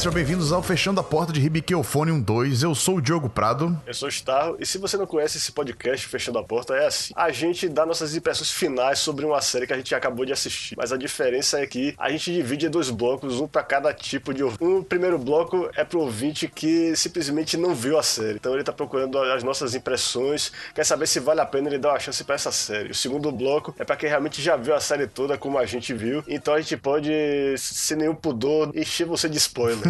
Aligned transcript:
sejam 0.00 0.14
bem-vindos 0.14 0.50
ao 0.50 0.62
Fechando 0.62 0.98
a 0.98 1.04
Porta 1.04 1.30
de 1.30 1.38
Ribiqueofone 1.40 2.22
2. 2.22 2.62
Eu 2.62 2.74
sou 2.74 2.96
o 2.96 3.02
Diogo 3.02 3.28
Prado. 3.28 3.78
Eu 3.86 3.92
sou 3.92 4.08
o 4.08 4.10
Starro, 4.10 4.56
e 4.58 4.64
se 4.64 4.78
você 4.78 4.96
não 4.96 5.06
conhece 5.06 5.36
esse 5.36 5.52
podcast 5.52 6.06
Fechando 6.06 6.38
a 6.38 6.42
Porta, 6.42 6.74
é 6.74 6.86
assim. 6.86 7.12
A 7.14 7.30
gente 7.30 7.68
dá 7.68 7.84
nossas 7.84 8.16
impressões 8.16 8.50
finais 8.50 8.98
sobre 8.98 9.26
uma 9.26 9.42
série 9.42 9.66
que 9.66 9.74
a 9.74 9.76
gente 9.76 9.94
acabou 9.94 10.24
de 10.24 10.32
assistir. 10.32 10.74
Mas 10.74 10.90
a 10.90 10.96
diferença 10.96 11.60
é 11.60 11.66
que 11.66 11.94
a 11.98 12.08
gente 12.08 12.32
divide 12.32 12.64
em 12.64 12.70
dois 12.70 12.88
blocos, 12.88 13.40
um 13.40 13.46
para 13.46 13.62
cada 13.62 13.92
tipo 13.92 14.32
de 14.32 14.42
ouvinte. 14.42 14.64
Um 14.64 14.82
primeiro 14.82 15.18
bloco 15.18 15.68
é 15.76 15.84
pro 15.84 16.00
ouvinte 16.00 16.48
que 16.48 16.96
simplesmente 16.96 17.58
não 17.58 17.74
viu 17.74 17.98
a 17.98 18.02
série. 18.02 18.36
Então 18.36 18.54
ele 18.54 18.64
tá 18.64 18.72
procurando 18.72 19.18
as 19.18 19.42
nossas 19.42 19.74
impressões, 19.74 20.50
quer 20.74 20.84
saber 20.86 21.08
se 21.08 21.20
vale 21.20 21.42
a 21.42 21.46
pena 21.46 21.68
ele 21.68 21.76
dar 21.78 21.90
uma 21.90 22.00
chance 22.00 22.24
para 22.24 22.36
essa 22.36 22.50
série. 22.50 22.92
O 22.92 22.94
segundo 22.94 23.30
bloco 23.30 23.74
é 23.78 23.84
para 23.84 23.96
quem 23.96 24.08
realmente 24.08 24.40
já 24.40 24.56
viu 24.56 24.74
a 24.74 24.80
série 24.80 25.06
toda, 25.06 25.36
como 25.36 25.58
a 25.58 25.66
gente 25.66 25.92
viu. 25.92 26.24
Então 26.26 26.54
a 26.54 26.60
gente 26.62 26.78
pode, 26.78 27.12
sem 27.58 27.98
nenhum 27.98 28.14
pudor, 28.14 28.72
encher 28.74 29.06
você 29.06 29.28
de 29.28 29.36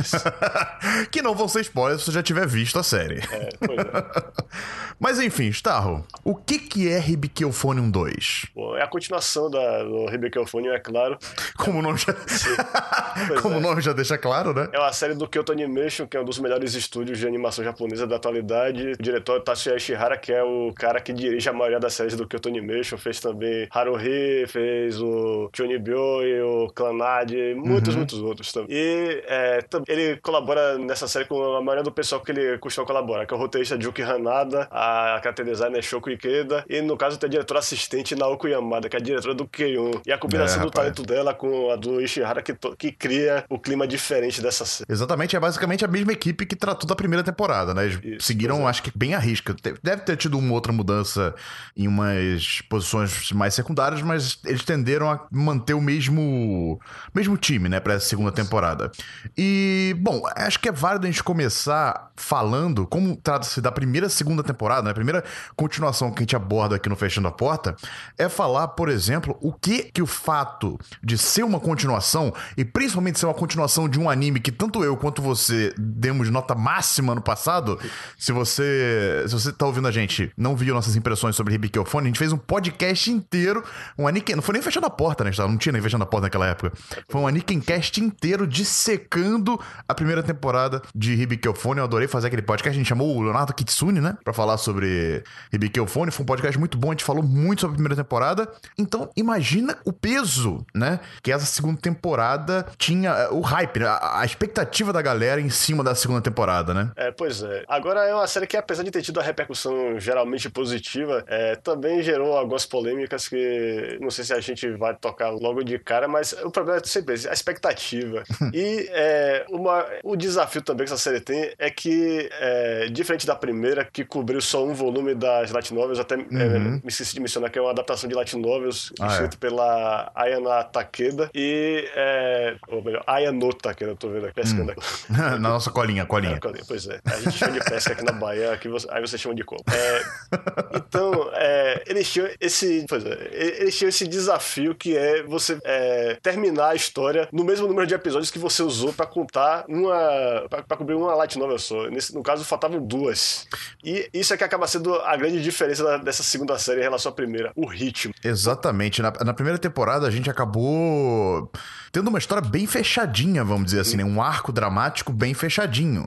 spoilers. 0.03 0.25
que 1.11 1.23
não 1.23 1.35
vão 1.35 1.49
ser 1.49 1.61
spoilers 1.61 2.01
se 2.03 2.07
você 2.07 2.13
já 2.13 2.23
tiver 2.23 2.47
visto 2.47 2.79
a 2.79 2.83
série. 2.83 3.21
É, 3.31 3.49
pois 3.59 3.79
é. 3.79 4.41
Mas 5.01 5.19
enfim, 5.19 5.49
Starro, 5.49 6.05
o 6.23 6.35
que 6.35 6.59
que 6.59 6.89
é 6.91 6.99
Ribiqueofonium 6.99 7.91
2? 7.91 8.47
Bom, 8.55 8.77
é 8.77 8.83
a 8.83 8.87
continuação 8.87 9.51
da, 9.51 9.83
do 9.83 10.07
Ribiqueofonium, 10.07 10.75
é 10.75 10.79
claro. 10.79 11.19
Como 11.57 11.79
o 11.79 11.83
nome 11.83 11.97
já... 11.99 12.13
Como 13.41 13.55
é. 13.55 13.59
o 13.59 13.61
nome 13.61 13.81
já 13.81 13.95
deixa 13.95 14.19
claro, 14.19 14.53
né? 14.53 14.69
É 14.73 14.79
uma 14.79 14.93
série 14.93 15.15
do 15.15 15.27
Kyoto 15.27 15.53
Animation, 15.53 16.07
que 16.07 16.17
é 16.17 16.21
um 16.21 16.25
dos 16.25 16.39
melhores 16.39 16.75
estúdios 16.75 17.19
de 17.19 17.27
animação 17.27 17.65
japonesa 17.65 18.07
da 18.07 18.17
atualidade. 18.17 18.93
O 18.93 19.03
diretor 19.03 19.39
é 19.39 19.41
Tatsuya 19.41 19.77
Ishihara, 19.77 20.19
que 20.19 20.33
é 20.33 20.43
o 20.45 20.71
cara 20.75 21.01
que 21.01 21.12
dirige 21.15 21.48
a 21.48 21.53
maioria 21.53 21.81
das 21.81 21.95
séries 21.95 22.15
do 22.15 22.27
Kyoto 22.29 22.48
Animation. 22.51 22.98
Fez 22.98 23.21
também 23.21 23.69
Haruhi, 23.71 24.47
fez 24.48 25.01
o 25.01 25.48
Chonibyo 25.57 26.23
e 26.23 26.42
o 26.42 26.69
Clanad, 26.75 27.33
muitos, 27.57 27.95
Uhum. 27.95 28.01
muitos 28.01 28.19
outros 28.20 28.53
também. 28.53 28.69
E 28.70 29.23
é, 29.27 29.62
ele 29.91 30.16
colabora 30.19 30.78
nessa 30.78 31.08
série 31.08 31.24
com 31.24 31.56
a 31.56 31.60
maioria 31.60 31.83
do 31.83 31.91
pessoal 31.91 32.20
que 32.20 32.30
ele 32.30 32.58
costuma 32.58 32.86
colaborar, 32.86 33.27
que 33.27 33.34
é 33.34 33.36
o 33.36 33.41
roteirista 33.41 33.80
Juki 33.80 34.02
Hanada, 34.02 34.69
a 34.70 35.19
character 35.22 35.44
designer 35.44 35.83
Shoko 35.83 36.10
Ikeda, 36.10 36.64
e 36.69 36.80
no 36.80 36.96
caso 36.96 37.19
tem 37.19 37.27
a 37.27 37.30
diretora 37.30 37.60
assistente 37.60 38.14
Naoko 38.14 38.46
Yamada, 38.46 38.88
que 38.88 38.96
é 38.96 39.00
a 39.00 39.02
diretora 39.02 39.34
do 39.34 39.46
Keion. 39.46 39.91
E 40.06 40.12
a 40.12 40.18
combinação 40.18 40.62
É, 40.62 40.64
do 40.64 40.70
talento 40.70 41.02
dela 41.02 41.34
com 41.34 41.70
a 41.70 41.77
do 41.77 42.00
Ishihara 42.00 42.42
que, 42.42 42.55
que 42.78 42.92
cria 42.92 43.44
o 43.48 43.58
clima 43.58 43.86
diferente 43.86 44.41
dessa 44.41 44.64
série. 44.64 44.91
Exatamente, 44.91 45.34
é 45.36 45.41
basicamente 45.41 45.84
a 45.84 45.88
mesma 45.88 46.12
equipe 46.12 46.46
que 46.46 46.55
tratou 46.55 46.86
da 46.86 46.94
primeira 46.94 47.24
temporada, 47.24 47.74
né? 47.74 47.84
Eles 47.84 47.98
Isso, 48.02 48.27
seguiram, 48.27 48.66
é. 48.66 48.70
acho 48.70 48.83
que 48.83 48.92
bem 48.96 49.14
a 49.14 49.18
risca. 49.18 49.55
Deve 49.83 50.02
ter 50.02 50.16
tido 50.16 50.38
uma 50.38 50.52
outra 50.55 50.72
mudança 50.72 51.34
em 51.77 51.88
umas 51.88 52.62
posições 52.68 53.33
mais 53.33 53.55
secundárias, 53.55 54.02
mas 54.02 54.38
eles 54.44 54.64
tenderam 54.64 55.11
a 55.11 55.27
manter 55.30 55.74
o 55.74 55.80
mesmo, 55.80 56.78
mesmo 57.14 57.36
time, 57.36 57.68
né, 57.68 57.80
pra 57.80 57.94
essa 57.94 58.06
segunda 58.06 58.30
temporada. 58.30 58.91
E, 59.36 59.80
bom, 59.95 60.23
acho 60.36 60.59
que 60.59 60.69
é 60.69 60.73
válido 60.73 61.06
a 61.06 61.11
gente 61.11 61.23
começar 61.23 62.11
falando, 62.17 62.86
como 62.86 63.17
trata-se 63.17 63.61
da 63.61 63.73
primeira 63.73 64.09
segunda 64.09 64.42
temporada, 64.42 64.83
né? 64.83 64.91
A 64.91 64.95
primeira 64.95 65.25
continuação 65.56 66.11
que 66.11 66.19
a 66.19 66.23
gente 66.23 66.36
aborda 66.36 66.77
aqui 66.77 66.89
no 66.89 66.97
Fechando 66.97 67.28
a 67.28 67.33
Porta, 67.33 67.75
é 68.19 68.28
falar, 68.28 68.69
por 68.69 68.89
exemplo, 68.89 69.36
o 69.41 69.53
que 69.53 69.84
que 69.84 70.03
o 70.03 70.06
fato 70.06 70.78
de 71.03 71.17
ser 71.17 71.42
uma 71.42 71.61
continuação, 71.61 72.33
e 72.56 72.64
principalmente 72.64 73.19
ser 73.19 73.27
uma 73.27 73.34
continuação 73.34 73.89
de 73.89 73.98
um 73.98 74.08
anime 74.08 74.41
que 74.41 74.53
tanto 74.53 74.84
eu 74.84 74.97
quanto 74.97 75.23
você 75.23 75.75
demos 75.78 76.31
nota 76.31 76.55
máxima 76.55 77.14
no 77.14 77.23
passado, 77.23 77.78
se 78.19 78.33
você 78.33 79.25
se 79.27 79.33
você 79.33 79.53
tá 79.53 79.67
ouvindo 79.67 79.89
a 79.89 79.91
gente, 79.91 80.33
não 80.36 80.56
viu 80.56 80.75
nossas 80.75 80.97
impressões 80.97 81.36
sobre 81.36 81.53
Ribiqueofone, 81.53 82.06
a 82.06 82.08
gente 82.08 82.19
fez 82.19 82.33
um 82.33 82.39
podcast 82.39 83.11
inteiro, 83.11 83.64
um 83.98 84.06
Aniken, 84.06 84.36
não 84.36 84.42
foi 84.42 84.55
nem 84.55 84.62
Fechando 84.62 84.86
a 84.86 84.91
Porta, 84.91 85.25
né? 85.25 85.31
Não 85.39 85.56
tinha 85.56 85.73
nem 85.73 85.83
Fechando 85.83 86.05
a 86.05 86.06
Porta 86.06 86.27
naquela 86.27 86.47
época. 86.47 86.73
Foi 87.08 87.20
um 87.20 87.27
Anikencast 87.27 88.01
inteiro 88.01 88.47
dissecando 88.47 89.60
a 89.89 89.95
primeira 89.95 90.23
temporada 90.23 90.83
de 90.95 91.15
Ribiqueofone. 91.15 91.79
Eu 91.79 91.85
adorei 91.85 92.09
fazer 92.09 92.29
aquele 92.29 92.43
podcast, 92.43 92.77
a 92.77 92.79
gente 92.79 92.89
chamou 92.89 93.17
o 93.17 93.23
Leonardo 93.23 93.55
Kitsune, 93.55 94.01
né? 94.01 94.17
Pra 94.25 94.33
falar 94.33 94.57
sobre 94.57 95.23
Ribiqueofone. 95.53 96.11
Foi 96.11 96.23
um 96.23 96.27
podcast 96.27 96.59
muito 96.59 96.79
bom, 96.79 96.89
a 96.89 96.93
gente 96.93 97.05
falou 97.05 97.23
muito 97.23 97.61
sobre 97.61 97.75
a 97.75 97.77
primeira 97.77 97.97
temporada. 97.97 98.48
Então, 98.79 99.11
imagina 99.17 99.77
o 99.85 99.93
peso, 99.93 100.65
né? 100.75 101.01
Que 101.23 101.33
essa 101.33 101.47
segunda 101.47 101.81
temporada 101.81 102.67
tinha, 102.77 103.11
eh, 103.11 103.29
o 103.31 103.41
hype, 103.41 103.81
né? 103.81 103.87
a, 103.87 104.25
expectativa 104.25 104.93
da 104.93 105.03
galera 105.03 105.41
em 105.41 105.51
cima 105.51 105.83
da 105.83 105.95
segunda 105.95 106.21
temporada, 106.21 106.73
né? 106.73 106.91
É, 106.97 107.11
pois 107.11 107.42
é. 107.42 107.65
Agora 107.69 108.05
é 108.05 108.15
uma 108.15 108.27
série 108.27 108.47
que, 108.47 108.57
apesar 108.57 108.83
de 108.83 108.91
ter 108.91 109.03
tido 109.03 109.21
a 109.21 109.23
repercussão 109.23 109.98
geralmente 109.98 110.48
positiva, 110.48 111.25
é, 111.27 111.57
também 111.57 112.03
gerou 112.03 112.37
algumas 112.37 112.67
polêmicas 112.67 113.29
que 113.29 113.98
não 114.01 114.11
sei 114.11 114.25
se 114.25 114.33
a 114.33 114.41
gente 114.41 114.71
vai 114.73 114.95
tocar 114.95 115.31
logo 115.31 115.63
de 115.63 115.79
cara, 115.79 116.09
mas 116.09 116.33
o 116.45 116.51
problema 116.51 116.79
é 116.79 116.85
sempre 116.85 117.15
a 117.15 117.33
expectativa. 117.33 118.23
e 118.55 118.89
é, 118.91 119.47
uma, 119.50 119.84
o 120.05 120.16
desafio 120.16 120.62
também 120.62 120.86
que 120.86 120.92
essa 120.92 121.02
série 121.02 121.20
tem 121.20 121.52
é 121.58 121.70
que, 121.70 122.28
é, 122.40 122.86
diferente 122.90 123.27
da 123.27 123.34
primeira, 123.34 123.84
que 123.84 124.05
cobriu 124.05 124.40
só 124.40 124.64
um 124.64 124.74
volume 124.74 125.14
das 125.14 125.50
Light 125.50 125.72
Novels, 125.74 125.98
até 125.98 126.14
é, 126.14 126.18
me 126.58 126.80
esqueci 126.86 127.14
de 127.14 127.20
mencionar 127.20 127.50
que 127.50 127.58
é 127.58 127.62
uma 127.62 127.70
adaptação 127.70 128.08
de 128.08 128.14
Light 128.14 128.37
Novels 128.37 128.93
Ah, 129.00 129.06
é. 129.06 129.12
escrito 129.12 129.38
pela 129.38 130.11
Ayana 130.14 130.62
Takeda 130.64 131.31
e, 131.34 131.88
é, 131.94 132.56
ou 132.69 132.82
melhor, 132.82 133.02
Ayano 133.06 133.52
Takeda, 133.55 133.93
eu 133.93 133.96
tô 133.96 134.08
vendo 134.08 134.26
aqui, 134.26 134.34
pescando 134.34 134.70
aqui. 134.72 134.81
Na 135.11 135.38
nossa 135.38 135.70
colinha, 135.70 136.05
colinha. 136.06 136.34
É, 136.37 136.38
colinha, 136.40 136.64
pois 136.67 136.87
é. 136.88 137.00
A 137.05 137.17
gente 137.20 137.37
chama 137.37 137.52
de 137.58 137.64
pesca 137.64 137.93
aqui 137.93 138.05
na 138.05 138.12
Bahia, 138.12 138.52
aqui 138.52 138.69
você- 138.69 138.87
aí 138.90 139.00
você 139.00 139.17
chama 139.19 139.34
de 139.34 139.43
coco. 139.44 139.64
É, 139.70 140.02
então, 140.76 141.31
é, 141.34 141.82
eles 141.87 142.11
tinham 142.11 142.28
esse. 142.40 142.84
Pois 142.88 143.05
é, 143.05 143.28
eles 143.61 143.76
tinham 143.76 143.88
esse 143.88 144.06
desafio 144.06 144.75
que 144.75 144.96
é 144.96 145.22
você 145.22 145.58
é, 145.64 146.17
terminar 146.22 146.70
a 146.70 146.75
história 146.75 147.28
no 147.32 147.44
mesmo 147.44 147.67
número 147.67 147.87
de 147.87 147.94
episódios 147.94 148.31
que 148.31 148.38
você 148.38 148.62
usou 148.62 148.93
pra 148.93 149.06
contar 149.06 149.39
uma. 149.69 150.49
Pra 150.67 150.76
cobrir 150.76 150.94
uma 150.94 151.14
light 151.14 151.38
novel 151.38 151.58
só. 151.58 151.88
Nesse, 151.88 152.14
no 152.14 152.23
caso, 152.23 152.44
faltavam 152.44 152.81
duas. 152.84 153.46
E 153.82 154.08
isso 154.12 154.32
é 154.34 154.37
que 154.37 154.44
acaba 154.44 154.67
sendo 154.67 154.94
a 154.94 155.17
grande 155.17 155.43
diferença 155.43 155.82
da- 155.84 155.96
dessa 155.99 156.23
segunda 156.23 156.58
série 156.58 156.81
em 156.81 156.84
relação 156.84 157.11
à 157.11 157.14
primeira: 157.14 157.52
o 157.56 157.67
ritmo. 157.67 158.14
Exatamente. 158.25 159.02
Na, 159.02 159.12
na 159.25 159.32
primeira 159.34 159.58
temporada 159.58 160.06
a 160.06 160.11
gente 160.11 160.29
acabou 160.31 161.50
tendo 161.93 162.08
uma 162.08 162.19
história 162.19 162.46
bem 162.46 162.67
fechadinha, 162.67 163.43
vamos 163.44 163.67
dizer 163.67 163.81
assim, 163.81 163.96
né? 163.96 164.05
Um 164.05 164.23
arco 164.23 164.52
dramático 164.52 165.12
bem 165.12 165.34
fechadinho. 165.34 166.06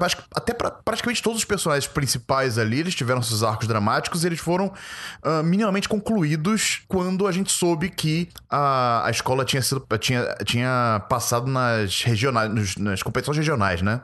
Acho 0.00 0.18
que 0.18 0.22
até 0.34 0.52
pra, 0.52 0.70
praticamente 0.70 1.22
todos 1.22 1.38
os 1.38 1.44
personagens 1.44 1.86
principais 1.90 2.58
ali, 2.58 2.80
eles 2.80 2.94
tiveram 2.94 3.22
seus 3.22 3.42
arcos 3.42 3.66
dramáticos 3.66 4.24
e 4.24 4.26
eles 4.26 4.40
foram 4.40 4.72
ah, 5.22 5.42
minimamente 5.42 5.88
concluídos 5.88 6.82
quando 6.86 7.26
a 7.26 7.32
gente 7.32 7.50
soube 7.50 7.88
que 7.88 8.28
a, 8.50 9.06
a 9.06 9.10
escola 9.10 9.44
tinha, 9.44 9.62
sido, 9.62 9.86
tinha, 9.98 10.34
tinha 10.44 11.02
passado 11.08 11.46
nas 11.46 12.02
regionais, 12.02 12.50
nos- 12.56 12.76
nas 12.76 13.02
competições 13.02 13.36
regionais, 13.36 13.82
né? 13.82 14.00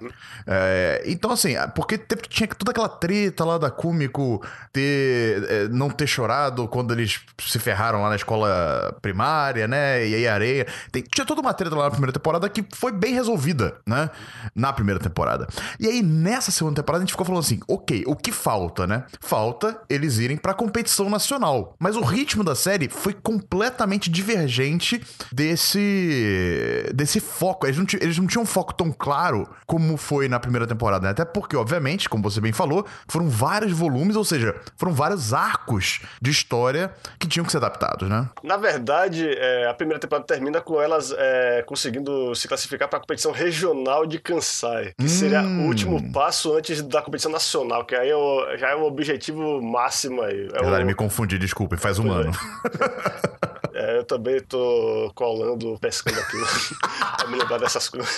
É, 0.46 1.02
então, 1.06 1.30
assim, 1.30 1.54
porque 1.74 1.98
teve- 1.98 2.22
tinha 2.28 2.46
toda 2.48 2.70
aquela 2.70 2.88
treta 2.88 3.44
lá 3.44 3.58
da 3.58 3.70
Kumiko 3.70 4.40
ter, 4.72 5.44
é, 5.48 5.68
não 5.68 5.90
ter 5.90 6.06
chorado 6.06 6.68
quando 6.68 6.92
eles 6.92 7.20
se 7.40 7.58
ferraram 7.58 8.02
lá 8.02 8.10
na 8.10 8.16
escola 8.16 8.96
primária, 9.02 9.66
né? 9.66 10.06
E 10.06 10.14
aí 10.14 10.28
areia. 10.28 10.66
Tem- 10.90 11.02
tinha 11.02 11.24
toda 11.26 11.40
uma 11.40 11.54
treta 11.54 11.74
lá 11.74 11.84
na 11.84 11.90
primeira 11.90 12.12
temporada 12.12 12.48
que 12.48 12.64
foi 12.74 12.92
bem 12.92 13.14
resolvida, 13.14 13.76
né? 13.86 14.10
Na 14.54 14.72
primeira 14.72 15.00
temporada. 15.00 15.46
E 15.80 15.86
aí, 15.86 16.02
nessa 16.02 16.50
segunda 16.50 16.76
temporada, 16.76 17.02
a 17.02 17.06
gente 17.06 17.12
ficou 17.12 17.26
falando 17.26 17.40
assim: 17.42 17.60
ok, 17.68 18.04
o 18.06 18.14
que 18.14 18.30
falta, 18.32 18.86
né? 18.86 19.04
Falta 19.20 19.80
eles 19.88 20.18
irem 20.18 20.36
pra 20.36 20.54
competição 20.54 21.08
nacional. 21.10 21.74
Mas 21.78 21.96
o 21.96 22.02
ritmo 22.02 22.44
da 22.44 22.54
série 22.54 22.88
foi 22.88 23.12
completamente 23.14 24.10
divergente 24.10 25.00
desse. 25.32 26.90
desse 26.94 27.20
foco. 27.20 27.66
Eles 27.66 27.76
não, 27.78 27.86
eles 28.00 28.18
não 28.18 28.26
tinham 28.26 28.41
um 28.42 28.46
foco 28.46 28.74
tão 28.74 28.90
claro 28.92 29.48
como 29.66 29.96
foi 29.96 30.28
na 30.28 30.38
primeira 30.40 30.66
temporada, 30.66 31.04
né? 31.04 31.10
Até 31.10 31.24
porque, 31.24 31.56
obviamente, 31.56 32.08
como 32.08 32.22
você 32.22 32.40
bem 32.40 32.52
falou, 32.52 32.84
foram 33.08 33.28
vários 33.28 33.72
volumes, 33.72 34.16
ou 34.16 34.24
seja, 34.24 34.54
foram 34.76 34.92
vários 34.92 35.32
arcos 35.32 36.00
de 36.20 36.30
história 36.30 36.92
que 37.18 37.26
tinham 37.26 37.44
que 37.44 37.50
ser 37.52 37.58
adaptados, 37.58 38.08
né? 38.08 38.28
Na 38.42 38.56
verdade, 38.56 39.26
é, 39.28 39.68
a 39.68 39.74
primeira 39.74 40.00
temporada 40.00 40.26
termina 40.26 40.60
com 40.60 40.80
elas 40.80 41.14
é, 41.16 41.62
conseguindo 41.66 42.34
se 42.34 42.46
classificar 42.48 42.88
para 42.88 42.98
a 42.98 43.00
competição 43.00 43.32
regional 43.32 44.04
de 44.06 44.18
Kansai, 44.18 44.92
que 44.98 45.08
seria 45.08 45.42
Hum. 45.42 45.64
o 45.64 45.66
último 45.68 46.12
passo 46.12 46.54
antes 46.56 46.82
da 46.82 47.00
competição 47.02 47.30
nacional, 47.32 47.84
que 47.84 47.94
aí 47.94 48.10
é 48.10 48.16
o- 48.16 48.56
já 48.56 48.70
é 48.70 48.74
o 48.74 48.82
objetivo 48.84 49.62
máximo 49.62 50.20
aí. 50.22 50.48
É 50.54 50.60
Verdade, 50.60 50.84
o- 50.84 50.86
me 50.86 50.94
confundi, 50.94 51.38
desculpem, 51.38 51.78
faz 51.78 51.98
um 51.98 52.06
é. 52.12 52.20
ano. 52.22 52.32
É, 53.82 53.98
eu 53.98 54.04
também 54.04 54.40
tô 54.40 55.10
colando, 55.14 55.76
pescando 55.80 56.20
aqui 56.20 56.36
pra 57.18 57.26
me 57.26 57.36
lembrar 57.38 57.58
dessas 57.58 57.88
coisas. 57.88 58.14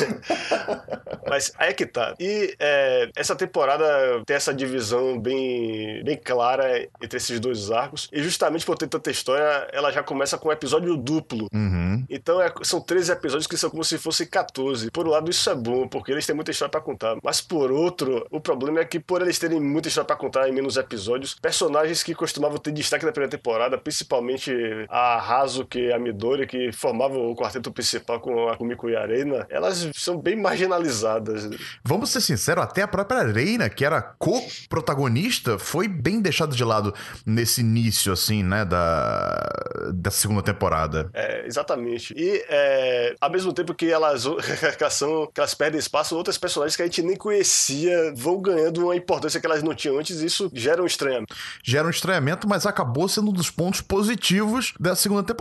Mas 1.28 1.52
aí 1.58 1.70
é 1.70 1.72
que 1.72 1.86
tá. 1.86 2.14
E 2.20 2.54
é, 2.58 3.08
essa 3.16 3.34
temporada 3.34 3.86
tem 4.26 4.36
essa 4.36 4.52
divisão 4.52 5.18
bem, 5.18 6.02
bem 6.04 6.16
clara 6.16 6.86
entre 7.00 7.16
esses 7.16 7.40
dois 7.40 7.70
arcos. 7.70 8.08
E 8.12 8.22
justamente 8.22 8.66
por 8.66 8.76
ter 8.76 8.88
tanta 8.88 9.10
história, 9.10 9.68
ela 9.72 9.90
já 9.90 10.02
começa 10.02 10.36
com 10.36 10.48
um 10.48 10.52
episódio 10.52 10.96
duplo. 10.96 11.48
Uhum. 11.52 12.04
Então 12.10 12.40
é- 12.42 12.52
são 12.62 12.80
13 12.80 13.12
episódios 13.12 13.46
que 13.46 13.56
são 13.56 13.70
como 13.70 13.84
se 13.84 13.96
fossem 13.96 14.26
14. 14.26 14.90
Por 14.90 15.06
um 15.06 15.10
lado, 15.10 15.30
isso 15.30 15.48
é 15.48 15.54
bom, 15.54 15.88
porque 15.88 16.12
eles 16.12 16.26
têm 16.26 16.34
muita 16.36 16.50
história 16.50 16.70
pra 16.70 16.80
contar. 16.80 17.16
Mas 17.22 17.40
por 17.40 17.70
outro, 17.72 18.26
o 18.30 18.40
problema 18.40 18.80
é 18.80 18.84
que 18.84 19.00
por 19.00 19.22
eles 19.22 19.38
terem 19.38 19.60
muita 19.60 19.88
história 19.88 20.06
pra 20.06 20.16
contar 20.16 20.48
em 20.48 20.52
menos 20.52 20.76
episódios, 20.76 21.34
personagens 21.34 22.02
que 22.02 22.14
costumavam 22.14 22.58
ter 22.58 22.72
destaque 22.72 23.04
na 23.06 23.12
primeira 23.12 23.30
temporada, 23.30 23.78
principalmente 23.78 24.52
a 24.88 25.18
Hazu 25.18 25.53
Kazuki 25.54 25.92
a 25.92 25.98
Midori, 25.98 26.46
que 26.46 26.72
formavam 26.72 27.30
o 27.30 27.36
quarteto 27.36 27.70
principal 27.70 28.18
com 28.20 28.48
a 28.48 28.56
Kumiko 28.56 28.90
e 28.90 28.96
a 28.96 29.02
Arena, 29.02 29.46
elas 29.48 29.88
são 29.94 30.18
bem 30.18 30.36
marginalizadas. 30.36 31.48
Vamos 31.84 32.10
ser 32.10 32.20
sinceros, 32.20 32.64
até 32.64 32.82
a 32.82 32.88
própria 32.88 33.22
Reina, 33.22 33.68
que 33.68 33.84
era 33.84 34.02
co-protagonista, 34.02 35.58
foi 35.58 35.86
bem 35.86 36.20
deixada 36.20 36.54
de 36.54 36.64
lado 36.64 36.92
nesse 37.24 37.60
início, 37.60 38.12
assim, 38.12 38.42
né, 38.42 38.64
da, 38.64 39.48
da 39.92 40.10
segunda 40.10 40.42
temporada. 40.42 41.08
É, 41.14 41.46
exatamente. 41.46 42.14
E 42.16 42.44
é, 42.48 43.14
ao 43.20 43.30
mesmo 43.30 43.52
tempo 43.52 43.74
que 43.74 43.90
elas, 43.90 44.24
que 44.76 44.90
são, 44.90 45.28
que 45.32 45.40
elas 45.40 45.54
perdem 45.54 45.78
espaço, 45.78 46.16
outras 46.16 46.38
personagens 46.38 46.76
que 46.76 46.82
a 46.82 46.86
gente 46.86 47.02
nem 47.02 47.16
conhecia 47.16 48.12
vão 48.16 48.40
ganhando 48.40 48.84
uma 48.84 48.96
importância 48.96 49.38
que 49.38 49.46
elas 49.46 49.62
não 49.62 49.74
tinham 49.74 49.98
antes, 49.98 50.20
e 50.20 50.26
isso 50.26 50.50
gera 50.52 50.82
um 50.82 50.86
estranhamento. 50.86 51.34
Gera 51.62 51.86
um 51.86 51.90
estranhamento, 51.90 52.48
mas 52.48 52.66
acabou 52.66 53.08
sendo 53.08 53.30
um 53.30 53.32
dos 53.32 53.50
pontos 53.50 53.80
positivos 53.80 54.74
da 54.80 54.96
segunda 54.96 55.22
temporada. 55.22 55.33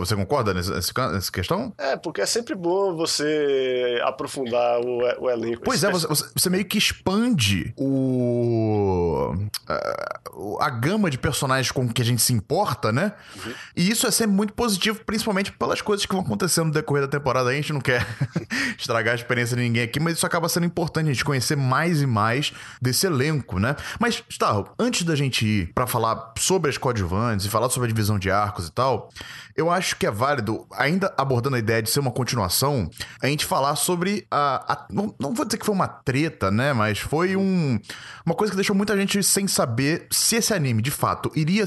Você 0.00 0.14
concorda 0.16 0.52
nessa, 0.54 1.32
questão? 1.32 1.72
É, 1.78 1.96
porque 1.96 2.20
é 2.20 2.26
sempre 2.26 2.54
bom 2.54 2.94
você 2.96 4.00
aprofundar 4.04 4.80
o, 4.80 5.24
o 5.24 5.30
elenco. 5.30 5.62
Pois 5.64 5.84
é, 5.84 5.90
você, 5.90 6.06
você, 6.06 6.50
meio 6.50 6.64
que 6.64 6.78
expande 6.78 7.72
o. 7.76 9.34
A, 9.68 10.66
a, 10.66 10.70
gama 10.70 11.10
de 11.10 11.18
personagens 11.18 11.70
com 11.70 11.88
que 11.88 12.02
a 12.02 12.04
gente 12.04 12.22
se 12.22 12.32
importa, 12.32 12.92
né? 12.92 13.12
Uhum. 13.36 13.52
E 13.76 13.90
isso 13.90 14.06
é 14.06 14.10
sempre 14.10 14.34
muito 14.34 14.52
positivo, 14.52 15.00
principalmente 15.04 15.52
pelas 15.52 15.80
coisas 15.80 16.04
que 16.06 16.12
vão 16.12 16.22
acontecendo 16.24 16.66
no 16.66 16.72
decorrer 16.72 17.02
da 17.02 17.08
temporada. 17.08 17.50
A 17.50 17.54
gente 17.54 17.72
não 17.72 17.80
quer 17.80 18.06
estragar 18.78 19.12
a 19.12 19.16
experiência 19.16 19.56
de 19.56 19.62
ninguém 19.62 19.82
aqui, 19.82 20.00
mas 20.00 20.16
isso 20.16 20.26
acaba 20.26 20.48
sendo 20.48 20.66
importante 20.66 21.10
a 21.10 21.12
gente 21.12 21.24
conhecer 21.24 21.56
mais 21.56 22.02
e 22.02 22.06
mais 22.06 22.52
desse 22.80 23.06
elenco, 23.06 23.58
né? 23.58 23.76
Mas, 23.98 24.22
Starro, 24.28 24.68
antes 24.78 25.02
da 25.04 25.14
gente 25.14 25.46
ir 25.46 25.72
para 25.74 25.86
falar 25.86 26.32
sobre 26.38 26.70
as 26.70 26.78
coadjuvantes 26.78 27.46
e 27.46 27.48
falar 27.48 27.68
sobre 27.68 27.88
a 27.88 27.92
divisão 27.92 28.18
de 28.18 28.30
arcos 28.30 28.68
e 28.68 28.72
tal, 28.72 29.10
eu 29.56 29.70
acho 29.70 29.96
que 29.96 30.06
é 30.06 30.10
válido, 30.10 30.66
ainda 30.72 31.12
abordando 31.16 31.56
a 31.56 31.58
ideia 31.58 31.82
de 31.82 31.90
ser 31.90 32.00
uma 32.00 32.10
continuação, 32.10 32.90
a 33.22 33.26
gente 33.26 33.44
falar 33.44 33.76
sobre 33.76 34.26
a. 34.30 34.72
a 34.72 34.86
não, 34.90 35.14
não, 35.18 35.34
vou 35.34 35.44
dizer 35.44 35.58
que 35.58 35.66
foi 35.66 35.74
uma 35.74 35.88
treta, 35.88 36.50
né? 36.50 36.72
Mas 36.72 36.98
foi 36.98 37.36
um, 37.36 37.78
uma 38.24 38.34
coisa 38.34 38.50
que 38.50 38.56
deixou 38.56 38.74
muita 38.74 38.96
gente 38.96 39.22
sem 39.22 39.46
saber 39.46 40.06
se 40.10 40.36
esse 40.36 40.52
anime, 40.52 40.82
de 40.82 40.90
fato, 40.90 41.30
iria 41.34 41.64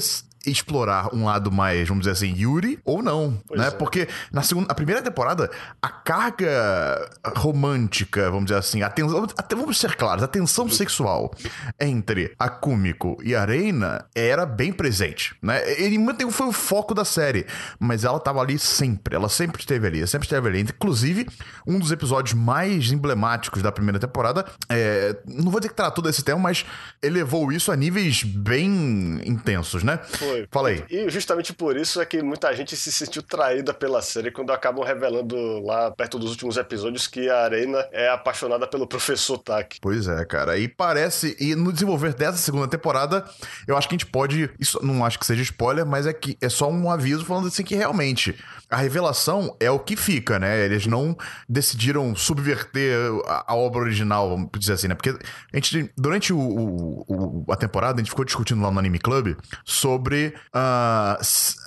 explorar 0.50 1.14
um 1.14 1.24
lado 1.24 1.50
mais, 1.50 1.88
vamos 1.88 2.02
dizer 2.02 2.12
assim, 2.12 2.34
Yuri 2.36 2.78
ou 2.84 3.02
não, 3.02 3.38
pois 3.46 3.60
né? 3.60 3.68
É. 3.68 3.70
Porque 3.70 4.08
na 4.32 4.42
segunda, 4.42 4.70
a 4.70 4.74
primeira 4.74 5.02
temporada, 5.02 5.50
a 5.80 5.88
carga 5.88 7.10
romântica, 7.36 8.30
vamos 8.30 8.46
dizer 8.46 8.58
assim, 8.58 8.82
a 8.82 8.90
tensão, 8.90 9.26
até 9.36 9.54
vamos 9.54 9.78
ser 9.78 9.96
claros, 9.96 10.22
a 10.22 10.28
tensão 10.28 10.68
sexual 10.68 11.32
entre 11.80 12.34
a 12.38 12.48
Kumiko 12.48 13.16
e 13.22 13.34
a 13.34 13.44
Reina 13.44 14.04
era 14.14 14.44
bem 14.46 14.72
presente, 14.72 15.34
né? 15.42 15.62
Ele 15.80 15.98
foi 16.30 16.48
o 16.48 16.52
foco 16.52 16.94
da 16.94 17.04
série, 17.04 17.46
mas 17.78 18.04
ela 18.04 18.18
tava 18.20 18.40
ali 18.40 18.58
sempre, 18.58 19.14
ela 19.14 19.28
sempre 19.28 19.60
esteve 19.60 19.86
ali, 19.86 20.06
sempre 20.06 20.26
esteve 20.26 20.48
ali. 20.48 20.60
Inclusive, 20.60 21.26
um 21.66 21.78
dos 21.78 21.90
episódios 21.90 22.34
mais 22.34 22.90
emblemáticos 22.90 23.62
da 23.62 23.72
primeira 23.72 23.98
temporada, 23.98 24.44
é, 24.68 25.16
não 25.26 25.50
vou 25.50 25.60
dizer 25.60 25.70
que 25.70 25.76
tratou 25.76 26.02
desse 26.02 26.22
tema, 26.22 26.38
mas 26.38 26.64
elevou 27.02 27.52
isso 27.52 27.72
a 27.72 27.76
níveis 27.76 28.22
bem 28.22 29.20
intensos, 29.24 29.82
né? 29.82 29.98
Foi. 29.98 30.37
Foi. 30.40 30.48
Fala 30.50 30.68
aí. 30.68 30.84
E 30.90 31.08
justamente 31.10 31.52
por 31.52 31.76
isso 31.76 32.00
é 32.00 32.06
que 32.06 32.22
muita 32.22 32.54
gente 32.54 32.76
se 32.76 32.92
sentiu 32.92 33.22
traída 33.22 33.72
pela 33.72 34.02
série 34.02 34.30
quando 34.30 34.52
acabam 34.52 34.84
revelando 34.84 35.60
lá 35.64 35.90
perto 35.90 36.18
dos 36.18 36.30
últimos 36.30 36.56
episódios 36.56 37.06
que 37.06 37.28
a 37.28 37.44
Arena 37.44 37.86
é 37.92 38.08
apaixonada 38.08 38.66
pelo 38.66 38.86
professor 38.86 39.38
Tak. 39.38 39.78
Pois 39.80 40.08
é, 40.08 40.24
cara. 40.24 40.58
E 40.58 40.68
parece. 40.68 41.36
E 41.40 41.54
no 41.54 41.72
desenvolver 41.72 42.14
dessa 42.14 42.38
segunda 42.38 42.68
temporada, 42.68 43.24
eu 43.66 43.76
acho 43.76 43.88
que 43.88 43.94
a 43.94 43.98
gente 43.98 44.06
pode. 44.06 44.50
Isso 44.58 44.78
não 44.84 45.04
acho 45.04 45.18
que 45.18 45.26
seja 45.26 45.42
spoiler, 45.42 45.86
mas 45.86 46.06
é 46.06 46.12
que 46.12 46.36
é 46.40 46.48
só 46.48 46.70
um 46.70 46.90
aviso 46.90 47.24
falando 47.24 47.48
assim 47.48 47.62
que 47.62 47.74
realmente 47.74 48.36
a 48.70 48.76
revelação 48.76 49.56
é 49.58 49.70
o 49.70 49.78
que 49.78 49.96
fica, 49.96 50.38
né? 50.38 50.64
Eles 50.64 50.86
não 50.86 51.16
decidiram 51.48 52.14
subverter 52.14 52.94
a, 53.26 53.52
a 53.52 53.54
obra 53.54 53.80
original, 53.80 54.28
vamos 54.28 54.50
dizer 54.58 54.74
assim, 54.74 54.88
né? 54.88 54.94
Porque 54.94 55.10
a 55.10 55.56
gente, 55.56 55.90
durante 55.96 56.32
o, 56.32 56.38
o, 56.38 57.04
o, 57.08 57.52
a 57.52 57.56
temporada, 57.56 57.94
a 57.94 57.98
gente 57.98 58.10
ficou 58.10 58.24
discutindo 58.24 58.62
lá 58.62 58.70
no 58.70 58.78
Anime 58.78 58.98
Club 58.98 59.36
sobre 59.64 60.34
uh, 60.54 61.18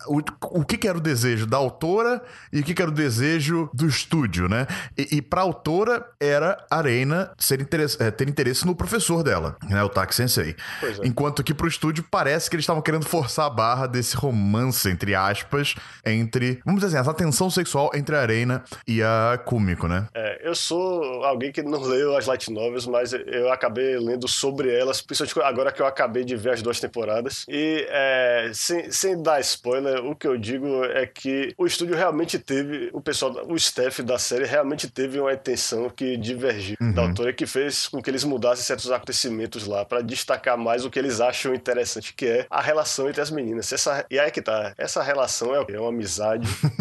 o, 0.08 0.22
o 0.60 0.66
que, 0.66 0.78
que, 0.78 0.88
era 0.88 0.98
o 0.98 1.02
desejo 1.02 1.48
da 1.48 1.58
autora 1.58 2.22
e 2.54 2.60
o 2.60 2.64
que, 2.64 2.74
que 2.74 2.82
era 2.82 2.92
o 2.92 2.94
desejo 2.94 3.70
do 3.74 3.88
estúdio, 3.88 4.48
né? 4.48 4.68
E, 4.96 5.18
e 5.18 5.22
pra 5.22 5.42
autora 5.42 6.06
era 6.20 6.64
a 6.70 6.82
Reina 6.82 7.32
ser 7.38 7.62
interesse, 7.62 8.02
é, 8.02 8.12
ter 8.12 8.30
interesse 8.30 8.66
no 8.66 8.76
professor 8.76 9.24
dela, 9.24 9.58
né? 9.68 9.84
O 9.84 9.90
Taki 9.90 10.14
Sensei. 10.14 10.56
É. 10.84 11.08
Enquanto 11.08 11.44
que 11.44 11.54
pro 11.54 11.68
estúdio 11.68 12.06
parece 12.12 12.48
que 12.48 12.56
eles 12.56 12.64
estavam 12.64 12.82
querendo 12.82 13.08
forçar 13.08 13.48
a 13.48 13.50
barra 13.50 13.88
desse 13.88 14.16
romance, 14.16 14.88
entre 14.88 15.16
aspas, 15.16 15.74
entre. 16.06 16.62
Vamos 16.64 16.82
dizer 16.82 16.91
assim, 16.92 16.98
essa 16.98 17.14
tensão 17.14 17.50
sexual 17.50 17.92
entre 17.94 18.16
a 18.16 18.22
Arena 18.22 18.64
e 18.88 19.02
a 19.02 19.40
Kumiko, 19.46 19.88
né? 19.88 20.08
É, 20.14 20.42
eu 20.44 20.56
sou 20.56 21.24
alguém 21.24 21.52
que 21.52 21.62
não 21.62 21.82
leu 21.82 22.16
as 22.18 22.26
light 22.26 22.52
novels, 22.52 22.86
mas 22.86 23.14
eu 23.14 23.52
acabei 23.52 23.98
lendo 23.98 24.28
sobre 24.28 24.74
elas, 24.74 25.02
principalmente 25.02 25.48
agora 25.48 25.72
que 25.72 25.82
eu 25.82 25.86
acabei 25.86 26.24
de 26.24 26.36
ver 26.36 26.52
as 26.52 26.62
duas 26.62 26.80
temporadas. 26.80 27.46
E 27.48 27.86
é, 27.90 28.52
sem, 28.54 28.92
sem 28.92 29.22
dar 29.22 29.40
spoiler, 29.42 30.06
o 30.06 30.16
que 30.16 30.28
eu 30.28 30.38
digo 30.38 30.84
é 30.86 31.06
que 31.06 31.54
o 31.58 31.66
estúdio 31.66 31.96
realmente 31.96 32.38
teve, 32.38 32.90
o 32.94 33.02
pessoal, 33.02 33.46
o 33.48 33.56
staff 33.56 34.02
da 34.04 34.18
série 34.18 34.46
realmente 34.46 34.90
teve 34.90 35.20
uma 35.20 35.34
intenção 35.34 35.90
que 35.90 36.18
divergiu 36.18 36.76
uhum. 36.82 36.94
da 36.94 37.02
autora 37.04 37.34
que 37.34 37.46
fez 37.46 37.88
com 37.88 38.02
que 38.02 38.10
eles 38.10 38.24
mudassem 38.24 38.64
certos 38.64 38.92
acontecimentos 38.92 39.66
lá 39.66 39.86
para 39.86 40.02
destacar 40.02 40.58
mais 40.58 40.86
o 40.86 40.90
que 40.90 41.00
eles 41.00 41.20
acham 41.20 41.54
interessante, 41.54 42.14
que 42.14 42.26
é 42.26 42.46
a 42.50 42.62
relação 42.62 43.10
entre 43.10 43.22
as 43.22 43.32
meninas. 43.32 43.72
Essa, 43.72 44.06
e 44.10 44.20
aí 44.20 44.32
que 44.32 44.42
tá, 44.42 44.74
essa 44.78 45.02
relação 45.02 45.56
é, 45.56 45.66
é 45.70 45.80
uma 45.80 45.90
amizade 45.90 46.48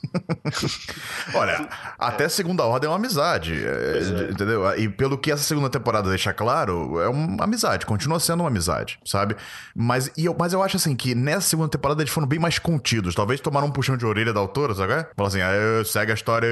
Olha, 1.33 1.67
até 1.97 2.27
segunda 2.29 2.63
ordem 2.63 2.87
é 2.87 2.91
uma 2.91 2.97
amizade. 2.97 3.53
É, 3.53 4.27
é. 4.27 4.31
Entendeu? 4.31 4.63
E 4.77 4.89
pelo 4.89 5.17
que 5.17 5.31
essa 5.31 5.43
segunda 5.43 5.69
temporada 5.69 6.09
deixa 6.09 6.33
claro, 6.33 6.99
é 6.99 7.07
uma 7.07 7.43
amizade, 7.43 7.85
continua 7.85 8.19
sendo 8.19 8.41
uma 8.41 8.49
amizade, 8.49 8.99
sabe? 9.05 9.35
Mas, 9.75 10.11
e 10.17 10.25
eu, 10.25 10.35
mas 10.37 10.53
eu 10.53 10.61
acho 10.61 10.77
assim 10.77 10.95
que 10.95 11.15
nessa 11.15 11.49
segunda 11.49 11.69
temporada 11.69 12.01
eles 12.01 12.11
foram 12.11 12.27
bem 12.27 12.39
mais 12.39 12.59
contidos. 12.59 13.15
Talvez 13.15 13.39
tomaram 13.39 13.67
um 13.67 13.71
puxão 13.71 13.97
de 13.97 14.05
orelha 14.05 14.33
da 14.33 14.39
autora, 14.39 14.73
sabe? 14.73 14.93
É? 14.93 15.07
Fala 15.15 15.29
assim, 15.29 15.39
segue 15.85 16.11
a 16.11 16.15
história, 16.15 16.49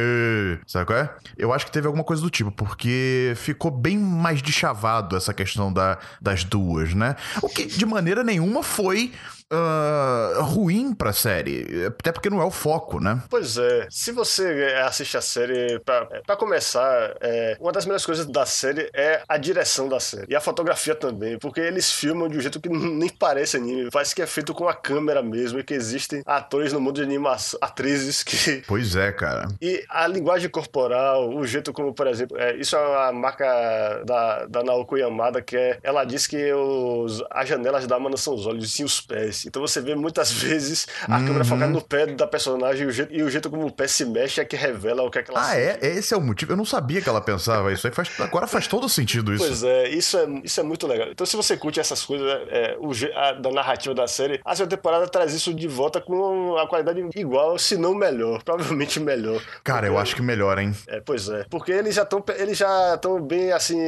sabe 0.65 0.85
qual 0.85 0.99
é? 0.99 1.09
Eu 1.37 1.53
acho 1.53 1.65
que 1.65 1.71
teve 1.71 1.87
alguma 1.87 2.03
coisa 2.03 2.21
do 2.21 2.29
tipo, 2.29 2.51
porque 2.51 3.33
ficou 3.35 3.71
bem 3.71 3.97
mais 3.97 4.41
deschavado 4.41 5.15
essa 5.15 5.33
questão 5.33 5.71
da, 5.71 5.97
das 6.21 6.43
duas, 6.43 6.93
né? 6.93 7.15
O 7.41 7.49
que 7.49 7.65
de 7.65 7.85
maneira 7.85 8.23
nenhuma 8.23 8.63
foi 8.63 9.11
uh, 9.51 10.43
ruim 10.43 10.93
pra 10.93 11.11
série. 11.13 11.85
Até 11.87 12.11
porque 12.11 12.29
não 12.29 12.41
é 12.41 12.45
o 12.45 12.51
foco, 12.51 12.99
né? 12.99 13.21
Pois 13.29 13.48
é. 13.57 13.87
Se 13.89 14.11
você 14.11 14.75
assiste 14.85 15.17
a 15.17 15.21
série, 15.21 15.79
pra, 15.79 16.05
pra 16.25 16.35
começar, 16.35 17.15
é, 17.21 17.57
uma 17.59 17.71
das 17.71 17.85
melhores 17.85 18.05
coisas 18.05 18.25
da 18.25 18.45
série 18.45 18.89
é 18.93 19.21
a 19.27 19.37
direção 19.37 19.87
da 19.87 19.99
série. 19.99 20.25
E 20.29 20.35
a 20.35 20.41
fotografia 20.41 20.95
também. 20.95 21.37
Porque 21.39 21.59
eles 21.59 21.91
filmam 21.91 22.27
de 22.27 22.37
um 22.37 22.41
jeito 22.41 22.59
que 22.59 22.69
nem 22.69 23.09
parece 23.09 23.57
anime. 23.57 23.89
Parece 23.91 24.13
que 24.13 24.21
é 24.21 24.27
feito 24.27 24.53
com 24.53 24.67
a 24.67 24.73
câmera 24.73 25.21
mesmo. 25.21 25.59
E 25.59 25.63
que 25.63 25.73
existem 25.73 26.21
atores 26.25 26.73
no 26.73 26.81
mundo 26.81 26.95
de 26.95 27.03
animação, 27.03 27.59
atrizes 27.61 28.23
que. 28.23 28.63
Pois 28.67 28.95
é, 28.95 29.11
cara. 29.11 29.47
E 29.61 29.83
a 29.89 30.05
linguagem 30.07 30.49
corporal, 30.49 31.29
o 31.29 31.45
jeito 31.45 31.71
como, 31.71 31.93
por 31.93 32.07
exemplo, 32.07 32.37
é, 32.37 32.55
isso 32.55 32.75
é 32.75 33.09
a 33.09 33.11
marca 33.11 34.03
da, 34.05 34.45
da 34.45 34.63
Naoko 34.63 34.97
Yamada, 34.97 35.41
que 35.41 35.55
é. 35.55 35.79
Ela 35.83 36.03
diz 36.03 36.27
que 36.27 36.51
os, 36.53 37.23
as 37.29 37.47
janelas 37.47 37.87
da 37.87 37.99
mana 37.99 38.17
são 38.17 38.33
os 38.35 38.45
olhos 38.45 38.65
e 38.65 38.69
sim 38.69 38.83
os 38.83 38.99
pés. 38.99 39.45
Então 39.45 39.61
você 39.61 39.81
vê 39.81 39.95
muitas 39.95 40.31
vezes 40.33 40.87
a 41.07 41.17
uhum. 41.17 41.25
câmera 41.25 41.45
focada 41.45 41.71
no 41.71 41.81
pé 41.81 42.05
da 42.07 42.27
personagem 42.27 42.83
e 42.83 42.87
o, 42.87 42.91
jeito, 42.91 43.13
e 43.13 43.23
o 43.23 43.29
jeito 43.29 43.38
como 43.47 43.67
o 43.67 43.71
pé 43.71 43.87
se 43.87 44.05
mexe 44.05 44.41
é 44.41 44.45
que 44.45 44.55
revela 44.55 45.03
o 45.03 45.11
que 45.11 45.19
é 45.19 45.23
que 45.23 45.31
ela 45.31 45.47
Ah, 45.47 45.55
é? 45.55 45.77
Esse 45.81 46.13
é 46.13 46.17
o 46.17 46.21
motivo? 46.21 46.53
Eu 46.53 46.57
não 46.57 46.65
sabia 46.65 47.01
que 47.01 47.07
ela 47.07 47.21
pensava 47.21 47.71
isso. 47.71 47.85
Aí 47.85 47.93
faz, 47.93 48.09
agora 48.19 48.47
faz 48.47 48.67
todo 48.67 48.89
sentido 48.89 49.33
isso. 49.33 49.45
Pois 49.45 49.63
é, 49.63 49.89
isso 49.89 50.17
é, 50.17 50.27
isso 50.43 50.59
é 50.59 50.63
muito 50.63 50.87
legal. 50.87 51.09
Então 51.09 51.25
se 51.25 51.35
você 51.35 51.55
curte 51.55 51.79
essas 51.79 52.03
coisas 52.03 52.27
é, 52.49 52.75
o, 52.79 52.91
a, 53.15 53.33
da 53.33 53.51
narrativa 53.51 53.93
da 53.93 54.07
série, 54.07 54.41
a 54.43 54.55
segunda 54.55 54.75
temporada 54.75 55.07
traz 55.07 55.33
isso 55.33 55.53
de 55.53 55.67
volta 55.67 56.01
com 56.01 56.57
a 56.57 56.67
qualidade 56.67 57.07
igual, 57.15 57.57
se 57.59 57.77
não 57.77 57.93
melhor. 57.93 58.41
Provavelmente 58.49 58.99
melhor. 58.99 59.41
Cara, 59.63 59.81
porque, 59.81 59.91
eu 59.91 59.97
acho 59.99 60.15
que 60.15 60.21
melhor, 60.21 60.57
hein? 60.57 60.73
É, 60.87 60.99
pois 60.99 61.29
é. 61.29 61.45
Porque 61.49 61.71
eles 61.71 61.95
já 61.95 62.03
estão 62.03 62.23
eles 62.37 62.57
já 62.57 62.95
estão 62.95 63.21
bem 63.21 63.51
assim, 63.51 63.79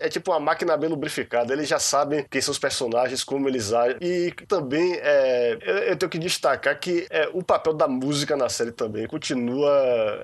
é 0.00 0.08
tipo 0.08 0.30
uma 0.30 0.40
máquina 0.40 0.76
bem 0.76 0.90
lubrificada. 0.90 1.52
Eles 1.52 1.68
já 1.68 1.78
sabem 1.78 2.24
quem 2.30 2.40
são 2.40 2.52
os 2.52 2.58
personagens, 2.58 3.24
como 3.24 3.48
eles 3.48 3.72
agem. 3.72 3.96
E 4.00 4.32
também 4.46 4.94
é, 4.96 5.58
eu, 5.62 5.76
eu, 5.78 5.96
tenho 5.96 6.10
que 6.10 6.18
destacar 6.18 6.78
que 6.78 7.06
é, 7.10 7.28
o 7.32 7.42
papel 7.42 7.72
da 7.72 7.88
música 7.88 8.36
na 8.36 8.48
série 8.48 8.72
também 8.72 8.91
também 8.92 9.06
continua 9.06 9.72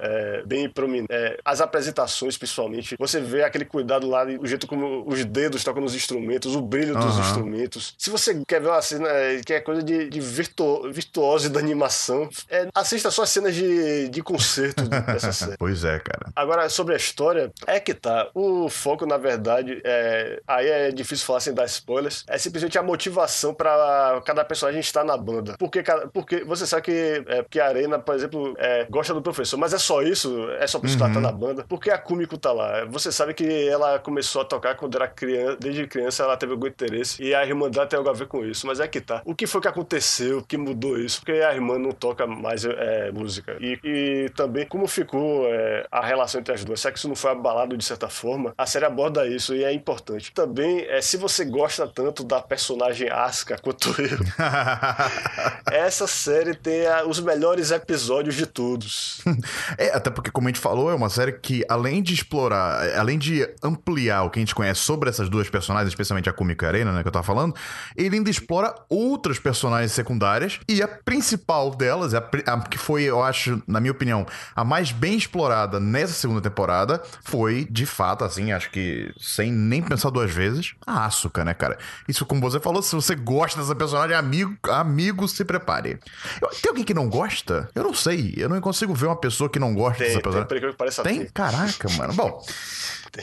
é, 0.02 0.42
bem 0.44 0.68
prominente. 0.68 1.08
É, 1.10 1.38
as 1.44 1.60
apresentações, 1.60 2.36
principalmente, 2.36 2.96
você 2.98 3.20
vê 3.20 3.42
aquele 3.42 3.64
cuidado 3.64 4.06
lá, 4.06 4.24
o 4.24 4.46
jeito 4.46 4.66
como 4.66 5.04
os 5.06 5.24
dedos 5.24 5.64
tocam 5.64 5.82
nos 5.82 5.94
instrumentos, 5.94 6.54
o 6.54 6.60
brilho 6.60 6.94
dos 6.94 7.04
Aham. 7.04 7.20
instrumentos. 7.20 7.94
Se 7.96 8.10
você 8.10 8.42
quer 8.46 8.60
ver 8.60 8.68
uma 8.68 8.82
cena 8.82 9.08
é, 9.08 9.40
que 9.40 9.54
é 9.54 9.60
coisa 9.60 9.82
de, 9.82 10.10
de 10.10 10.20
virtu, 10.20 10.90
virtuose 10.92 11.48
da 11.48 11.58
animação, 11.58 12.28
é, 12.50 12.68
assista 12.74 13.10
só 13.10 13.22
as 13.22 13.30
cenas 13.30 13.54
de, 13.54 14.08
de 14.10 14.22
concerto 14.22 14.86
dessa 14.86 15.32
série. 15.32 15.56
Pois 15.58 15.84
é, 15.84 15.98
cara. 15.98 16.30
Agora, 16.36 16.68
sobre 16.68 16.94
a 16.94 16.96
história, 16.96 17.50
é 17.66 17.80
que 17.80 17.94
tá. 17.94 18.28
O 18.34 18.68
foco, 18.68 19.06
na 19.06 19.16
verdade, 19.16 19.80
é. 19.84 20.40
Aí 20.46 20.68
é 20.68 20.90
difícil 20.90 21.24
falar 21.24 21.40
sem 21.40 21.54
dar 21.54 21.64
spoilers. 21.64 22.24
É 22.28 22.36
simplesmente 22.36 22.78
a 22.78 22.82
motivação 22.82 23.54
pra 23.54 24.20
cada 24.24 24.44
personagem 24.44 24.80
estar 24.80 25.04
na 25.04 25.16
banda. 25.16 25.56
Porque, 25.58 25.82
porque 26.12 26.44
você 26.44 26.66
sabe 26.66 26.82
que, 26.82 27.24
é, 27.26 27.44
que 27.48 27.60
a 27.60 27.66
Arena, 27.66 27.98
por 27.98 28.14
exemplo, 28.14 28.54
é, 28.58 28.84
gosta 28.90 29.14
do 29.14 29.22
professor, 29.22 29.56
mas 29.56 29.72
é 29.72 29.78
só 29.78 30.02
isso? 30.02 30.48
É 30.58 30.66
só 30.66 30.78
por 30.78 30.86
isso 30.86 30.96
que 30.96 31.02
ela 31.02 31.12
tá 31.14 31.20
na 31.20 31.32
banda? 31.32 31.64
Porque 31.68 31.90
a 31.90 31.98
Kumiko 31.98 32.36
tá 32.36 32.52
lá. 32.52 32.84
Você 32.86 33.10
sabe 33.12 33.32
que 33.34 33.68
ela 33.68 33.98
começou 33.98 34.42
a 34.42 34.44
tocar 34.44 34.74
quando 34.76 34.96
era 34.96 35.06
criança, 35.08 35.56
desde 35.60 35.86
criança 35.86 36.22
ela 36.24 36.36
teve 36.36 36.52
algum 36.52 36.66
interesse. 36.66 37.22
E 37.22 37.34
a 37.34 37.44
irmã 37.44 37.70
dela 37.70 37.86
tem 37.86 37.96
algo 37.96 38.10
a 38.10 38.12
ver 38.12 38.26
com 38.26 38.44
isso. 38.44 38.66
Mas 38.66 38.80
é 38.80 38.88
que 38.88 39.00
tá. 39.00 39.22
O 39.24 39.34
que 39.34 39.46
foi 39.46 39.60
que 39.60 39.68
aconteceu 39.68 40.42
que 40.42 40.56
mudou 40.56 40.98
isso? 40.98 41.20
Porque 41.20 41.32
a 41.40 41.54
irmã 41.54 41.78
não 41.78 41.92
toca 41.92 42.26
mais 42.26 42.64
é, 42.64 43.10
música. 43.12 43.56
E, 43.60 43.78
e 43.84 44.28
também 44.30 44.66
como 44.66 44.86
ficou 44.86 45.46
é, 45.46 45.86
a 45.90 46.04
relação 46.04 46.40
entre 46.40 46.52
as 46.54 46.64
duas. 46.64 46.80
Será 46.80 46.92
que 46.92 46.98
isso 46.98 47.08
não 47.08 47.16
foi 47.16 47.30
abalado 47.30 47.76
de 47.76 47.84
certa 47.84 48.08
forma? 48.08 48.52
A 48.58 48.66
série 48.66 48.84
aborda 48.84 49.26
isso 49.26 49.54
e 49.54 49.62
é 49.64 49.72
importante. 49.72 50.32
Também, 50.32 50.80
é, 50.88 51.00
se 51.00 51.16
você 51.16 51.44
gosta 51.44 51.86
tanto 51.86 52.24
da 52.24 52.40
personagem 52.42 53.08
Asuka 53.08 53.56
quanto 53.58 53.88
eu, 54.00 54.18
essa 55.70 56.06
série 56.06 56.54
tem 56.54 56.86
a- 56.86 57.04
os 57.04 57.20
melhores 57.20 57.70
episódios 57.70 58.34
de 58.34 58.46
todos. 58.48 59.20
É, 59.76 59.94
até 59.94 60.10
porque, 60.10 60.30
como 60.30 60.48
a 60.48 60.50
gente 60.50 60.60
falou, 60.60 60.90
é 60.90 60.94
uma 60.94 61.08
série 61.08 61.32
que, 61.32 61.64
além 61.68 62.02
de 62.02 62.12
explorar, 62.14 62.82
além 62.98 63.18
de 63.18 63.48
ampliar 63.62 64.22
o 64.24 64.30
que 64.30 64.38
a 64.38 64.42
gente 64.42 64.54
conhece 64.54 64.80
sobre 64.80 65.08
essas 65.08 65.28
duas 65.28 65.48
personagens, 65.48 65.88
especialmente 65.88 66.28
a 66.28 66.32
Kumiko 66.32 66.64
e 66.64 66.66
a 66.66 66.68
Arena, 66.68 66.92
né, 66.92 67.02
que 67.02 67.08
eu 67.08 67.12
tava 67.12 67.24
falando, 67.24 67.54
ele 67.96 68.16
ainda 68.16 68.30
explora 68.30 68.74
outras 68.88 69.38
personagens 69.38 69.92
secundárias, 69.92 70.58
e 70.68 70.82
a 70.82 70.88
principal 70.88 71.70
delas, 71.74 72.14
a, 72.14 72.18
a 72.18 72.60
que 72.62 72.78
foi, 72.78 73.04
eu 73.04 73.22
acho, 73.22 73.62
na 73.66 73.78
minha 73.80 73.92
opinião, 73.92 74.26
a 74.56 74.64
mais 74.64 74.90
bem 74.90 75.16
explorada 75.16 75.78
nessa 75.78 76.14
segunda 76.14 76.40
temporada, 76.40 77.02
foi, 77.24 77.66
de 77.70 77.86
fato, 77.86 78.24
assim, 78.24 78.50
acho 78.52 78.70
que 78.70 79.12
sem 79.20 79.52
nem 79.52 79.82
pensar 79.82 80.10
duas 80.10 80.30
vezes, 80.32 80.74
a 80.86 81.04
Asuka, 81.06 81.44
né, 81.44 81.54
cara? 81.54 81.78
Isso, 82.08 82.26
como 82.26 82.40
você 82.40 82.58
falou, 82.58 82.82
se 82.82 82.94
você 82.94 83.14
gosta 83.14 83.60
dessa 83.60 83.74
personagem, 83.74 84.16
amigo, 84.16 84.56
amigo 84.70 85.28
se 85.28 85.44
prepare. 85.44 85.98
Eu- 86.40 86.48
tem 86.48 86.68
alguém 86.70 86.84
que 86.84 86.94
não 86.94 87.08
gosta? 87.08 87.68
Eu 87.74 87.84
não 87.84 87.94
sei. 87.94 88.34
Eu 88.40 88.48
não 88.48 88.60
consigo 88.60 88.94
ver 88.94 89.06
uma 89.06 89.16
pessoa 89.16 89.48
que 89.50 89.58
não 89.58 89.74
gosta 89.74 89.98
Tem, 89.98 90.06
dessa 90.08 90.14
tem, 90.14 90.22
personagem. 90.22 90.48
por 90.48 90.56
incrível 90.56 90.72
que 90.72 90.78
pareça, 90.78 91.02
Tem? 91.02 91.18
tem. 91.20 91.26
Caraca, 91.28 91.88
mano. 91.96 92.12
Bom. 92.14 92.44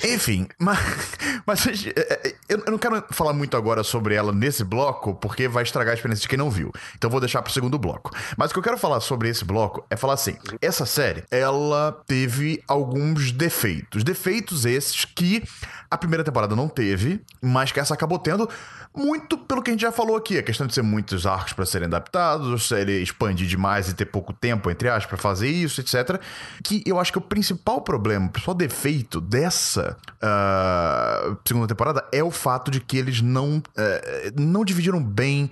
Enfim, 0.03 0.47
mas, 0.59 0.79
mas 1.45 1.65
é, 1.67 1.91
é, 1.95 2.35
eu 2.49 2.63
não 2.67 2.77
quero 2.77 3.03
falar 3.11 3.33
muito 3.33 3.55
agora 3.55 3.83
sobre 3.83 4.15
ela 4.15 4.31
nesse 4.31 4.63
bloco, 4.63 5.15
porque 5.15 5.47
vai 5.47 5.63
estragar 5.63 5.91
a 5.91 5.95
experiência 5.95 6.23
de 6.23 6.27
quem 6.27 6.37
não 6.37 6.49
viu. 6.49 6.71
Então 6.95 7.09
vou 7.09 7.19
deixar 7.19 7.41
pro 7.41 7.51
segundo 7.51 7.77
bloco. 7.77 8.11
Mas 8.37 8.51
o 8.51 8.53
que 8.53 8.59
eu 8.59 8.63
quero 8.63 8.77
falar 8.77 8.99
sobre 8.99 9.29
esse 9.29 9.45
bloco 9.45 9.85
é 9.89 9.95
falar 9.95 10.13
assim: 10.13 10.37
essa 10.61 10.85
série, 10.85 11.23
ela 11.29 11.91
teve 12.05 12.63
alguns 12.67 13.31
defeitos. 13.31 14.03
Defeitos 14.03 14.65
esses 14.65 15.05
que 15.05 15.43
a 15.89 15.97
primeira 15.97 16.23
temporada 16.23 16.55
não 16.55 16.67
teve, 16.67 17.21
mas 17.41 17.71
que 17.71 17.79
essa 17.79 17.93
acabou 17.93 18.19
tendo 18.19 18.49
muito 18.95 19.37
pelo 19.37 19.61
que 19.61 19.69
a 19.69 19.73
gente 19.73 19.81
já 19.81 19.91
falou 19.91 20.15
aqui. 20.15 20.37
A 20.37 20.43
questão 20.43 20.65
de 20.65 20.73
ser 20.73 20.81
muitos 20.81 21.25
arcos 21.25 21.53
para 21.53 21.65
serem 21.65 21.87
adaptados, 21.87 22.71
ele 22.71 23.01
expandir 23.01 23.47
demais 23.47 23.89
e 23.89 23.93
ter 23.93 24.05
pouco 24.05 24.33
tempo, 24.33 24.69
entre 24.69 24.89
aspas, 24.89 25.05
para 25.05 25.17
fazer 25.17 25.49
isso, 25.49 25.81
etc. 25.81 26.19
Que 26.63 26.81
eu 26.85 26.99
acho 26.99 27.11
que 27.11 27.17
o 27.17 27.21
principal 27.21 27.81
problema, 27.81 28.27
o 28.27 28.29
principal 28.29 28.55
defeito 28.55 29.19
dessa 29.19 29.74
ah, 30.21 31.35
segunda 31.45 31.67
temporada 31.67 32.05
é 32.11 32.23
o 32.23 32.31
fato 32.31 32.69
de 32.71 32.79
que 32.79 32.97
eles 32.97 33.21
não, 33.21 33.61
eh, 33.77 34.31
não 34.37 34.63
dividiram 34.65 35.01
bem 35.01 35.49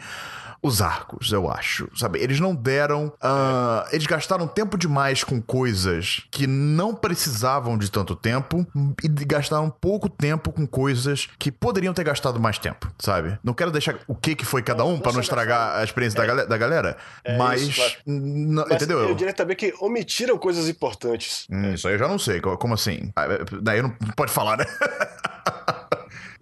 os 0.63 0.81
arcos, 0.81 1.31
eu 1.31 1.51
acho. 1.51 1.89
Sabe? 1.95 2.19
Eles 2.19 2.39
não 2.39 2.55
deram. 2.55 3.11
ah, 3.21 3.85
eles 3.91 4.07
gastaram 4.07 4.47
tempo 4.47 4.77
demais 4.77 5.23
com 5.23 5.41
coisas 5.41 6.21
que 6.31 6.47
não 6.47 6.95
precisavam 6.95 7.77
de 7.77 7.91
tanto 7.91 8.15
tempo 8.15 8.65
e 9.03 9.07
gastaram 9.25 9.69
pouco 9.69 10.07
tempo 10.07 10.51
com 10.51 10.65
coisas 10.65 11.27
que 11.37 11.51
poderiam 11.51 11.93
ter 11.93 12.03
gastado 12.03 12.39
mais 12.39 12.57
tempo, 12.57 12.89
sabe? 12.97 13.37
Não 13.43 13.53
quero 13.53 13.71
deixar 13.71 13.99
o 14.07 14.15
que, 14.15 14.35
que 14.35 14.45
foi 14.45 14.61
cada 14.63 14.85
um 14.85 14.99
pra 14.99 15.11
não 15.11 15.19
estragar 15.19 15.77
a 15.79 15.83
experiência 15.83 16.17
da, 16.19 16.25
galera, 16.25 16.47
da 16.47 16.57
galera, 16.57 16.97
É 17.23 17.37
mas. 17.37 17.61
isso, 17.61 17.75
claro. 17.75 17.93
não- 18.05 18.63
Mas 18.67 18.75
entendeu? 18.77 18.99
eu 19.09 19.15
diria 19.15 19.33
também 19.33 19.55
que 19.55 19.73
omitiram 19.81 20.37
coisas 20.37 20.69
importantes. 20.69 21.45
Hum, 21.51 21.73
isso 21.73 21.87
aí 21.87 21.95
eu 21.95 21.99
já 21.99 22.07
não 22.07 22.17
sei. 22.17 22.39
Co- 22.39 22.57
Como 22.57 22.73
assim? 22.73 23.11
Ah, 23.15 23.25
é, 23.25 23.43
Daí 23.61 23.81
não 23.81 23.89
pode 24.15 24.31
falar, 24.31 24.57
né? 24.57 24.65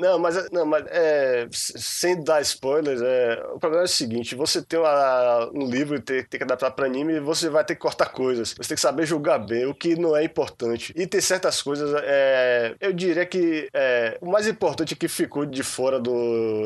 Não, 0.02 0.18
mas, 0.20 0.50
não, 0.52 0.66
mas 0.66 0.84
é, 0.88 1.48
sem 1.52 2.24
dar 2.24 2.42
spoilers, 2.42 3.02
é, 3.02 3.44
o 3.54 3.60
problema 3.60 3.84
é 3.84 3.86
o 3.86 3.88
seguinte: 3.88 4.34
você 4.36 4.62
tem 4.62 4.80
uma- 4.80 5.50
um 5.54 5.70
livro 5.70 5.96
e 5.96 6.00
tem, 6.02 6.24
tem 6.24 6.38
que 6.40 6.44
adaptar 6.44 6.72
para 6.72 6.86
anime, 6.88 7.20
você 7.20 7.50
vai 7.50 7.64
ter 7.64 7.76
que 7.76 7.82
cortar 7.82 8.08
coisas. 8.08 8.54
Você 8.58 8.70
tem 8.70 8.76
que 8.76 8.82
saber 8.82 9.06
julgar 9.06 9.38
bem, 9.40 9.66
o 9.68 9.74
que 9.76 9.96
não 9.96 10.16
é 10.16 10.24
importante. 10.24 10.92
E 10.96 11.06
tem 11.06 11.22
certas 11.22 11.62
coisas, 11.62 11.92
é, 12.04 12.76
eu 12.82 12.92
diria 12.94 13.26
que 13.26 13.70
é, 13.74 14.18
o 14.22 14.30
mais 14.32 14.48
importante 14.48 14.96
que 14.96 15.08
ficou 15.08 15.46
de 15.46 15.62
fora 15.64 16.00
do 16.00 16.12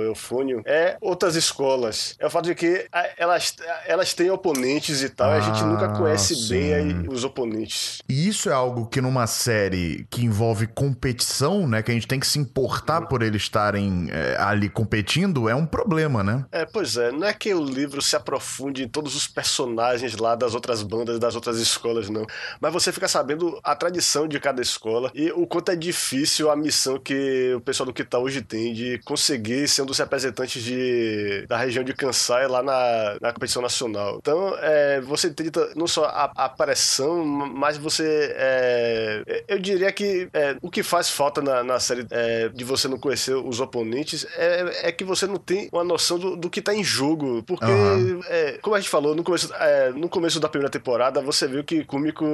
Eufônio 0.04 0.62
é 0.66 0.96
outras 1.02 1.36
escolas. 1.36 2.16
É 2.20 2.26
o 2.26 2.30
fato 2.30 2.46
de 2.46 2.56
que 2.56 2.88
elas, 3.18 3.54
elas 3.86 4.14
têm 4.14 4.30
oponentes 4.30 5.02
e 5.02 5.10
tal, 5.10 5.32
e 5.32 5.38
a 5.38 5.40
gente 5.42 5.62
Ah, 5.62 5.66
nunca 5.66 5.90
conhece 5.90 6.36
sim. 6.36 6.50
bem 6.50 6.74
aí 6.74 7.08
os 7.10 7.24
oponentes. 7.24 8.02
E 8.08 8.28
isso 8.30 8.50
é 8.50 8.54
algo 8.54 8.86
que 8.88 9.02
numa 9.02 9.28
série 9.28 10.06
que 10.10 10.24
envolve 10.24 10.68
competição, 10.68 11.68
né? 11.68 11.82
Que 11.84 11.92
a 11.92 11.94
gente 11.94 12.08
tem 12.08 12.20
que 12.20 12.28
se 12.28 12.40
importar 12.40 13.02
por 13.08 13.22
eles 13.26 13.44
estarem 13.44 14.08
é, 14.12 14.36
ali 14.40 14.70
competindo, 14.70 15.48
é 15.50 15.56
um 15.56 15.66
problema, 15.66 16.24
né? 16.24 16.46
É, 16.52 16.66
pois 16.66 16.98
é, 16.98 17.12
não 17.12 17.28
é 17.28 17.34
que 17.34 17.54
o 17.54 17.64
livro 17.64 18.02
se 18.02 18.16
aprofunde 18.16 18.84
em 18.84 18.88
todos 18.88 19.16
os 19.16 19.28
personagens 19.28 20.16
lá 20.18 20.36
das 20.36 20.54
outras 20.54 20.82
bandas, 20.84 21.20
das 21.20 21.36
outras 21.36 21.58
escolas, 21.58 22.10
não. 22.10 22.26
Mas 22.60 22.74
você 22.74 22.92
fica 22.92 23.08
sabendo 23.08 23.60
a 23.64 23.76
tradição 23.76 24.28
de 24.28 24.40
cada 24.40 24.62
escola 24.62 25.12
e 25.14 25.32
o 25.32 25.46
quanto 25.48 25.72
é 25.72 25.76
difícil 25.76 26.50
a 26.50 26.56
missão 26.56 27.00
que 27.00 27.54
o 27.56 27.62
pessoal 27.62 27.86
do 27.86 27.94
Kita 27.94 28.18
hoje 28.20 28.42
tem 28.42 28.74
de 28.74 29.00
conseguir 29.06 29.68
ser 29.68 29.82
um 29.82 29.86
dos 29.86 29.98
representantes 30.00 30.62
de, 30.64 31.46
da 31.48 31.58
região 31.58 31.84
de 31.84 31.94
Kansai 31.94 32.48
lá 32.48 32.62
na, 32.64 33.18
na 33.22 33.34
competição 33.34 33.62
nacional. 33.62 34.18
Então, 34.22 34.56
é, 34.60 35.02
você 35.02 35.28
entende 35.28 35.52
t- 35.52 35.72
não 35.76 35.88
só 35.88 36.06
a, 36.06 36.32
a 36.36 36.50
pressão, 36.50 37.26
mas 37.26 37.78
você. 37.78 38.34
é, 38.38 39.44
eu 39.48 39.60
diria 39.60 39.92
que 39.92 40.30
é, 40.34 40.56
o 40.62 40.70
que 40.70 40.84
faz 40.84 41.10
falta 41.10 41.42
na, 41.42 41.64
na 41.64 41.80
série 41.80 42.06
é, 42.10 42.50
de 42.50 42.64
você 42.64 42.88
não 42.88 42.98
conhecer 43.06 43.36
os 43.36 43.60
oponentes 43.60 44.26
é, 44.36 44.88
é 44.90 44.92
que 44.92 45.04
você 45.04 45.28
não 45.28 45.38
tem 45.38 45.70
uma 45.72 45.84
noção 45.84 46.18
do, 46.18 46.36
do 46.36 46.50
que 46.50 46.62
tá 46.62 46.74
em 46.74 46.84
jogo. 46.84 47.44
Porque, 47.44 47.66
Aham. 47.66 48.20
é, 48.28 48.58
como 48.62 48.76
a 48.76 48.80
gente 48.80 48.90
falou, 48.90 49.14
no 49.16 49.24
começo, 49.24 49.54
é, 49.60 49.92
no 49.92 50.10
começo 50.10 50.40
da 50.40 50.50
primeira 50.50 50.70
temporada, 50.72 51.22
você 51.22 51.48
viu 51.48 51.64
que 51.64 51.84
Kumiko 51.86 52.26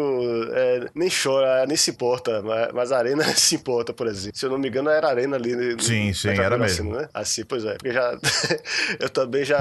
é, 0.54 0.88
nem 0.96 1.10
chora, 1.10 1.66
nem 1.66 1.76
se 1.76 1.92
importa, 1.92 2.42
mas, 2.42 2.72
mas 2.74 2.92
a 2.92 2.98
Arena 2.98 3.24
se 3.36 3.56
importa, 3.56 3.94
por 3.94 4.08
exemplo. 4.08 4.38
Se 4.38 4.46
eu 4.46 4.50
não 4.50 4.58
me 4.58 4.68
engano, 4.70 4.90
era 4.90 5.08
a 5.08 5.10
Arena 5.12 5.36
ali. 5.36 5.56
no- 5.56 5.82
Sim, 5.82 6.14
sim, 6.14 6.28
na 6.28 6.34
era 6.34 6.44
Capela 6.44 6.64
mesmo. 6.64 6.92
Cena, 6.92 7.02
né? 7.04 7.10
Assim, 7.14 7.44
pois 7.44 7.66
é. 7.66 7.74
Porque 7.74 7.92
já, 7.92 8.18
eu 9.00 9.10
também 9.10 9.44
já 9.44 9.60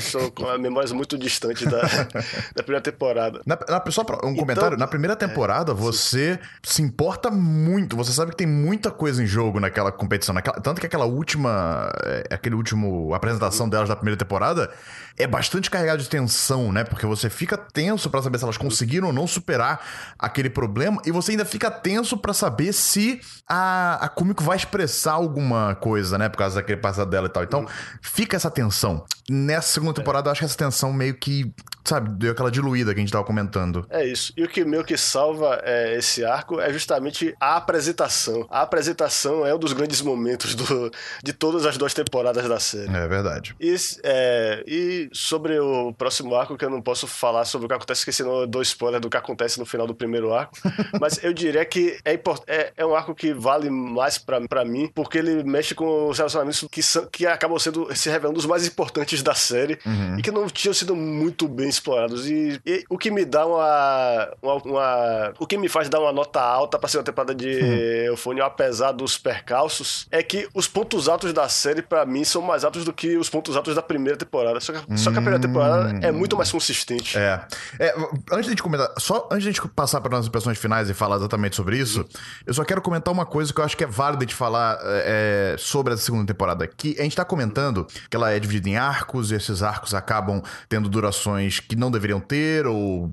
sou 0.00 0.30
com 0.30 0.44
memórias 0.58 0.92
muito 0.92 1.18
distantes 1.18 1.66
da, 1.66 1.80
da 2.54 2.62
primeira 2.62 2.80
temporada. 2.82 3.40
Na, 3.46 3.58
na- 3.68 3.82
só 3.90 4.04
pra- 4.04 4.26
um 4.26 4.34
comentário, 4.36 4.76
na 4.78 4.86
primeira 4.86 5.16
temporada 5.16 5.74
você 5.74 6.38
se 6.62 6.82
importa 6.82 7.30
muito, 7.30 7.96
você 7.96 8.12
sabe 8.12 8.30
que 8.30 8.36
tem 8.36 8.46
muita 8.46 8.90
coisa 8.90 9.22
em 9.22 9.26
jogo 9.26 9.58
naquela 9.60 9.90
competição, 9.92 10.34
naquela- 10.34 10.51
tanto 10.62 10.80
que 10.80 10.86
aquela 10.86 11.04
última, 11.04 11.90
é, 12.04 12.34
aquele 12.34 12.54
último 12.54 13.14
apresentação 13.14 13.68
delas 13.68 13.88
da 13.88 13.96
primeira 13.96 14.16
temporada 14.16 14.70
é 15.18 15.26
bastante 15.26 15.70
carregado 15.70 16.02
de 16.02 16.08
tensão, 16.08 16.72
né? 16.72 16.84
Porque 16.84 17.06
você 17.06 17.28
fica 17.28 17.56
tenso 17.56 18.10
pra 18.10 18.22
saber 18.22 18.38
se 18.38 18.44
elas 18.44 18.56
conseguiram 18.56 19.08
ou 19.08 19.12
não 19.12 19.26
superar 19.26 19.80
aquele 20.18 20.50
problema 20.50 21.00
e 21.04 21.10
você 21.10 21.32
ainda 21.32 21.44
fica 21.44 21.70
tenso 21.70 22.16
pra 22.16 22.32
saber 22.32 22.72
se 22.72 23.20
a, 23.48 24.04
a 24.04 24.08
Kumiko 24.08 24.42
vai 24.42 24.56
expressar 24.56 25.12
alguma 25.12 25.74
coisa, 25.74 26.18
né? 26.18 26.28
Por 26.28 26.38
causa 26.38 26.56
daquele 26.56 26.80
passado 26.80 27.10
dela 27.10 27.26
e 27.26 27.30
tal. 27.30 27.42
Então, 27.42 27.66
fica 28.00 28.36
essa 28.36 28.50
tensão. 28.50 29.04
Nessa 29.30 29.68
segunda 29.74 29.94
temporada, 29.94 30.28
eu 30.28 30.32
acho 30.32 30.40
que 30.40 30.44
essa 30.44 30.56
tensão 30.56 30.92
meio 30.92 31.14
que, 31.14 31.50
sabe, 31.84 32.10
deu 32.10 32.32
aquela 32.32 32.50
diluída 32.50 32.92
que 32.92 32.98
a 33.00 33.02
gente 33.02 33.12
tava 33.12 33.24
comentando. 33.24 33.86
É 33.88 34.04
isso. 34.04 34.32
E 34.36 34.42
o 34.42 34.48
que 34.48 34.64
meio 34.64 34.84
que 34.84 34.96
salva 34.96 35.60
é, 35.64 35.96
esse 35.96 36.24
arco 36.24 36.60
é 36.60 36.72
justamente 36.72 37.34
a 37.40 37.56
apresentação. 37.56 38.46
A 38.50 38.62
apresentação 38.62 39.46
é 39.46 39.54
um 39.54 39.58
dos 39.58 39.72
grandes 39.72 40.00
momentos 40.02 40.54
do, 40.54 40.90
de 41.22 41.32
todas 41.32 41.64
as 41.66 41.76
duas 41.76 41.94
temporadas 41.94 42.48
da 42.48 42.58
série. 42.58 42.94
É 42.94 43.06
verdade. 43.08 43.54
E, 43.60 43.74
é, 44.02 44.64
e 44.66 45.08
sobre 45.12 45.58
o 45.58 45.92
próximo 45.92 46.34
arco, 46.34 46.56
que 46.56 46.64
eu 46.64 46.70
não 46.70 46.82
posso 46.82 47.06
falar 47.06 47.44
sobre 47.44 47.66
o 47.66 47.68
que 47.68 47.74
acontece, 47.74 48.00
porque 48.02 48.12
senão 48.12 48.40
eu 48.40 48.46
dou 48.46 48.60
spoiler 48.62 49.00
do 49.00 49.08
que 49.08 49.16
acontece 49.16 49.58
no 49.58 49.64
final 49.66 49.86
do 49.86 49.94
primeiro 49.94 50.32
arco. 50.34 50.56
Mas 51.00 51.22
eu 51.22 51.32
diria 51.32 51.64
que 51.64 51.96
é, 52.04 52.14
import- 52.14 52.42
é, 52.46 52.72
é 52.76 52.84
um 52.84 52.94
arco 52.94 53.14
que 53.14 53.32
vale 53.32 53.70
mais 53.70 54.18
pra, 54.18 54.40
pra 54.48 54.64
mim, 54.64 54.90
porque 54.94 55.18
ele 55.18 55.42
mexe 55.44 55.74
com 55.74 56.08
os 56.08 56.18
relacionamentos 56.18 56.66
que, 56.70 56.82
são, 56.82 57.06
que 57.06 57.26
acabam 57.26 57.58
sendo, 57.58 57.94
se 57.94 58.10
revelando 58.10 58.38
os 58.38 58.46
mais 58.46 58.66
importantes 58.66 59.11
da 59.20 59.34
série 59.34 59.78
Uhum. 59.84 60.16
e 60.18 60.22
que 60.22 60.30
não 60.30 60.46
tinham 60.46 60.72
sido 60.72 60.94
muito 60.94 61.48
bem 61.48 61.68
explorados. 61.68 62.30
E, 62.30 62.60
e 62.64 62.84
o 62.88 62.96
que 62.96 63.10
me 63.10 63.24
dá 63.24 63.44
uma, 63.44 64.28
uma, 64.40 64.54
uma- 64.64 65.32
O 65.40 65.46
que 65.46 65.58
me 65.58 65.68
faz 65.68 65.88
dar 65.88 65.98
uma 66.00 66.12
nota 66.12 66.40
alta 66.40 66.78
pra 66.78 66.88
segunda 66.88 67.06
temporada 67.10 67.34
de 67.34 67.48
Uhum. 67.48 67.72
Eufônio, 68.12 68.44
apesar 68.44 68.92
dos 68.92 69.18
percalços, 69.18 70.06
é 70.10 70.22
que 70.22 70.48
os 70.54 70.68
pontos 70.68 71.08
altos 71.08 71.32
da 71.32 71.48
série, 71.48 71.82
pra 71.82 72.06
mim, 72.06 72.22
são 72.24 72.40
mais 72.42 72.62
altos 72.64 72.84
do 72.84 72.92
que 72.92 73.16
os 73.16 73.28
pontos 73.28 73.56
altos 73.56 73.74
da 73.74 73.82
primeira 73.82 74.16
temporada. 74.16 74.60
Só 74.60 74.72
que, 74.72 74.98
só 74.98 75.10
que 75.10 75.18
a 75.18 75.20
primeira 75.20 75.40
temporada 75.40 75.98
é 76.06 76.12
muito 76.12 76.36
mais 76.36 76.50
consistente. 76.52 77.18
Hum. 77.18 77.20
É. 77.20 77.44
É, 77.80 77.94
Antes 78.30 78.44
de 78.44 78.50
gente 78.50 78.62
comentar, 78.62 78.88
só 78.98 79.28
antes 79.30 79.42
de 79.42 79.48
a 79.48 79.52
gente 79.52 79.68
passar 79.74 80.00
para 80.00 80.16
as 80.18 80.26
impressões 80.26 80.58
finais 80.58 80.88
e 80.88 80.94
falar 80.94 81.16
exatamente 81.16 81.56
sobre 81.56 81.76
isso, 81.78 82.06
eu 82.46 82.54
só 82.54 82.62
quero 82.64 82.80
comentar 82.82 83.12
uma 83.12 83.26
coisa 83.26 83.52
que 83.52 83.60
eu 83.60 83.64
acho 83.64 83.76
que 83.76 83.84
é 83.84 83.86
válida 83.86 84.24
de 84.26 84.34
falar 84.34 84.78
é, 84.82 85.56
sobre 85.58 85.94
essa 85.94 86.02
segunda 86.02 86.26
temporada. 86.26 86.66
Que 86.66 86.94
a 86.98 87.02
gente 87.02 87.16
tá 87.16 87.24
comentando 87.24 87.86
que 88.10 88.16
ela 88.16 88.30
é 88.30 88.38
dividida 88.38 88.68
em 88.68 88.76
arcos, 88.76 89.01
e 89.30 89.34
esses 89.34 89.62
arcos 89.62 89.94
acabam 89.94 90.42
tendo 90.68 90.88
durações 90.88 91.60
que 91.60 91.76
não 91.76 91.90
deveriam 91.90 92.20
ter, 92.20 92.66
ou 92.66 93.12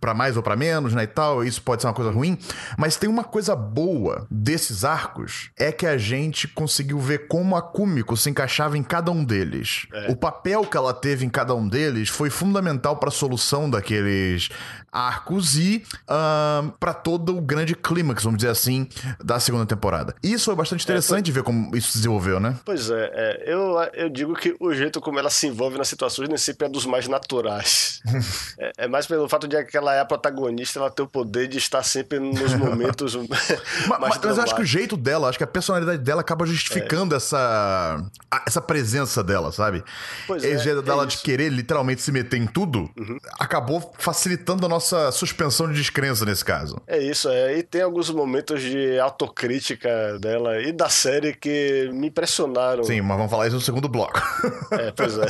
para 0.00 0.14
mais 0.14 0.36
ou 0.36 0.42
para 0.42 0.56
menos, 0.56 0.94
né? 0.94 1.04
E 1.04 1.06
tal. 1.06 1.44
Isso 1.44 1.62
pode 1.62 1.82
ser 1.82 1.88
uma 1.88 1.94
coisa 1.94 2.10
ruim. 2.10 2.38
Mas 2.78 2.96
tem 2.96 3.08
uma 3.08 3.24
coisa 3.24 3.56
boa 3.56 4.26
desses 4.30 4.84
arcos: 4.84 5.50
é 5.58 5.72
que 5.72 5.86
a 5.86 5.96
gente 5.96 6.48
conseguiu 6.48 6.98
ver 6.98 7.26
como 7.28 7.56
a 7.56 7.62
Kumiko 7.62 8.16
se 8.16 8.30
encaixava 8.30 8.76
em 8.76 8.82
cada 8.82 9.10
um 9.10 9.24
deles. 9.24 9.86
O 10.08 10.16
papel 10.16 10.62
que 10.62 10.76
ela 10.76 10.92
teve 10.92 11.24
em 11.24 11.30
cada 11.30 11.54
um 11.54 11.66
deles 11.68 12.08
foi 12.08 12.30
fundamental 12.30 12.96
para 12.96 13.08
a 13.08 13.12
solução 13.12 13.68
daqueles 13.68 14.48
arcos 14.92 15.56
e 15.56 15.82
para 16.78 16.94
todo 16.94 17.36
o 17.36 17.40
grande 17.40 17.74
clímax, 17.74 18.22
vamos 18.22 18.38
dizer 18.38 18.50
assim, 18.50 18.88
da 19.22 19.40
segunda 19.40 19.66
temporada. 19.66 20.14
Isso 20.22 20.46
foi 20.46 20.54
bastante 20.54 20.84
interessante 20.84 21.26
de 21.26 21.32
ver 21.32 21.42
como 21.42 21.76
isso 21.76 21.92
se 21.92 21.98
desenvolveu, 21.98 22.38
né? 22.38 22.56
Pois 22.64 22.90
é, 22.90 23.10
é, 23.12 23.52
eu, 23.52 23.76
eu 23.94 24.08
digo 24.08 24.34
que 24.34 24.54
o 24.60 24.72
jeito 24.72 25.00
como 25.00 25.13
ela 25.18 25.30
se 25.30 25.46
envolve 25.46 25.78
nas 25.78 25.88
situações 25.88 26.28
nem 26.28 26.38
sempre 26.38 26.66
é 26.66 26.70
dos 26.70 26.86
mais 26.86 27.08
naturais. 27.08 28.00
é, 28.58 28.72
é 28.78 28.88
mais 28.88 29.06
pelo 29.06 29.28
fato 29.28 29.46
de 29.48 29.62
que 29.64 29.76
ela 29.76 29.94
é 29.94 30.00
a 30.00 30.04
protagonista, 30.04 30.78
ela 30.78 30.90
tem 30.90 31.04
o 31.04 31.08
poder 31.08 31.48
de 31.48 31.58
estar 31.58 31.82
sempre 31.82 32.18
nos 32.18 32.54
momentos 32.54 33.14
Ma- 33.14 33.24
mais 33.98 34.16
Mas, 34.16 34.18
mas 34.24 34.36
eu 34.38 34.42
acho 34.44 34.54
que 34.54 34.62
o 34.62 34.66
jeito 34.66 34.96
dela, 34.96 35.28
acho 35.28 35.38
que 35.38 35.44
a 35.44 35.46
personalidade 35.46 35.98
dela 35.98 36.20
acaba 36.20 36.46
justificando 36.46 37.14
essa, 37.14 38.02
a- 38.30 38.42
essa 38.46 38.60
presença 38.60 39.22
dela, 39.22 39.52
sabe? 39.52 39.82
Pois 40.26 40.42
Esse 40.44 40.54
é, 40.54 40.58
jeito 40.58 40.78
é 40.80 40.82
dela 40.82 41.06
de 41.06 41.18
querer 41.18 41.50
literalmente 41.50 42.02
se 42.02 42.10
meter 42.12 42.36
em 42.40 42.46
tudo 42.46 42.90
acabou 43.38 43.92
facilitando 43.98 44.64
a 44.66 44.68
nossa 44.68 45.10
suspensão 45.12 45.68
de 45.68 45.74
descrença 45.74 46.24
nesse 46.24 46.44
caso. 46.44 46.80
É 46.86 46.98
isso, 46.98 47.28
é. 47.28 47.58
E 47.58 47.62
tem 47.62 47.82
alguns 47.82 48.10
momentos 48.10 48.60
de 48.62 48.98
autocrítica 48.98 50.18
dela 50.18 50.60
e 50.60 50.72
da 50.72 50.88
série 50.88 51.34
que 51.34 51.90
me 51.92 52.08
impressionaram. 52.08 52.84
Sim, 52.84 53.00
mas 53.00 53.16
vamos 53.16 53.30
falar 53.30 53.46
isso 53.46 53.56
no 53.56 53.62
segundo 53.62 53.88
bloco. 53.88 54.20
É, 54.72 54.90
pois 55.04 55.18
é. 55.18 55.26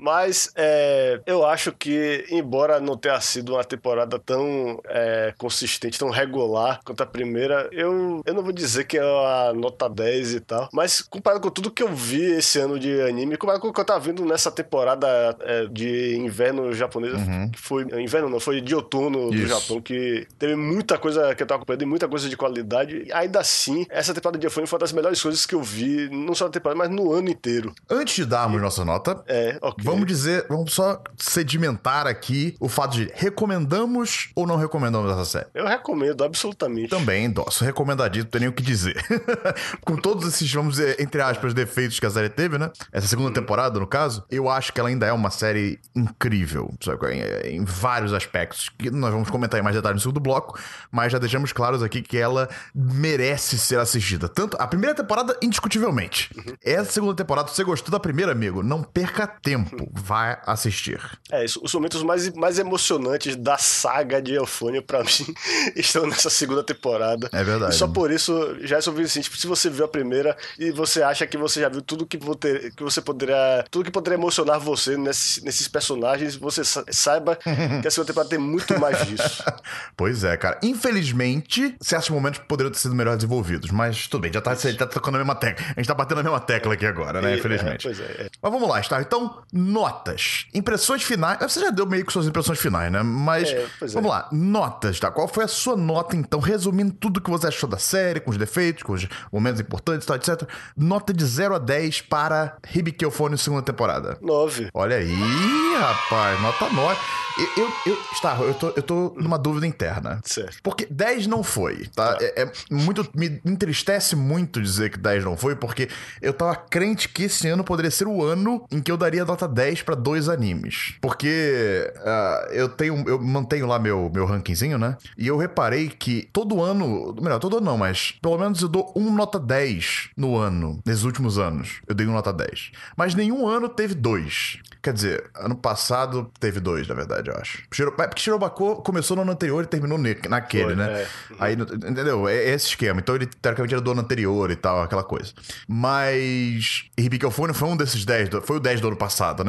Mas 0.00 0.50
é, 0.56 1.20
eu 1.26 1.46
acho 1.46 1.72
que, 1.72 2.26
embora 2.30 2.80
não 2.80 2.96
tenha 2.96 3.20
sido 3.20 3.54
uma 3.54 3.64
temporada 3.64 4.18
tão 4.18 4.80
é, 4.86 5.34
consistente, 5.38 5.98
tão 5.98 6.10
regular 6.10 6.80
quanto 6.84 7.02
a 7.02 7.06
primeira, 7.06 7.68
eu, 7.72 8.22
eu 8.24 8.34
não 8.34 8.42
vou 8.42 8.52
dizer 8.52 8.84
que 8.84 8.98
é 8.98 9.02
a 9.02 9.52
nota 9.54 9.88
10 9.88 10.34
e 10.34 10.40
tal, 10.40 10.68
mas 10.72 11.00
comparado 11.02 11.42
com 11.42 11.50
tudo 11.50 11.70
que 11.70 11.82
eu 11.82 11.92
vi 11.94 12.22
esse 12.22 12.58
ano 12.58 12.78
de 12.78 13.00
anime, 13.02 13.36
comparado 13.36 13.62
com 13.62 13.68
o 13.68 13.72
que 13.72 13.80
eu 13.80 13.84
tava 13.84 14.00
vendo 14.00 14.24
nessa 14.24 14.50
temporada 14.50 15.08
é, 15.40 15.66
de 15.66 16.16
inverno 16.16 16.72
japonês, 16.72 17.14
que 17.52 17.58
foi. 17.58 17.86
Inverno 18.00 18.28
não, 18.28 18.40
foi 18.40 18.60
de 18.60 18.74
outono 18.74 19.30
do 19.30 19.36
Isso. 19.36 19.48
Japão, 19.48 19.80
que 19.80 20.26
teve 20.38 20.56
muita 20.56 20.98
coisa 20.98 21.34
que 21.34 21.42
eu 21.42 21.46
tava 21.46 21.58
acompanhando 21.58 21.82
e 21.82 21.86
muita 21.86 22.08
coisa 22.08 22.28
de 22.28 22.36
qualidade. 22.36 23.04
E 23.06 23.12
ainda 23.12 23.40
assim, 23.40 23.86
essa 23.88 24.14
temporada 24.14 24.38
de 24.38 24.46
Euphoria 24.46 24.66
foi 24.66 24.76
uma 24.76 24.80
das 24.80 24.92
melhores 24.92 25.20
coisas 25.20 25.46
que 25.46 25.54
eu 25.54 25.62
vi, 25.62 26.08
não 26.10 26.34
só 26.34 26.44
na 26.44 26.50
temporada, 26.50 26.78
mas 26.78 26.90
no 26.90 27.12
ano 27.12 27.28
inteiro. 27.28 27.74
Antes 27.90 28.16
de 28.16 28.24
darmos 28.24 28.60
nossa 28.60 28.84
nota, 28.84 29.22
É, 29.26 29.58
ok. 29.60 29.84
Vamos 29.88 30.06
dizer, 30.06 30.46
vamos 30.48 30.72
só 30.72 31.02
sedimentar 31.16 32.06
aqui 32.06 32.56
o 32.60 32.68
fato 32.68 32.96
de 32.96 33.10
recomendamos 33.14 34.30
ou 34.34 34.46
não 34.46 34.56
recomendamos 34.56 35.10
essa 35.10 35.24
série. 35.24 35.46
Eu 35.54 35.66
recomendo, 35.66 36.22
absolutamente. 36.24 36.88
Também 36.88 37.24
endosso, 37.24 37.64
recomendadíssimo, 37.64 38.24
não 38.24 38.30
tem 38.30 38.40
nem 38.40 38.48
o 38.50 38.52
que 38.52 38.62
dizer. 38.62 38.96
Com 39.84 39.96
todos 39.96 40.26
esses, 40.28 40.52
vamos 40.52 40.76
dizer, 40.76 41.00
entre 41.00 41.20
aspas, 41.20 41.54
defeitos 41.54 41.98
que 41.98 42.06
a 42.06 42.10
série 42.10 42.28
teve, 42.28 42.58
né? 42.58 42.70
Essa 42.92 43.06
segunda 43.06 43.32
temporada, 43.32 43.78
no 43.78 43.86
caso, 43.86 44.24
eu 44.30 44.48
acho 44.48 44.72
que 44.72 44.80
ela 44.80 44.88
ainda 44.88 45.06
é 45.06 45.12
uma 45.12 45.30
série 45.30 45.78
incrível, 45.94 46.72
sabe? 46.82 46.98
Em, 47.12 47.56
em 47.56 47.64
vários 47.64 48.12
aspectos, 48.12 48.68
que 48.68 48.90
nós 48.90 49.12
vamos 49.12 49.30
comentar 49.30 49.58
em 49.58 49.62
mais 49.62 49.74
detalhes 49.74 49.96
no 49.96 50.00
segundo 50.00 50.20
bloco, 50.20 50.58
mas 50.90 51.12
já 51.12 51.18
deixamos 51.18 51.52
claros 51.52 51.82
aqui 51.82 52.02
que 52.02 52.18
ela 52.18 52.48
merece 52.74 53.58
ser 53.58 53.78
assistida. 53.78 54.28
Tanto 54.28 54.56
a 54.60 54.66
primeira 54.66 54.94
temporada, 54.94 55.36
indiscutivelmente. 55.42 56.30
Essa 56.64 56.92
segunda 56.92 57.14
temporada, 57.14 57.48
se 57.48 57.56
você 57.56 57.64
gostou 57.64 57.90
da 57.90 58.00
primeira, 58.00 58.32
amigo, 58.32 58.62
não 58.62 58.82
perca 58.82 59.26
tempo, 59.26 59.77
vai 59.92 60.38
assistir. 60.46 61.00
É, 61.30 61.44
isso, 61.44 61.60
os 61.62 61.72
momentos 61.74 62.02
mais, 62.02 62.32
mais 62.34 62.58
emocionantes 62.58 63.36
da 63.36 63.58
saga 63.58 64.20
de 64.22 64.34
Eufônia, 64.34 64.80
pra 64.82 65.00
mim, 65.04 65.34
estão 65.76 66.06
nessa 66.06 66.30
segunda 66.30 66.62
temporada. 66.64 67.28
É 67.32 67.44
verdade. 67.44 67.74
E 67.74 67.78
só 67.78 67.86
por 67.88 68.10
isso 68.10 68.56
já 68.62 68.78
é 68.78 68.80
suficiente. 68.80 69.30
Se 69.38 69.46
você 69.46 69.68
viu 69.70 69.84
a 69.84 69.88
primeira 69.88 70.36
e 70.58 70.70
você 70.70 71.02
acha 71.02 71.26
que 71.26 71.36
você 71.36 71.60
já 71.60 71.68
viu 71.68 71.82
tudo 71.82 72.06
que, 72.06 72.18
ter- 72.36 72.72
que 72.74 72.82
você 72.82 73.00
poderia. 73.00 73.64
Tudo 73.70 73.84
que 73.84 73.90
poderia 73.90 74.16
emocionar 74.16 74.58
você 74.58 74.96
nesses, 74.96 75.42
nesses 75.42 75.68
personagens, 75.68 76.34
você 76.36 76.64
sa- 76.64 76.84
saiba 76.90 77.36
que 77.82 77.86
a 77.86 77.90
segunda 77.90 78.06
temporada 78.08 78.30
tem 78.30 78.38
muito 78.38 78.78
mais 78.80 79.06
disso. 79.06 79.42
Pois 79.96 80.22
é, 80.24 80.36
cara. 80.36 80.58
Infelizmente, 80.62 81.76
certos 81.80 82.08
momentos 82.10 82.40
poderiam 82.48 82.72
ter 82.72 82.78
sido 82.78 82.94
melhor 82.94 83.16
desenvolvidos, 83.16 83.70
mas 83.70 84.06
tudo 84.06 84.22
bem, 84.22 84.32
já 84.32 84.40
tá, 84.40 84.54
tá 84.54 84.86
tocando 84.86 85.16
a 85.16 85.18
mesma 85.18 85.34
tecla. 85.34 85.64
A 85.76 85.80
gente 85.80 85.86
tá 85.86 85.94
batendo 85.94 86.20
a 86.20 86.22
mesma 86.22 86.40
tecla 86.40 86.74
aqui 86.74 86.86
agora, 86.86 87.20
né? 87.20 87.34
E- 87.34 87.38
Infelizmente. 87.38 87.86
é, 87.86 87.90
pois 87.90 88.00
é, 88.00 88.04
é. 88.24 88.30
Mas 88.40 88.52
vamos 88.52 88.68
lá, 88.68 88.82
Star. 88.82 89.00
Então, 89.02 89.42
notas. 89.68 90.46
Impressões 90.54 91.02
finais. 91.02 91.38
Você 91.40 91.60
já 91.60 91.70
deu 91.70 91.86
meio 91.86 92.04
que 92.04 92.12
suas 92.12 92.26
impressões 92.26 92.58
finais, 92.58 92.90
né? 92.90 93.02
Mas 93.02 93.50
É, 93.50 93.66
pois 93.78 93.92
é. 93.92 93.94
vamos 93.94 94.10
lá. 94.10 94.28
Notas, 94.32 94.98
tá? 94.98 95.10
Qual 95.10 95.28
foi 95.28 95.44
a 95.44 95.48
sua 95.48 95.76
nota, 95.76 96.16
então, 96.16 96.40
resumindo 96.40 96.92
tudo 96.92 97.20
que 97.20 97.30
você 97.30 97.48
achou 97.48 97.68
da 97.68 97.78
série, 97.78 98.20
com 98.20 98.30
os 98.30 98.36
defeitos, 98.36 98.82
com 98.82 98.92
os 98.94 99.06
momentos 99.32 99.60
importantes, 99.60 100.06
tal, 100.06 100.16
etc. 100.16 100.42
Nota 100.76 101.12
de 101.12 101.24
0 101.24 101.54
a 101.54 101.58
10 101.58 102.02
para 102.02 102.56
Hibikeofone 102.74 103.36
segunda 103.36 103.62
temporada. 103.62 104.18
Nove. 104.20 104.68
Olha 104.72 104.96
aí, 104.96 105.76
rapaz, 105.78 106.40
nota 106.40 106.68
9. 106.70 106.96
Eu, 107.38 107.64
eu, 107.64 107.72
eu, 107.86 107.98
Star, 108.14 108.40
eu 108.40 108.54
tô, 108.54 108.68
eu 108.74 108.82
tô 108.82 109.14
numa 109.16 109.38
dúvida 109.38 109.66
interna. 109.66 110.20
Certo. 110.24 110.58
Porque 110.62 110.86
10 110.90 111.26
não 111.28 111.44
foi, 111.44 111.86
tá? 111.94 112.18
É, 112.20 112.42
é 112.42 112.52
muito. 112.70 113.08
Me 113.14 113.40
entristece 113.44 114.16
muito 114.16 114.60
dizer 114.60 114.90
que 114.90 114.98
10 114.98 115.24
não 115.24 115.36
foi, 115.36 115.54
porque 115.54 115.88
eu 116.20 116.32
tava 116.32 116.56
crente 116.56 117.08
que 117.08 117.24
esse 117.24 117.46
ano 117.48 117.62
poderia 117.62 117.90
ser 117.90 118.08
o 118.08 118.24
ano 118.24 118.64
em 118.72 118.80
que 118.80 118.90
eu 118.90 118.96
daria 118.96 119.24
nota 119.24 119.46
10 119.46 119.57
pra 119.84 119.94
dois 119.94 120.28
animes. 120.28 120.94
Porque 121.00 121.92
ah, 122.04 122.48
eu 122.52 122.68
tenho. 122.68 123.04
Eu 123.08 123.20
mantenho 123.20 123.66
lá 123.66 123.78
meu, 123.78 124.10
meu 124.14 124.24
rankingzinho, 124.26 124.78
né? 124.78 124.96
E 125.16 125.26
eu 125.26 125.36
reparei 125.36 125.88
que 125.88 126.28
todo 126.32 126.62
ano. 126.62 127.14
Melhor, 127.20 127.38
todo 127.38 127.56
ano 127.58 127.66
não, 127.66 127.76
mas 127.78 128.12
pelo 128.22 128.38
menos 128.38 128.62
eu 128.62 128.68
dou 128.68 128.92
um 128.96 129.12
nota 129.12 129.38
10 129.38 130.10
no 130.16 130.36
ano, 130.36 130.80
nesses 130.86 131.04
últimos 131.04 131.38
anos. 131.38 131.80
Eu 131.86 131.94
dei 131.94 132.06
um 132.06 132.12
nota 132.12 132.32
10. 132.32 132.70
Mas 132.96 133.14
nenhum 133.14 133.46
ano 133.48 133.68
teve 133.68 133.94
dois. 133.94 134.58
Quer 134.80 134.92
dizer, 134.92 135.30
ano 135.34 135.56
passado 135.56 136.30
teve 136.38 136.60
dois, 136.60 136.86
na 136.86 136.94
verdade, 136.94 137.28
eu 137.28 137.36
acho. 137.36 137.62
Shiro- 137.72 137.92
é 137.98 138.06
Porque 138.06 138.22
Shirobako 138.22 138.76
começou 138.76 139.16
no 139.16 139.22
ano 139.22 139.32
anterior 139.32 139.64
e 139.64 139.66
terminou 139.66 139.98
naquele, 140.28 140.64
Foi, 140.66 140.76
né? 140.76 141.02
é. 141.02 141.06
Aí, 141.40 141.56
no- 141.56 141.64
entendeu? 141.64 142.28
É 142.28 142.50
esse 142.50 142.66
esquema. 142.68 143.00
Então 143.00 143.14
ele, 143.16 143.26
teoricamente, 143.26 143.74
era 143.74 143.80
do 143.82 143.90
ano 143.90 144.00
anterior 144.02 144.50
e 144.50 144.56
tal, 144.56 144.80
aquela 144.82 145.02
coisa. 145.02 145.32
Mas 145.66 146.84
Hibikeofone 146.98 147.54
foi 147.54 147.68
um 147.68 147.76
desses 147.76 148.04
10, 148.04 148.28
do- 148.28 148.42
foi 148.42 148.56
o 148.56 148.60
10 148.60 148.80
do 148.80 148.88
ano 148.88 148.96
passado, 148.96 149.42
né? 149.44 149.47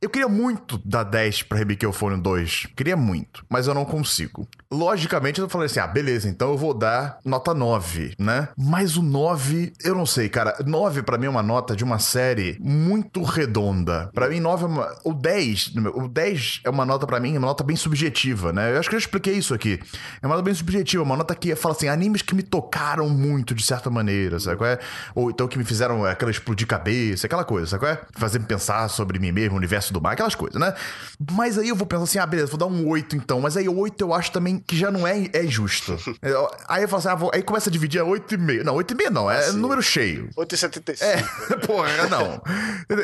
Eu 0.00 0.10
queria 0.10 0.28
muito 0.28 0.80
dar 0.84 1.02
10 1.02 1.44
pra 1.44 1.60
Hibikeofone 1.60 2.20
2. 2.20 2.68
Queria 2.76 2.96
muito, 2.96 3.44
mas 3.48 3.66
eu 3.66 3.74
não 3.74 3.84
consigo. 3.84 4.46
Logicamente, 4.70 5.40
eu 5.40 5.48
falei 5.48 5.66
assim, 5.66 5.80
ah, 5.80 5.86
beleza, 5.86 6.28
então 6.28 6.50
eu 6.50 6.58
vou 6.58 6.74
dar 6.74 7.18
nota 7.24 7.54
9, 7.54 8.14
né? 8.18 8.48
Mas 8.56 8.96
o 8.96 9.02
9, 9.02 9.72
eu 9.82 9.94
não 9.94 10.06
sei, 10.06 10.28
cara. 10.28 10.56
9 10.64 11.02
pra 11.02 11.16
mim 11.16 11.26
é 11.26 11.30
uma 11.30 11.42
nota 11.42 11.76
de 11.76 11.84
uma 11.84 11.98
série 11.98 12.58
muito 12.60 13.22
redonda. 13.22 14.10
Pra 14.14 14.28
mim, 14.28 14.40
9 14.40 14.64
é 14.64 14.66
uma... 14.66 14.94
O 15.04 15.14
10, 15.14 15.72
o 15.94 16.08
10 16.08 16.60
é 16.64 16.70
uma 16.70 16.84
nota 16.84 17.06
pra 17.06 17.20
mim, 17.20 17.34
é 17.34 17.38
uma 17.38 17.48
nota 17.48 17.64
bem 17.64 17.76
subjetiva, 17.76 18.52
né? 18.52 18.74
Eu 18.74 18.80
acho 18.80 18.88
que 18.88 18.94
eu 18.94 18.98
expliquei 18.98 19.34
isso 19.34 19.54
aqui. 19.54 19.80
É 20.20 20.26
uma 20.26 20.36
nota 20.36 20.44
bem 20.44 20.54
subjetiva, 20.54 21.02
uma 21.02 21.16
nota 21.16 21.34
que 21.34 21.54
fala 21.54 21.74
assim, 21.74 21.88
animes 21.88 22.22
que 22.22 22.34
me 22.34 22.42
tocaram 22.42 23.08
muito 23.08 23.54
de 23.54 23.64
certa 23.64 23.90
maneira, 23.90 24.38
sabe 24.38 24.56
qual 24.56 24.70
é? 24.70 24.78
Ou 25.14 25.30
então 25.30 25.46
que 25.48 25.58
me 25.58 25.64
fizeram 25.64 26.04
aquela 26.04 26.30
explodir 26.30 26.66
cabeça, 26.66 27.26
aquela 27.26 27.44
coisa, 27.44 27.66
sabe 27.68 27.80
qual 27.80 27.92
é? 27.92 28.00
Fazer 28.14 28.38
me 28.38 28.46
pensar 28.46 28.88
sobre 28.88 29.18
mim 29.18 29.33
mesmo, 29.34 29.56
universo 29.56 29.92
do 29.92 30.00
mar, 30.00 30.12
aquelas 30.12 30.34
coisas, 30.34 30.60
né? 30.60 30.72
Mas 31.32 31.58
aí 31.58 31.68
eu 31.68 31.76
vou 31.76 31.86
pensar 31.86 32.04
assim, 32.04 32.18
ah, 32.18 32.26
beleza, 32.26 32.50
vou 32.50 32.58
dar 32.58 32.66
um 32.66 32.88
8 32.88 33.16
então. 33.16 33.40
Mas 33.40 33.56
aí 33.56 33.68
o 33.68 33.76
8 33.76 34.00
eu 34.00 34.14
acho 34.14 34.32
também 34.32 34.58
que 34.58 34.76
já 34.76 34.90
não 34.90 35.06
é, 35.06 35.28
é 35.32 35.46
justo. 35.46 35.96
Aí 36.68 36.82
eu 36.82 36.88
falo 36.88 37.00
assim, 37.00 37.08
ah, 37.08 37.14
vou, 37.14 37.30
aí 37.34 37.42
começa 37.42 37.68
a 37.68 37.72
dividir 37.72 38.00
a 38.00 38.04
8,5. 38.04 38.62
Não, 38.62 38.74
8,5 38.76 39.10
não, 39.10 39.30
é 39.30 39.38
assim, 39.38 39.58
número 39.58 39.82
cheio. 39.82 40.28
8,75. 40.36 41.02
É, 41.02 41.22
porra, 41.66 41.88
não. 42.08 42.40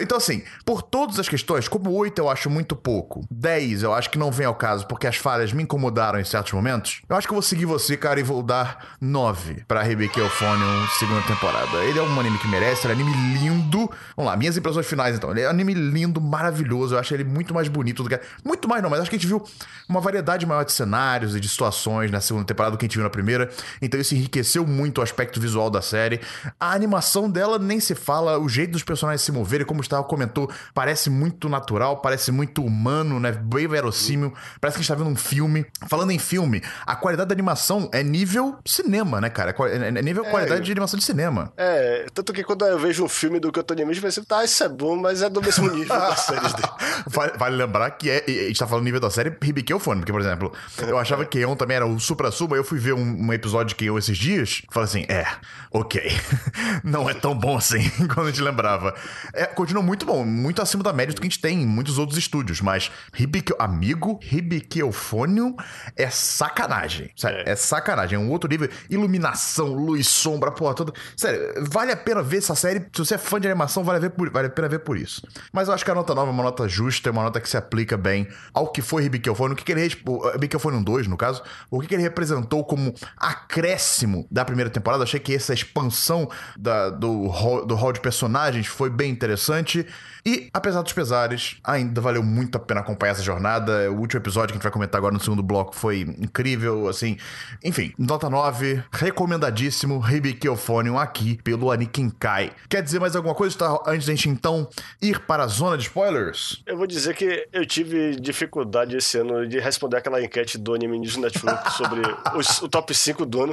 Então, 0.00 0.18
assim, 0.18 0.42
por 0.64 0.82
todas 0.82 1.18
as 1.18 1.28
questões, 1.28 1.68
como 1.68 1.90
8 1.90 2.18
eu 2.18 2.28
acho 2.28 2.48
muito 2.48 2.74
pouco, 2.74 3.26
10 3.30 3.82
eu 3.82 3.94
acho 3.94 4.10
que 4.10 4.18
não 4.18 4.30
vem 4.30 4.46
ao 4.46 4.54
caso, 4.54 4.86
porque 4.86 5.06
as 5.06 5.16
falhas 5.16 5.52
me 5.52 5.62
incomodaram 5.62 6.18
em 6.18 6.24
certos 6.24 6.52
momentos, 6.52 7.02
eu 7.08 7.16
acho 7.16 7.26
que 7.26 7.32
eu 7.32 7.36
vou 7.36 7.42
seguir 7.42 7.66
você, 7.66 7.96
cara, 7.96 8.20
e 8.20 8.22
vou 8.22 8.42
dar 8.42 8.96
9 9.00 9.64
pra 9.66 9.82
Rebecca 9.82 10.20
Euphonium 10.20 10.88
segunda 10.98 11.22
temporada. 11.22 11.84
Ele 11.84 11.98
é 11.98 12.02
um 12.02 12.20
anime 12.20 12.38
que 12.38 12.48
merece, 12.48 12.86
ele 12.86 12.94
é 12.94 12.96
um 12.96 13.08
anime 13.08 13.38
lindo. 13.38 13.90
Vamos 14.16 14.30
lá, 14.30 14.36
minhas 14.36 14.56
impressões 14.56 14.86
finais 14.86 15.16
então. 15.16 15.30
Ele 15.30 15.42
é 15.42 15.46
um 15.46 15.50
anime 15.50 15.74
lindo, 15.74 16.10
maravilhoso. 16.18 16.94
Eu 16.94 16.99
acho 16.99 17.12
ele 17.12 17.25
muito 17.25 17.53
mais 17.53 17.68
bonito 17.68 18.03
do 18.03 18.09
que. 18.09 18.18
Muito 18.42 18.66
mais 18.66 18.83
não, 18.83 18.88
mas 18.88 19.01
acho 19.01 19.11
que 19.11 19.16
a 19.16 19.18
gente 19.18 19.29
viu 19.29 19.44
uma 19.87 20.01
variedade 20.01 20.46
maior 20.46 20.64
de 20.64 20.73
cenários 20.73 21.37
e 21.37 21.40
de 21.40 21.49
situações 21.49 22.11
na 22.11 22.23
segunda 22.23 22.46
temporada 22.46 22.75
do 22.75 22.79
que 22.79 22.87
a 22.87 22.88
gente 22.88 22.96
viu 22.96 23.05
na 23.05 23.11
primeira. 23.11 23.51
Então 23.83 24.01
isso 24.01 24.14
enriqueceu 24.14 24.66
muito 24.66 24.99
o 24.99 25.03
aspecto 25.03 25.38
visual 25.38 25.68
da 25.68 25.83
série. 25.83 26.20
A 26.59 26.73
animação 26.73 27.29
dela 27.29 27.59
nem 27.59 27.81
se 27.81 27.94
fala, 27.94 28.38
o 28.38 28.49
jeito 28.49 28.73
dos 28.73 28.83
personagens 28.83 29.20
se 29.20 29.33
moverem, 29.33 29.66
como 29.66 29.81
o 29.81 29.83
Gustavo 29.83 30.05
comentou, 30.05 30.51
parece 30.73 31.11
muito 31.11 31.49
natural, 31.49 31.99
parece 31.99 32.33
muito 32.33 32.64
humano, 32.64 33.20
né? 33.20 33.33
Bem 33.33 33.68
verossímil. 33.68 34.33
Parece 34.61 34.77
que 34.77 34.81
a 34.81 34.83
gente 34.83 34.88
tá 34.88 34.94
vendo 34.94 35.11
um 35.11 35.16
filme. 35.16 35.66
Falando 35.88 36.12
em 36.12 36.18
filme, 36.18 36.62
a 36.87 36.96
qualidade 36.96 37.29
da 37.29 37.35
animação 37.35 37.90
é 37.92 38.03
nível 38.03 38.59
cinema, 38.64 39.20
né, 39.20 39.29
cara? 39.29 39.55
É, 39.59 39.88
é 39.88 40.03
nível 40.03 40.25
é, 40.25 40.31
qualidade 40.31 40.64
de 40.64 40.73
animação 40.73 40.99
de 40.99 41.05
cinema. 41.05 41.53
É, 41.57 42.07
tanto 42.14 42.33
que 42.33 42.44
quando 42.44 42.64
eu 42.64 42.79
vejo 42.79 43.05
um 43.05 43.09
filme 43.09 43.40
do 43.40 43.51
que 43.51 43.59
eu 43.59 43.64
tô 43.64 43.75
animando, 43.75 43.96
eu 43.96 44.03
penso, 44.03 44.25
tá, 44.25 44.44
isso 44.44 44.62
é 44.62 44.68
bom, 44.68 44.96
mas 44.96 45.23
é 45.23 45.29
do 45.29 45.42
mesmo 45.42 45.70
nível 45.70 45.96
das 46.08 46.20
séries 46.20 46.52
dele. 46.52 46.68
Vale, 47.06 47.32
vale, 47.36 47.56
lembrar 47.56 47.90
que 47.90 48.10
é, 48.10 48.24
a 48.26 48.30
gente 48.48 48.58
tá 48.58 48.66
falando 48.66 48.84
nível 48.84 49.00
da 49.00 49.10
série 49.10 49.36
Hibiki 49.42 49.78
Fone, 49.78 50.00
porque, 50.00 50.12
por 50.12 50.20
exemplo, 50.20 50.52
eu 50.78 50.98
achava 50.98 51.24
que 51.24 51.38
Keon 51.38 51.56
também 51.56 51.76
era 51.76 51.86
o 51.86 51.98
supra-sumo, 51.98 52.54
aí 52.54 52.60
eu 52.60 52.64
fui 52.64 52.78
ver 52.78 52.92
um, 52.92 53.26
um, 53.26 53.32
episódio 53.32 53.68
de 53.68 53.74
Keon 53.74 53.98
esses 53.98 54.16
dias, 54.16 54.62
falei 54.70 54.88
assim, 54.88 55.04
é, 55.08 55.26
ok, 55.70 56.02
não 56.84 57.08
é 57.08 57.14
tão 57.14 57.34
bom 57.34 57.56
assim, 57.56 57.88
quando 58.12 58.26
a 58.28 58.30
gente 58.30 58.42
lembrava. 58.42 58.94
É, 59.32 59.46
continua 59.46 59.82
muito 59.82 60.04
bom, 60.04 60.24
muito 60.24 60.60
acima 60.60 60.82
da 60.82 60.92
média 60.92 61.14
do 61.14 61.20
que 61.20 61.26
a 61.26 61.30
gente 61.30 61.40
tem 61.40 61.62
em 61.62 61.66
muitos 61.66 61.98
outros 61.98 62.18
estúdios, 62.18 62.60
mas 62.60 62.90
Hibiki, 63.18 63.54
amigo, 63.58 64.18
Hibikeofonium 64.22 65.56
é 65.96 66.10
sacanagem, 66.10 67.10
sério, 67.16 67.38
é. 67.46 67.52
é 67.52 67.56
sacanagem, 67.56 68.16
é 68.16 68.18
um 68.18 68.30
outro 68.30 68.48
nível, 68.48 68.68
iluminação, 68.88 69.72
luz, 69.72 70.06
sombra, 70.08 70.50
porra 70.50 70.74
toda, 70.74 70.92
sério, 71.16 71.40
vale 71.70 71.92
a 71.92 71.96
pena 71.96 72.22
ver 72.22 72.38
essa 72.38 72.54
série, 72.54 72.80
se 72.80 72.98
você 72.98 73.14
é 73.14 73.18
fã 73.18 73.40
de 73.40 73.48
animação, 73.48 73.84
vale 73.84 73.98
a, 73.98 74.00
ver 74.00 74.10
por, 74.10 74.30
vale 74.30 74.48
a 74.48 74.50
pena 74.50 74.68
ver 74.68 74.80
por 74.80 74.96
isso. 74.96 75.26
Mas 75.52 75.68
eu 75.68 75.74
acho 75.74 75.84
que 75.84 75.89
a 75.90 75.94
nota 75.94 76.14
9 76.14 76.29
é 76.29 76.33
uma 76.33 76.42
nota 76.42 76.68
justa, 76.68 77.09
é 77.09 77.12
uma 77.12 77.22
nota 77.22 77.40
que 77.40 77.48
se 77.48 77.57
aplica 77.57 77.96
bem 77.96 78.29
ao 78.53 78.68
que 78.68 78.83
foi 78.83 79.03
Ribiquiofone, 79.03 79.55
o 79.55 79.57
que, 79.57 79.64
que 79.64 79.72
ele. 79.72 79.88
Ribiquiofone 80.33 80.83
2, 80.83 81.07
no 81.07 81.16
caso, 81.16 81.42
o 81.70 81.81
que, 81.81 81.87
que 81.87 81.94
ele 81.94 82.03
representou 82.03 82.64
como 82.64 82.94
acréscimo 83.16 84.26
da 84.31 84.44
primeira 84.44 84.70
temporada. 84.70 85.05
Achei 85.05 85.20
que 85.20 85.35
essa 85.35 85.53
expansão 85.53 86.29
da, 86.57 86.90
do, 86.90 87.29
do 87.66 87.74
hall 87.74 87.92
de 87.92 88.00
personagens 88.00 88.66
foi 88.66 88.90
bem 88.90 89.11
interessante. 89.11 89.87
E, 90.24 90.50
apesar 90.52 90.83
dos 90.83 90.92
pesares, 90.92 91.56
ainda 91.64 92.00
valeu 92.00 92.22
muito 92.22 92.56
a 92.56 92.59
pena 92.59 92.80
acompanhar 92.80 93.12
essa 93.12 93.22
jornada. 93.22 93.90
O 93.90 93.96
último 93.96 94.20
episódio 94.20 94.48
que 94.48 94.52
a 94.52 94.56
gente 94.56 94.62
vai 94.62 94.72
comentar 94.72 94.98
agora 94.98 95.14
no 95.14 95.20
segundo 95.20 95.42
bloco 95.42 95.74
foi 95.74 96.00
incrível, 96.18 96.88
assim. 96.88 97.16
Enfim, 97.64 97.92
nota 97.98 98.28
9, 98.28 98.83
recomendadíssimo, 98.92 99.98
Ribiquiofonium 99.98 100.98
aqui 100.98 101.40
pelo 101.42 101.70
Anikin 101.70 102.11
Kai. 102.11 102.52
Quer 102.68 102.83
dizer 102.83 103.00
mais 103.00 103.16
alguma 103.16 103.35
coisa 103.35 103.56
tá, 103.56 103.83
antes 103.87 104.06
da 104.06 104.14
gente 104.14 104.28
então 104.28 104.68
ir 105.00 105.20
para 105.20 105.44
a 105.44 105.46
zona 105.46 105.76
de 105.76 105.85
spoilers? 105.85 106.62
Eu 106.66 106.76
vou 106.76 106.87
dizer 106.87 107.14
que 107.14 107.48
eu 107.52 107.64
tive 107.64 108.16
dificuldade 108.16 108.96
esse 108.96 109.18
ano 109.18 109.46
de 109.46 109.59
responder 109.59 109.96
aquela 109.96 110.22
enquete 110.22 110.59
do 110.59 110.74
Anime 110.74 110.98
News 110.98 111.16
Network 111.16 111.72
sobre 111.72 112.02
os, 112.37 112.61
o 112.62 112.68
top 112.68 112.94
5 112.94 113.24
do 113.24 113.42
ano, 113.42 113.52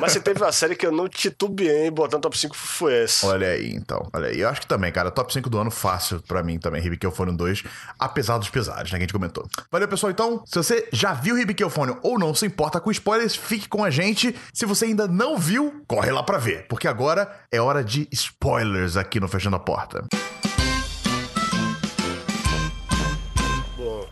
mas 0.00 0.12
se 0.12 0.20
teve 0.20 0.42
uma 0.42 0.52
série 0.52 0.74
que 0.74 0.86
eu 0.86 0.92
não 0.92 1.08
titubeei 1.08 1.86
em 1.86 1.92
botar 1.92 2.16
no 2.16 2.22
top 2.22 2.36
5 2.36 2.56
foi 2.56 3.04
essa. 3.04 3.26
Olha 3.26 3.48
aí, 3.48 3.70
então. 3.70 4.08
Olha 4.12 4.28
aí. 4.28 4.40
Eu 4.40 4.48
acho 4.48 4.62
que 4.62 4.66
também, 4.66 4.90
cara, 4.92 5.10
top 5.10 5.32
5 5.32 5.48
do 5.50 5.58
ano 5.58 5.70
fácil 5.70 6.05
fácil 6.06 6.22
para 6.22 6.42
mim 6.42 6.58
também, 6.58 6.80
Ribiqueofone 6.80 7.36
2, 7.36 7.64
apesar 7.98 8.38
dos 8.38 8.48
pesares, 8.48 8.90
né, 8.92 8.98
que 8.98 9.04
a 9.04 9.06
gente 9.06 9.12
comentou. 9.12 9.48
Valeu, 9.70 9.88
pessoal, 9.88 10.10
então. 10.10 10.42
Se 10.46 10.56
você 10.56 10.88
já 10.92 11.12
viu 11.12 11.36
Ribiqueofone 11.36 11.96
ou 12.02 12.18
não 12.18 12.34
se 12.34 12.46
importa 12.46 12.80
com 12.80 12.90
spoilers, 12.90 13.34
fique 13.34 13.68
com 13.68 13.84
a 13.84 13.90
gente. 13.90 14.34
Se 14.52 14.64
você 14.64 14.86
ainda 14.86 15.08
não 15.08 15.36
viu, 15.36 15.84
corre 15.86 16.10
lá 16.10 16.22
para 16.22 16.38
ver, 16.38 16.66
porque 16.68 16.86
agora 16.86 17.30
é 17.50 17.60
hora 17.60 17.82
de 17.82 18.08
spoilers 18.12 18.96
aqui 18.96 19.18
no 19.18 19.28
Fechando 19.28 19.56
a 19.56 19.60
Porta. 19.60 20.04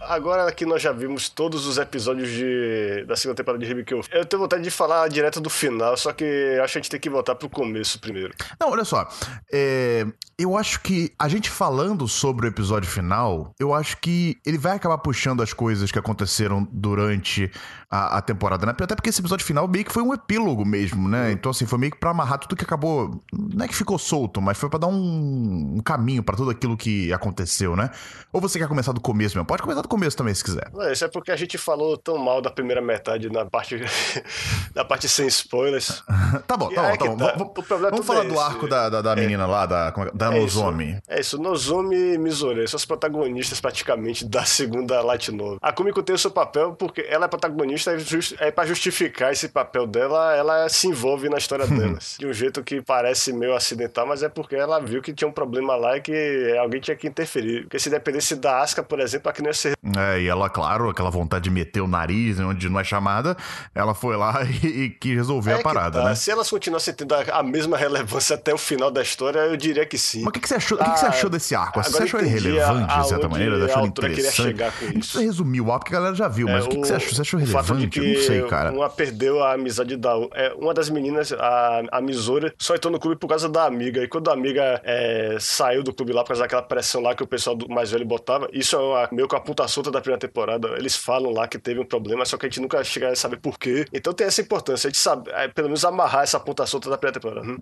Agora 0.08 0.50
que 0.52 0.64
nós 0.66 0.82
já 0.82 0.92
vimos 0.92 1.28
todos 1.28 1.66
os 1.66 1.78
episódios 1.78 2.30
de, 2.30 3.04
da 3.06 3.16
segunda 3.16 3.36
temporada 3.36 3.64
de 3.64 3.74
eu, 3.74 4.02
eu 4.12 4.24
tenho 4.24 4.42
vontade 4.42 4.62
de 4.62 4.70
falar 4.70 5.08
direto 5.08 5.40
do 5.40 5.50
final, 5.50 5.96
só 5.96 6.12
que 6.12 6.24
acho 6.62 6.72
que 6.72 6.78
a 6.78 6.82
gente 6.82 6.90
tem 6.90 7.00
que 7.00 7.10
voltar 7.10 7.34
pro 7.34 7.48
começo 7.48 7.98
primeiro. 7.98 8.34
Não, 8.60 8.70
olha 8.70 8.84
só. 8.84 9.08
É, 9.52 10.06
eu 10.38 10.56
acho 10.56 10.80
que 10.80 11.12
a 11.18 11.28
gente 11.28 11.50
falando 11.50 12.06
sobre 12.08 12.46
o 12.46 12.48
episódio 12.48 12.88
final, 12.88 13.54
eu 13.58 13.72
acho 13.72 13.96
que 13.98 14.36
ele 14.44 14.58
vai 14.58 14.76
acabar 14.76 14.98
puxando 14.98 15.42
as 15.42 15.52
coisas 15.52 15.90
que 15.90 15.98
aconteceram 15.98 16.66
durante 16.70 17.50
a, 17.94 18.18
a, 18.18 18.20
temporada, 18.20 18.66
né? 18.66 18.72
Até 18.76 18.96
porque 18.96 19.08
esse 19.08 19.20
episódio 19.20 19.46
final 19.46 19.68
meio 19.68 19.84
que 19.84 19.92
foi 19.92 20.02
um 20.02 20.12
epílogo 20.12 20.64
mesmo, 20.64 21.08
né? 21.08 21.30
Então, 21.30 21.52
assim, 21.52 21.64
foi 21.64 21.78
meio 21.78 21.92
que 21.92 21.98
pra 21.98 22.10
amarrar 22.10 22.40
tudo 22.40 22.56
que 22.56 22.64
acabou. 22.64 23.20
Não 23.32 23.64
é 23.64 23.68
que 23.68 23.74
ficou 23.74 23.96
solto, 23.98 24.42
mas 24.42 24.58
foi 24.58 24.68
pra 24.68 24.80
dar 24.80 24.88
um, 24.88 25.74
um 25.76 25.80
caminho 25.80 26.20
para 26.20 26.36
tudo 26.36 26.50
aquilo 26.50 26.76
que 26.76 27.12
aconteceu, 27.12 27.76
né? 27.76 27.90
Ou 28.32 28.40
você 28.40 28.58
quer 28.58 28.66
começar 28.66 28.90
do 28.90 29.00
começo 29.00 29.36
mesmo? 29.36 29.46
Pode 29.46 29.62
começar 29.62 29.80
do 29.80 29.88
começo 29.88 30.16
também, 30.16 30.34
se 30.34 30.42
quiser. 30.42 30.68
Não, 30.72 30.90
isso 30.90 31.04
é 31.04 31.08
porque 31.08 31.30
a 31.30 31.36
gente 31.36 31.56
falou 31.56 31.96
tão 31.96 32.18
mal 32.18 32.42
da 32.42 32.50
primeira 32.50 32.82
metade 32.82 33.30
na 33.30 33.44
parte, 33.44 33.80
na 34.74 34.84
parte 34.84 35.08
sem 35.08 35.28
spoilers. 35.28 36.02
tá 36.48 36.56
bom, 36.56 36.70
tá 36.70 36.82
bom, 36.82 36.96
tá 36.96 37.06
bom. 37.06 37.16
Tá. 37.16 37.34
Vamos, 37.36 37.52
vamos 37.68 38.06
falar 38.06 38.24
é 38.24 38.28
do 38.28 38.40
arco 38.40 38.66
da, 38.66 38.88
da, 38.88 39.02
da 39.02 39.12
é. 39.12 39.16
menina 39.16 39.46
lá, 39.46 39.66
da, 39.66 39.90
da 40.12 40.34
é 40.34 40.40
Nozomi. 40.40 40.90
Isso. 40.90 41.02
É 41.06 41.20
isso, 41.20 41.38
Nozomi 41.38 42.14
e 42.14 42.18
Mizore 42.18 42.66
são 42.66 42.76
os 42.76 42.84
protagonistas 42.84 43.60
praticamente 43.60 44.24
da 44.24 44.44
segunda 44.44 45.00
Light 45.00 45.30
Novel. 45.30 45.58
A 45.62 45.72
Kumiko 45.72 46.02
tem 46.02 46.16
o 46.16 46.18
seu 46.18 46.32
papel 46.32 46.72
porque 46.74 47.06
ela 47.08 47.26
é 47.26 47.28
protagonista 47.28 47.83
é, 47.90 47.98
just, 47.98 48.34
é 48.38 48.50
para 48.50 48.66
justificar 48.66 49.32
esse 49.32 49.48
papel 49.48 49.86
dela, 49.86 50.34
ela 50.34 50.68
se 50.68 50.86
envolve 50.86 51.28
na 51.28 51.38
história 51.38 51.66
delas. 51.66 52.16
de 52.18 52.26
um 52.26 52.32
jeito 52.32 52.62
que 52.62 52.80
parece 52.80 53.32
meio 53.32 53.54
acidental, 53.54 54.06
mas 54.06 54.22
é 54.22 54.28
porque 54.28 54.56
ela 54.56 54.80
viu 54.80 55.02
que 55.02 55.12
tinha 55.12 55.28
um 55.28 55.32
problema 55.32 55.76
lá 55.76 55.96
e 55.96 56.00
que 56.00 56.56
alguém 56.58 56.80
tinha 56.80 56.96
que 56.96 57.06
interferir. 57.06 57.62
Porque 57.62 57.78
se 57.78 57.90
dependesse 57.90 58.36
da 58.36 58.60
Asuka, 58.60 58.82
por 58.82 59.00
exemplo, 59.00 59.30
a 59.30 59.42
não 59.42 59.48
ia 59.48 59.54
ser. 59.54 59.76
É, 59.96 60.20
e 60.20 60.28
ela, 60.28 60.48
claro, 60.48 60.88
aquela 60.88 61.10
vontade 61.10 61.44
de 61.44 61.50
meter 61.50 61.80
o 61.80 61.86
nariz 61.86 62.38
onde 62.40 62.68
não 62.68 62.80
é 62.80 62.84
chamada, 62.84 63.36
ela 63.74 63.94
foi 63.94 64.16
lá 64.16 64.42
e, 64.62 64.66
e 64.66 64.90
quis 64.90 65.14
resolver 65.14 65.52
é 65.52 65.54
a 65.54 65.62
parada, 65.62 66.00
tá. 66.00 66.08
né? 66.08 66.14
Se 66.14 66.30
elas 66.30 66.48
continuassem 66.48 66.94
tendo 66.94 67.14
a 67.14 67.42
mesma 67.42 67.76
relevância 67.76 68.34
até 68.34 68.52
o 68.52 68.58
final 68.58 68.90
da 68.90 69.02
história, 69.02 69.40
eu 69.40 69.56
diria 69.56 69.84
que 69.86 69.98
sim. 69.98 70.20
Mas 70.20 70.28
o 70.28 70.32
que, 70.32 70.40
que, 70.40 70.48
você 70.48 70.54
achou? 70.54 70.78
Ah, 70.80 70.84
que, 70.84 70.90
que, 70.92 70.98
você 71.00 71.06
ah, 71.06 71.10
achou 71.10 71.30
desse 71.30 71.54
arco? 71.54 71.82
Você 71.82 72.02
achou 72.02 72.20
ele 72.20 72.28
relevante, 72.28 72.98
de 72.98 73.08
certa 73.08 73.28
maneira? 73.28 73.58
Você 73.58 73.72
achou 73.72 73.86
interessante? 73.86 74.62
A 74.62 74.70
gente 74.70 74.98
precisa 74.98 75.22
resumir 75.22 75.60
o 75.60 75.72
arco, 75.72 75.84
que 75.84 75.92
a 75.92 75.98
galera 75.98 76.14
já 76.14 76.28
viu, 76.28 76.46
mas 76.46 76.64
é, 76.64 76.66
o 76.66 76.70
que, 76.70 76.76
que, 76.80 76.86
você 76.86 76.94
achou? 76.94 77.14
Você 77.14 77.20
achou 77.20 77.40
relevante? 77.40 77.73
Eu 77.74 78.14
não 78.14 78.20
sei, 78.20 78.42
cara. 78.42 78.72
Uma 78.72 78.88
perdeu 78.88 79.42
a 79.42 79.54
amizade 79.54 79.96
da. 79.96 80.12
É, 80.34 80.52
uma 80.54 80.72
das 80.72 80.88
meninas, 80.90 81.32
a, 81.32 81.82
a 81.90 82.00
Misora, 82.00 82.52
só 82.58 82.74
entrou 82.74 82.92
no 82.92 82.98
clube 82.98 83.16
por 83.16 83.28
causa 83.28 83.48
da 83.48 83.66
amiga. 83.66 84.02
E 84.02 84.08
quando 84.08 84.30
a 84.30 84.32
amiga 84.32 84.80
é, 84.84 85.36
saiu 85.40 85.82
do 85.82 85.92
clube 85.92 86.12
lá 86.12 86.22
por 86.22 86.28
causa 86.28 86.42
daquela 86.42 86.62
pressão 86.62 87.02
lá 87.02 87.14
que 87.14 87.22
o 87.22 87.26
pessoal 87.26 87.56
do 87.56 87.68
mais 87.68 87.90
velho 87.90 88.04
botava, 88.04 88.48
isso 88.52 88.76
é 88.76 89.08
meio 89.12 89.28
que 89.28 89.36
a 89.36 89.40
puta 89.40 89.66
solta 89.68 89.90
da 89.90 90.00
primeira 90.00 90.20
temporada. 90.20 90.68
Eles 90.76 90.96
falam 90.96 91.32
lá 91.32 91.46
que 91.48 91.58
teve 91.58 91.80
um 91.80 91.84
problema, 91.84 92.24
só 92.24 92.36
que 92.36 92.46
a 92.46 92.48
gente 92.48 92.60
nunca 92.60 92.82
chega 92.84 93.10
a 93.10 93.16
saber 93.16 93.38
por 93.38 93.58
quê. 93.58 93.84
Então 93.92 94.12
tem 94.12 94.26
essa 94.26 94.40
importância, 94.40 94.88
a 94.88 94.90
gente 94.90 95.00
sabe, 95.00 95.30
é, 95.30 95.48
pelo 95.48 95.68
menos 95.68 95.84
amarrar 95.84 96.22
essa 96.22 96.38
ponta 96.40 96.66
solta 96.66 96.90
da 96.90 96.98
primeira 96.98 97.20
temporada. 97.20 97.46
Hum? 97.46 97.56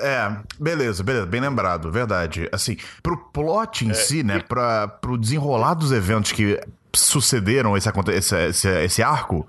É. 0.00 0.06
é, 0.06 0.36
beleza, 0.58 1.02
beleza, 1.02 1.26
bem 1.26 1.40
lembrado, 1.40 1.90
verdade. 1.90 2.48
Assim, 2.52 2.76
pro 3.02 3.16
plot 3.16 3.84
em 3.84 3.90
é. 3.90 3.94
si, 3.94 4.22
né, 4.22 4.40
pra, 4.40 4.88
pro 4.88 5.18
desenrolar 5.18 5.74
dos 5.74 5.92
eventos 5.92 6.32
que 6.32 6.58
sucederam 6.94 7.76
esse, 7.76 7.90
esse, 8.12 8.36
esse, 8.36 8.68
esse 8.68 9.02
arco, 9.02 9.46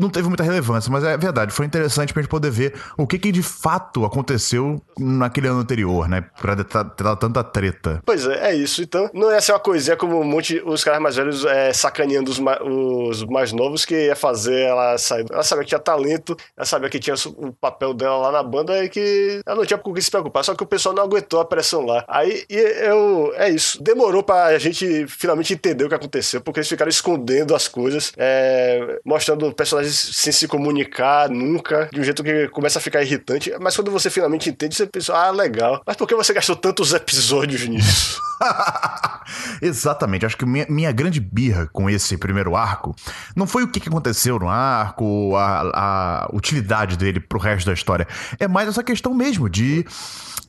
não 0.00 0.08
teve 0.08 0.28
muita 0.28 0.42
relevância, 0.42 0.90
mas 0.90 1.04
é 1.04 1.16
verdade, 1.16 1.52
foi 1.52 1.66
interessante 1.66 2.12
pra 2.12 2.22
gente 2.22 2.30
poder 2.30 2.50
ver 2.50 2.74
o 2.96 3.06
que, 3.06 3.18
que 3.18 3.30
de 3.30 3.42
fato 3.42 4.04
aconteceu 4.04 4.80
naquele 4.98 5.48
ano 5.48 5.60
anterior, 5.60 6.08
né? 6.08 6.24
Pra 6.40 6.54
dado 6.54 7.16
tanta 7.16 7.44
treta. 7.44 8.02
Pois 8.04 8.26
é, 8.26 8.50
é 8.50 8.54
isso. 8.54 8.82
Então, 8.82 9.10
não 9.12 9.30
ia 9.30 9.40
ser 9.40 9.52
uma 9.52 9.60
coisinha 9.60 9.96
como 9.96 10.18
um 10.18 10.24
monte, 10.24 10.62
os 10.64 10.82
caras 10.82 11.00
mais 11.00 11.16
velhos 11.16 11.44
é, 11.44 11.72
sacaneando 11.72 12.30
os, 12.30 12.38
ma 12.38 12.58
os, 12.62 13.24
mais 13.24 13.52
novos 13.52 13.84
que 13.84 14.06
ia 14.06 14.16
fazer 14.16 14.60
ela 14.62 14.96
sair. 14.96 15.26
Ela 15.30 15.42
sabia 15.42 15.64
que 15.64 15.68
tinha 15.68 15.78
talento, 15.78 16.36
ela 16.56 16.66
sabia 16.66 16.88
que 16.88 16.98
tinha 16.98 17.14
o 17.36 17.52
papel 17.52 17.92
dela 17.92 18.16
lá 18.16 18.32
na 18.32 18.42
banda 18.42 18.82
e 18.82 18.88
que 18.88 19.40
ela 19.44 19.56
não 19.56 19.66
tinha 19.66 19.78
com 19.78 19.90
o 19.90 19.94
que 19.94 20.02
se 20.02 20.10
preocupar, 20.10 20.44
só 20.44 20.54
que 20.54 20.62
o 20.62 20.66
pessoal 20.66 20.94
não 20.94 21.02
aguentou 21.02 21.40
a 21.40 21.44
pressão 21.44 21.84
lá. 21.84 22.04
Aí 22.08 22.44
eu. 22.48 23.32
É 23.34 23.50
isso. 23.50 23.82
Demorou 23.82 24.22
pra 24.22 24.56
gente 24.58 25.06
finalmente 25.08 25.52
entender 25.52 25.84
o 25.84 25.88
que 25.88 25.94
aconteceu, 25.94 26.40
porque 26.40 26.60
eles 26.60 26.68
ficaram 26.68 26.88
escondendo 26.88 27.54
as 27.54 27.68
coisas, 27.68 28.12
é, 28.16 28.98
mostrando 29.04 29.52
personagens 29.52 29.89
sem 29.92 30.32
se 30.32 30.48
comunicar 30.48 31.28
nunca, 31.28 31.88
de 31.92 32.00
um 32.00 32.04
jeito 32.04 32.22
que 32.22 32.48
começa 32.48 32.78
a 32.78 32.82
ficar 32.82 33.02
irritante. 33.02 33.52
Mas 33.60 33.76
quando 33.76 33.90
você 33.90 34.10
finalmente 34.10 34.50
entende, 34.50 34.74
você 34.74 34.86
pensa, 34.86 35.14
ah, 35.14 35.30
legal. 35.30 35.82
Mas 35.86 35.96
por 35.96 36.06
que 36.06 36.14
você 36.14 36.32
gastou 36.32 36.56
tantos 36.56 36.92
episódios 36.92 37.66
nisso? 37.66 38.20
Exatamente. 39.60 40.26
Acho 40.26 40.36
que 40.36 40.46
minha, 40.46 40.66
minha 40.68 40.92
grande 40.92 41.20
birra 41.20 41.68
com 41.72 41.88
esse 41.88 42.16
primeiro 42.16 42.56
arco 42.56 42.94
não 43.36 43.46
foi 43.46 43.64
o 43.64 43.68
que 43.68 43.88
aconteceu 43.88 44.38
no 44.38 44.48
arco, 44.48 45.36
a, 45.36 46.24
a 46.24 46.30
utilidade 46.32 46.96
dele 46.96 47.20
pro 47.20 47.38
resto 47.38 47.66
da 47.66 47.72
história. 47.72 48.06
É 48.38 48.48
mais 48.48 48.68
essa 48.68 48.82
questão 48.82 49.14
mesmo 49.14 49.48
de 49.48 49.84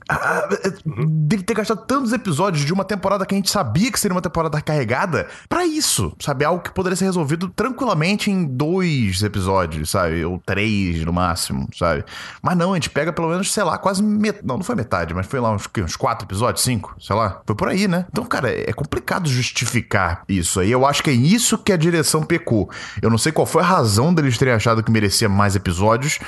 ah, 0.09 0.47
dele 0.85 1.43
ter 1.43 1.53
gastado 1.53 1.85
tantos 1.85 2.11
episódios 2.13 2.65
de 2.65 2.73
uma 2.73 2.83
temporada 2.83 3.25
que 3.25 3.33
a 3.33 3.37
gente 3.37 3.49
sabia 3.49 3.91
que 3.91 3.99
seria 3.99 4.15
uma 4.15 4.21
temporada 4.21 4.61
carregada 4.61 5.27
para 5.47 5.65
isso, 5.65 6.13
sabe? 6.19 6.43
Algo 6.43 6.63
que 6.63 6.71
poderia 6.71 6.95
ser 6.95 7.05
resolvido 7.05 7.47
tranquilamente 7.49 8.29
em 8.29 8.43
dois 8.43 9.21
episódios, 9.23 9.89
sabe? 9.91 10.23
Ou 10.25 10.39
três 10.45 11.03
no 11.05 11.13
máximo, 11.13 11.67
sabe? 11.77 12.03
Mas 12.41 12.57
não, 12.57 12.73
a 12.73 12.75
gente 12.75 12.89
pega 12.89 13.13
pelo 13.13 13.29
menos, 13.29 13.51
sei 13.51 13.63
lá, 13.63 13.77
quase 13.77 14.03
metade. 14.03 14.45
Não, 14.45 14.57
não 14.57 14.63
foi 14.63 14.75
metade, 14.75 15.13
mas 15.13 15.27
foi 15.27 15.39
lá 15.39 15.51
uns, 15.51 15.67
uns 15.77 15.95
quatro 15.95 16.25
episódios, 16.25 16.63
cinco, 16.63 16.95
sei 16.99 17.15
lá. 17.15 17.41
Foi 17.45 17.55
por 17.55 17.67
aí, 17.67 17.87
né? 17.87 18.05
Então, 18.09 18.25
cara, 18.25 18.49
é 18.51 18.73
complicado 18.73 19.29
justificar 19.29 20.23
isso 20.27 20.59
aí. 20.59 20.71
Eu 20.71 20.85
acho 20.85 21.03
que 21.03 21.09
é 21.09 21.13
isso 21.13 21.57
que 21.57 21.71
a 21.71 21.77
direção 21.77 22.23
pecou. 22.23 22.69
Eu 23.01 23.09
não 23.09 23.17
sei 23.17 23.31
qual 23.31 23.45
foi 23.45 23.61
a 23.61 23.65
razão 23.65 24.13
deles 24.13 24.37
terem 24.37 24.53
achado 24.53 24.83
que 24.83 24.91
merecia 24.91 25.29
mais 25.29 25.55
episódios, 25.55 26.19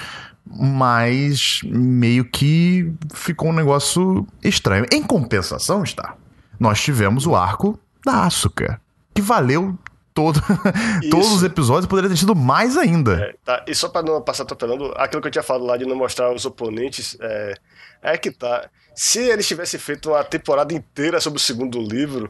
mas 0.45 1.61
meio 1.63 2.25
que 2.25 2.91
ficou 3.13 3.49
um 3.49 3.53
negócio 3.53 4.27
estranho. 4.43 4.85
Em 4.91 5.01
compensação, 5.01 5.83
está, 5.83 6.15
nós 6.59 6.81
tivemos 6.81 7.25
o 7.25 7.35
arco 7.35 7.79
da 8.05 8.25
Asuka, 8.25 8.79
que 9.13 9.21
valeu 9.21 9.77
todo, 10.13 10.39
todos 11.09 11.31
os 11.31 11.43
episódios 11.43 11.87
poderia 11.87 12.09
ter 12.09 12.17
sido 12.17 12.35
mais 12.35 12.77
ainda. 12.77 13.13
É, 13.13 13.35
tá. 13.43 13.65
E 13.67 13.73
só 13.73 13.89
para 13.89 14.05
não 14.05 14.21
passar 14.21 14.43
atropelando, 14.43 14.93
aquilo 14.97 15.21
que 15.21 15.27
eu 15.27 15.31
tinha 15.31 15.43
falado 15.43 15.65
lá 15.65 15.77
de 15.77 15.85
não 15.85 15.95
mostrar 15.95 16.33
os 16.33 16.45
oponentes, 16.45 17.17
é, 17.19 17.53
é 18.01 18.17
que 18.17 18.31
tá. 18.31 18.69
Se 18.95 19.19
eles 19.19 19.47
tivessem 19.47 19.79
feito 19.79 20.11
uma 20.11 20.23
temporada 20.23 20.73
inteira 20.73 21.19
sobre 21.19 21.37
o 21.37 21.41
segundo 21.41 21.81
livro, 21.81 22.29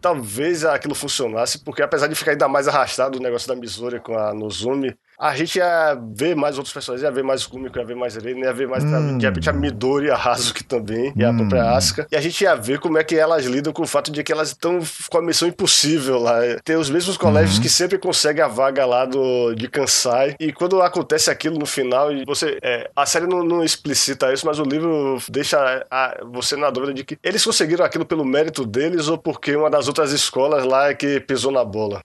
talvez 0.00 0.64
aquilo 0.64 0.94
funcionasse, 0.94 1.60
porque 1.60 1.82
apesar 1.82 2.08
de 2.08 2.14
ficar 2.14 2.32
ainda 2.32 2.48
mais 2.48 2.66
arrastado 2.66 3.18
o 3.18 3.22
negócio 3.22 3.46
da 3.46 3.54
Missouri 3.54 4.00
com 4.00 4.18
a 4.18 4.34
Nozumi, 4.34 4.96
a 5.18 5.34
gente 5.34 5.56
ia 5.56 5.98
ver 6.14 6.36
mais 6.36 6.56
outros 6.56 6.72
personagens, 6.72 7.02
ia 7.02 7.10
ver 7.10 7.24
mais 7.24 7.44
Kumiko, 7.44 7.78
ia 7.78 7.84
ver 7.84 7.96
mais 7.96 8.16
ele, 8.16 8.38
ia 8.38 8.52
ver 8.52 8.68
mais, 8.68 8.84
hum. 8.84 9.18
de 9.18 9.26
repente, 9.26 9.50
a 9.50 9.52
Midori, 9.52 10.10
a 10.10 10.16
Hazuki 10.16 10.62
também, 10.62 11.12
e 11.16 11.24
a 11.24 11.30
hum. 11.30 11.38
própria 11.38 11.72
Asuka. 11.72 12.06
E 12.10 12.16
a 12.16 12.20
gente 12.20 12.42
ia 12.42 12.54
ver 12.54 12.78
como 12.78 12.98
é 12.98 13.04
que 13.04 13.16
elas 13.16 13.44
lidam 13.44 13.72
com 13.72 13.82
o 13.82 13.86
fato 13.86 14.12
de 14.12 14.22
que 14.22 14.30
elas 14.30 14.48
estão 14.48 14.78
com 15.10 15.18
a 15.18 15.22
missão 15.22 15.48
impossível 15.48 16.18
lá. 16.18 16.38
Ter 16.64 16.76
os 16.76 16.88
mesmos 16.88 17.16
colégios 17.16 17.56
uhum. 17.56 17.62
que 17.62 17.68
sempre 17.68 17.98
conseguem 17.98 18.42
a 18.42 18.48
vaga 18.48 18.86
lá 18.86 19.04
do, 19.04 19.54
de 19.54 19.68
Kansai. 19.68 20.36
E 20.38 20.52
quando 20.52 20.80
acontece 20.80 21.30
aquilo 21.30 21.58
no 21.58 21.66
final, 21.66 22.08
você. 22.24 22.58
É, 22.62 22.88
a 22.94 23.04
série 23.04 23.26
não, 23.26 23.42
não, 23.42 23.64
explicita 23.64 24.32
isso, 24.32 24.46
mas 24.46 24.58
o 24.58 24.62
livro 24.62 25.18
deixa 25.28 25.84
a, 25.90 26.18
você 26.30 26.56
na 26.56 26.70
dúvida 26.70 26.94
de 26.94 27.04
que 27.04 27.18
eles 27.22 27.44
conseguiram 27.44 27.84
aquilo 27.84 28.04
pelo 28.04 28.24
mérito 28.24 28.64
deles 28.64 29.08
ou 29.08 29.18
porque 29.18 29.56
uma 29.56 29.68
das 29.68 29.88
outras 29.88 30.12
escolas 30.12 30.64
lá 30.64 30.88
é 30.88 30.94
que 30.94 31.20
pisou 31.20 31.50
na 31.50 31.64
bola. 31.64 32.00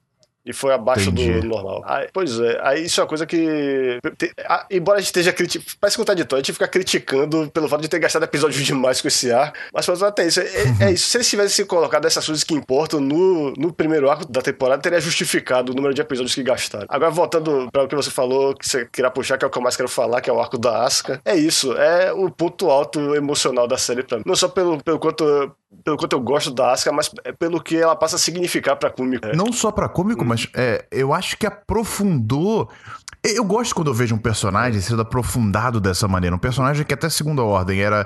E 0.45 0.51
foi 0.51 0.73
abaixo 0.73 1.09
Entendi. 1.09 1.39
do 1.39 1.47
normal. 1.47 1.81
Aí, 1.85 2.09
pois 2.11 2.37
é, 2.39 2.59
aí 2.61 2.85
isso 2.85 2.99
é 2.99 3.03
uma 3.03 3.07
coisa 3.07 3.25
que. 3.25 3.99
Te, 4.17 4.33
a, 4.45 4.65
embora 4.69 4.97
a 4.97 5.01
gente 5.01 5.07
esteja 5.07 5.31
criticando. 5.31 5.71
Parece 5.79 5.97
contraditório, 5.97 6.41
a 6.41 6.43
gente 6.43 6.53
fica 6.53 6.67
criticando 6.67 7.49
pelo 7.51 7.69
fato 7.69 7.81
de 7.81 7.87
ter 7.87 7.99
gastado 7.99 8.23
episódios 8.23 8.63
demais 8.65 9.01
com 9.01 9.07
esse 9.07 9.31
ar. 9.31 9.53
Mas 9.73 9.85
pelo 9.85 10.03
até 10.03 10.27
isso. 10.27 10.41
É, 10.41 10.47
é, 10.81 10.91
isso. 10.91 11.07
Se 11.07 11.17
eles 11.17 11.29
tivessem 11.29 11.65
colocado 11.65 12.05
essas 12.05 12.25
coisas 12.25 12.43
que 12.43 12.53
importam 12.53 12.99
no, 12.99 13.53
no 13.53 13.71
primeiro 13.71 14.09
arco 14.09 14.29
da 14.29 14.41
temporada, 14.41 14.81
teria 14.81 14.99
justificado 14.99 15.71
o 15.71 15.75
número 15.75 15.93
de 15.93 16.01
episódios 16.01 16.35
que 16.35 16.43
gastaram. 16.43 16.87
Agora, 16.89 17.11
voltando 17.11 17.69
para 17.71 17.83
o 17.83 17.87
que 17.87 17.95
você 17.95 18.11
falou, 18.11 18.53
que 18.53 18.67
você 18.67 18.85
queria 18.85 19.09
puxar, 19.09 19.37
que 19.37 19.45
é 19.45 19.47
o 19.47 19.51
que 19.51 19.57
eu 19.57 19.61
mais 19.61 19.77
quero 19.77 19.87
falar, 19.87 20.19
que 20.19 20.29
é 20.29 20.33
o 20.33 20.41
arco 20.41 20.57
da 20.57 20.83
Asuka. 20.83 21.21
É 21.23 21.35
isso. 21.35 21.73
É 21.77 22.11
o 22.11 22.29
ponto 22.29 22.69
alto 22.69 23.15
emocional 23.15 23.65
da 23.65 23.77
série 23.77 24.03
pra 24.03 24.17
mim. 24.17 24.23
Não 24.25 24.35
só 24.35 24.49
pelo, 24.49 24.83
pelo 24.83 24.99
quanto 24.99 25.55
pelo 25.83 25.97
quanto 25.97 26.13
eu 26.13 26.19
gosto 26.19 26.51
da 26.51 26.71
Asuka, 26.71 26.91
mas 26.91 27.09
é 27.23 27.31
pelo 27.31 27.61
que 27.61 27.77
ela 27.77 27.95
passa 27.95 28.15
a 28.15 28.19
significar 28.19 28.75
pra 28.75 28.89
Kumiko. 28.89 29.27
Não 29.35 29.51
só 29.51 29.71
pra 29.71 29.89
Kumiko, 29.89 30.23
hum. 30.23 30.27
mas 30.27 30.47
é, 30.55 30.85
eu 30.91 31.13
acho 31.13 31.37
que 31.37 31.45
aprofundou. 31.45 32.69
Eu 33.23 33.45
gosto 33.45 33.73
quando 33.73 33.87
eu 33.87 33.93
vejo 33.93 34.15
um 34.15 34.17
personagem 34.17 34.81
sendo 34.81 35.01
aprofundado 35.01 35.79
dessa 35.79 36.07
maneira. 36.07 36.35
Um 36.35 36.39
personagem 36.39 36.85
que 36.85 36.93
até 36.93 37.09
segunda 37.09 37.41
ordem 37.41 37.81
era 37.81 38.05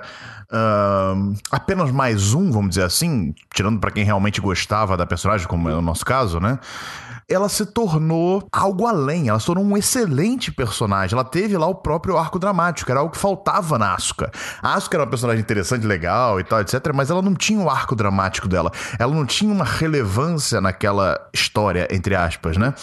uh, 0.52 1.34
apenas 1.52 1.92
mais 1.92 2.34
um, 2.34 2.52
vamos 2.52 2.70
dizer 2.70 2.84
assim, 2.84 3.34
tirando 3.54 3.80
para 3.80 3.90
quem 3.90 4.04
realmente 4.04 4.40
gostava 4.40 4.96
da 4.96 5.08
personagem, 5.08 5.48
como 5.48 5.70
é 5.70 5.76
o 5.76 5.82
nosso 5.82 6.06
caso, 6.06 6.40
né? 6.40 6.60
Ela 7.30 7.50
se 7.50 7.66
tornou 7.66 8.48
algo 8.52 8.88
além, 8.88 9.28
ela 9.28 9.40
se 9.40 9.46
tornou 9.46 9.64
um 9.64 9.76
excelente 9.76 10.52
personagem. 10.52 11.14
Ela 11.14 11.26
teve 11.26 11.58
lá 11.58 11.68
o 11.68 11.76
próprio 11.76 12.18
arco 12.18 12.40
dramático, 12.40 12.90
era 12.90 13.02
algo 13.02 13.12
que 13.12 13.20
faltava 13.20 13.78
na 13.78 13.94
Asuka. 13.94 14.32
A 14.62 14.76
Asuka 14.76 14.96
era 14.96 15.04
uma 15.04 15.10
personagem 15.10 15.42
interessante, 15.42 15.86
legal 15.86 16.40
e 16.40 16.44
tal, 16.44 16.62
etc, 16.62 16.76
mas 16.94 17.10
ela 17.10 17.22
não 17.22 17.36
tinha 17.36 17.60
o 17.60 17.70
arco 17.70 17.96
dramático 17.96 18.48
dela. 18.48 18.72
Ela 18.98 19.14
não 19.14 19.26
tinha 19.26 19.52
uma 19.52 19.66
relevância 19.66 20.62
naquela 20.62 21.20
história, 21.34 21.88
entre 21.92 22.16
aspas, 22.16 22.56
né? 22.56 22.74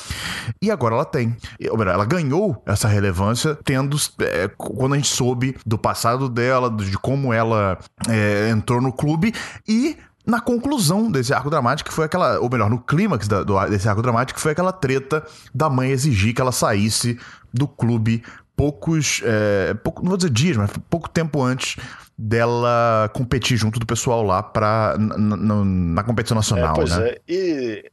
E 0.61 0.71
agora 0.71 0.95
ela 0.95 1.05
tem. 1.05 1.37
Ela 1.61 2.05
ganhou 2.05 2.63
essa 2.67 2.87
relevância 2.87 3.59
tendo. 3.65 3.97
É, 4.21 4.49
quando 4.57 4.93
a 4.95 4.97
gente 4.97 5.09
soube 5.09 5.57
do 5.65 5.79
passado 5.79 6.29
dela, 6.29 6.71
de 6.71 6.99
como 6.99 7.33
ela 7.33 7.79
é, 8.09 8.51
entrou 8.51 8.81
no 8.81 8.93
clube 8.93 9.33
e 9.67 9.97
na 10.27 10.41
conclusão 10.41 11.11
desse 11.11 11.35
arco 11.35 11.51
dramático, 11.51 11.91
que 11.91 11.95
foi 11.95 12.07
aquela, 12.07 12.41
ou 12.41 12.49
melhor, 12.49 12.71
no 12.71 12.81
clímax 12.81 13.29
da, 13.29 13.43
do, 13.43 13.63
desse 13.67 13.89
arco 13.89 14.01
dramático, 14.01 14.39
que 14.39 14.43
foi 14.43 14.53
aquela 14.53 14.73
treta 14.73 15.23
da 15.55 15.69
mãe 15.69 15.91
exigir 15.91 16.35
que 16.35 16.41
ela 16.41 16.53
saísse 16.53 17.19
do 17.53 17.69
clube 17.69 18.23
poucos, 18.57 19.21
é, 19.25 19.75
pouco, 19.75 20.03
não 20.03 20.11
vou 20.11 20.17
dizer 20.17 20.31
dias, 20.31 20.57
mas 20.57 20.71
pouco 20.89 21.09
tempo 21.09 21.43
antes 21.43 21.77
dela 22.17 23.11
competir 23.13 23.57
junto 23.57 23.79
do 23.79 23.87
pessoal 23.87 24.23
lá 24.23 24.43
pra, 24.43 24.97
na, 24.99 26.03
competição 26.05 26.37
nacional, 26.37 26.73
é, 26.73 26.75
pois 26.75 26.97
né? 26.97 27.09
É. 27.09 27.21
E 27.29 27.91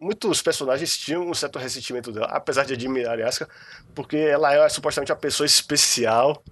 muitos 0.00 0.40
personagens 0.40 0.96
tinham 0.96 1.28
um 1.28 1.34
certo 1.34 1.58
ressentimento 1.58 2.12
dela, 2.12 2.26
apesar 2.26 2.64
de 2.64 2.72
admirar 2.72 3.20
a 3.20 3.28
Asuka, 3.28 3.48
porque 3.94 4.16
ela 4.16 4.54
é 4.54 4.68
supostamente 4.68 5.12
uma 5.12 5.18
pessoa 5.18 5.46
especial, 5.46 6.42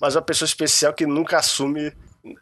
mas 0.00 0.16
uma 0.16 0.22
pessoa 0.22 0.46
especial 0.46 0.92
que 0.94 1.06
nunca 1.06 1.38
assume 1.38 1.92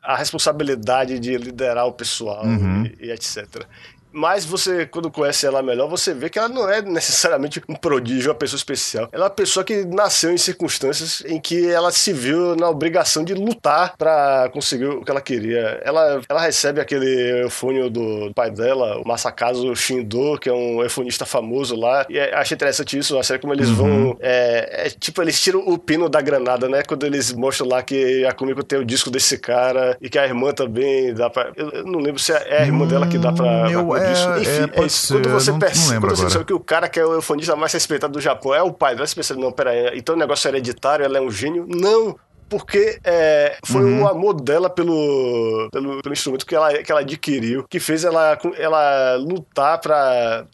a 0.03 0.17
responsabilidade 0.17 1.19
de 1.19 1.37
liderar 1.37 1.87
o 1.87 1.93
pessoal 1.93 2.45
uhum. 2.45 2.85
e, 2.85 3.07
e, 3.07 3.11
etc. 3.11 3.65
Mas 4.13 4.45
você, 4.45 4.87
quando 4.87 5.11
conhece 5.11 5.47
ela 5.47 5.63
melhor, 5.63 5.89
você 5.89 6.15
vê 6.15 6.29
que 6.29 6.39
ela 6.39 6.49
não 6.49 6.69
é 6.69 6.83
necessariamente 6.83 7.63
um 7.69 7.75
prodígio, 7.75 8.31
uma 8.31 8.35
pessoa 8.35 8.59
especial. 8.59 9.09
Ela 9.13 9.25
é 9.25 9.29
uma 9.29 9.35
pessoa 9.35 9.65
que 9.65 9.85
nasceu 9.85 10.33
em 10.33 10.39
circunstâncias 10.39 11.23
em 11.27 11.41
que 11.41 11.69
ela 11.71 11.91
se 11.91 12.13
viu 12.13 12.57
na 12.57 12.69
obrigação 12.69 13.25
de 13.25 13.35
lutar 13.35 13.97
para 13.97 14.49
conseguir 14.53 14.87
o 14.87 15.05
que 15.05 15.11
ela 15.11 15.21
queria. 15.21 15.81
Ela, 15.85 16.21
ela 16.29 16.41
recebe 16.41 16.81
aquele 16.81 17.43
eufônio 17.43 17.91
do 17.91 18.33
pai 18.35 18.51
dela, 18.51 19.01
o 19.01 19.07
Masakazu 19.07 19.75
Shindo, 19.77 20.39
que 20.39 20.49
é 20.49 20.53
um 20.53 20.83
eufonista 20.83 21.25
famoso 21.27 21.77
lá. 21.77 22.07
E 22.09 22.19
é, 22.19 22.35
achei 22.35 22.55
interessante 22.55 22.99
isso, 22.99 23.19
a 23.19 23.23
série 23.23 23.39
como 23.39 23.53
eles 23.53 23.69
uhum. 23.69 23.75
vão. 23.75 24.17
É, 24.21 24.87
é, 24.87 24.91
tipo, 24.91 25.21
eles 25.23 25.41
tiram 25.41 25.61
o 25.61 25.79
pino 25.79 26.09
da 26.09 26.21
granada, 26.21 26.69
né? 26.69 26.83
Quando 26.83 27.05
eles 27.05 27.33
mostram 27.33 27.69
lá 27.69 27.83
que 27.83 28.25
a 28.25 28.33
Kumiko 28.33 28.63
tem 28.65 28.79
o 28.79 28.85
disco 28.85 29.11
desse 29.11 29.39
cara 29.39 29.97
e 30.01 30.09
que 30.09 30.19
a 30.19 30.25
irmã 30.25 30.53
também 30.53 31.13
dá 31.15 31.29
pra. 31.29 31.53
Eu, 31.57 31.71
eu 31.71 31.85
não 31.85 32.01
lembro 32.01 32.21
se 32.21 32.33
é 32.33 32.63
a 32.63 32.67
irmã 32.67 32.85
hum, 32.85 32.89
dela 32.89 33.07
que 33.07 33.19
dá 33.19 33.33
pra. 33.33 33.69
Meu, 33.69 33.87
pra 33.87 33.98
isso. 34.13 34.29
É, 34.29 34.41
Enfim, 34.41 34.73
é, 34.75 34.81
é 34.81 34.87
isso. 34.87 35.15
Quando 35.15 35.31
você 35.31 35.51
não, 35.51 35.59
percebe, 35.59 35.95
não 35.95 36.01
quando 36.01 36.17
você 36.17 36.23
percebe 36.23 36.45
que 36.45 36.55
o 36.55 36.61
cara 36.61 36.89
que 36.89 37.01
é 37.01 37.05
o 37.05 37.15
eufonista 37.15 37.57
mais 37.57 37.73
respeitado 37.73 38.13
do 38.13 38.21
Japão 38.21 38.55
é 38.55 38.63
o 38.63 38.73
pai, 38.73 38.97
você 38.97 39.15
pensa, 39.15 39.35
não, 39.35 39.53
peraí, 39.53 39.99
então 39.99 40.15
o 40.15 40.19
negócio 40.19 40.49
é 40.49 40.51
hereditário, 40.51 41.05
ela 41.05 41.19
é 41.19 41.21
um 41.21 41.31
gênio? 41.31 41.67
Não! 41.69 42.19
porque 42.49 42.99
é, 43.05 43.59
foi 43.65 43.85
uhum. 43.85 44.03
o 44.03 44.09
amor 44.09 44.41
dela 44.41 44.71
pelo, 44.71 45.69
pelo, 45.71 46.01
pelo, 46.01 46.13
instrumento 46.13 46.47
que 46.47 46.55
ela, 46.55 46.83
que 46.83 46.91
ela 46.91 47.03
adquiriu, 47.03 47.65
que 47.69 47.79
fez 47.79 48.05
ela, 48.05 48.39
ela 48.57 49.17
lutar 49.17 49.79
para 49.79 50.47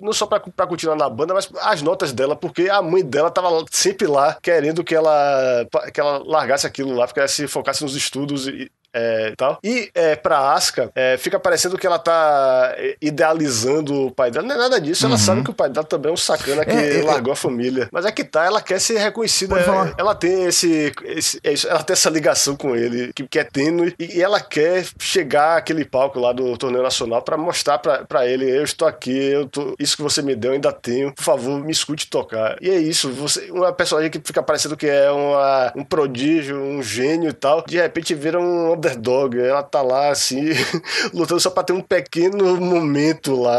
não 0.00 0.12
só 0.12 0.26
para 0.26 0.66
continuar 0.66 0.96
na 0.96 1.08
banda, 1.08 1.34
mas 1.34 1.48
as 1.60 1.80
notas 1.80 2.12
dela, 2.12 2.34
porque 2.34 2.68
a 2.68 2.82
mãe 2.82 3.04
dela 3.04 3.30
tava 3.30 3.64
sempre 3.70 4.06
lá 4.06 4.36
querendo 4.42 4.82
que 4.82 4.94
ela 4.94 5.66
que 5.92 6.00
ela 6.00 6.18
largasse 6.18 6.66
aquilo 6.66 6.94
lá, 6.94 7.06
porque 7.06 7.20
ela 7.20 7.28
se 7.28 7.46
focasse 7.46 7.82
nos 7.82 7.94
estudos 7.94 8.48
e, 8.48 8.70
é, 8.94 9.34
tal. 9.36 9.58
E 9.62 9.90
é, 9.92 10.14
pra 10.14 10.52
Asuka, 10.52 10.90
é, 10.94 11.16
fica 11.18 11.40
parecendo 11.40 11.76
que 11.76 11.86
ela 11.86 11.98
tá 11.98 12.74
é, 12.76 12.96
idealizando 13.02 14.06
o 14.06 14.10
pai 14.10 14.30
dela. 14.30 14.46
Não 14.46 14.54
é 14.54 14.58
nada 14.58 14.80
disso. 14.80 15.04
Ela 15.04 15.16
uhum. 15.16 15.20
sabe 15.20 15.42
que 15.42 15.50
o 15.50 15.54
pai 15.54 15.68
dela 15.68 15.84
também 15.84 16.10
é 16.10 16.14
um 16.14 16.16
sacana 16.16 16.64
que 16.64 16.70
é, 16.70 17.00
é, 17.00 17.02
largou 17.02 17.32
a 17.32 17.36
família. 17.36 17.88
Mas 17.90 18.06
é 18.06 18.12
que 18.12 18.22
tá, 18.22 18.44
ela 18.44 18.62
quer 18.62 18.80
ser 18.80 18.98
reconhecida. 18.98 19.56
ela 19.98 20.14
tem 20.14 20.44
esse, 20.44 20.92
esse 21.04 21.40
ela 21.66 21.82
tem 21.82 21.94
essa 21.94 22.08
ligação 22.08 22.54
com 22.54 22.76
ele, 22.76 23.12
que, 23.12 23.26
que 23.26 23.38
é 23.38 23.44
tênue, 23.44 23.94
e, 23.98 24.18
e, 24.18 24.22
ela 24.22 24.40
quer 24.40 24.86
chegar 24.98 25.56
àquele 25.56 25.84
palco 25.84 26.20
lá 26.20 26.32
do 26.32 26.56
torneio 26.56 26.82
nacional 26.82 27.22
para 27.22 27.36
mostrar 27.36 27.78
para 27.78 28.26
ele: 28.26 28.48
eu 28.48 28.62
estou 28.62 28.86
aqui, 28.86 29.10
eu 29.10 29.48
tô, 29.48 29.74
isso 29.78 29.96
que 29.96 30.02
você 30.02 30.22
me 30.22 30.36
deu, 30.36 30.50
eu 30.50 30.54
ainda 30.54 30.72
tenho. 30.72 31.12
Por 31.12 31.24
favor, 31.24 31.58
me 31.60 31.72
escute 31.72 32.08
tocar. 32.08 32.56
E 32.60 32.70
é 32.70 32.78
isso. 32.78 33.10
Você, 33.12 33.50
uma 33.50 33.72
personagem 33.72 34.10
que 34.10 34.20
fica 34.24 34.42
parecendo 34.42 34.76
que 34.76 34.86
é 34.86 35.10
uma, 35.10 35.72
um 35.76 35.84
prodígio, 35.84 36.60
um 36.60 36.82
gênio 36.82 37.30
e 37.30 37.32
tal, 37.32 37.64
de 37.66 37.76
repente 37.76 38.14
vira 38.14 38.38
um 38.38 38.76
underdog. 38.84 39.38
Ela 39.38 39.62
tá 39.62 39.82
lá, 39.82 40.10
assim, 40.10 40.50
lutando 41.12 41.40
só 41.40 41.50
pra 41.50 41.62
ter 41.62 41.72
um 41.72 41.80
pequeno 41.80 42.56
momento 42.60 43.40
lá 43.40 43.56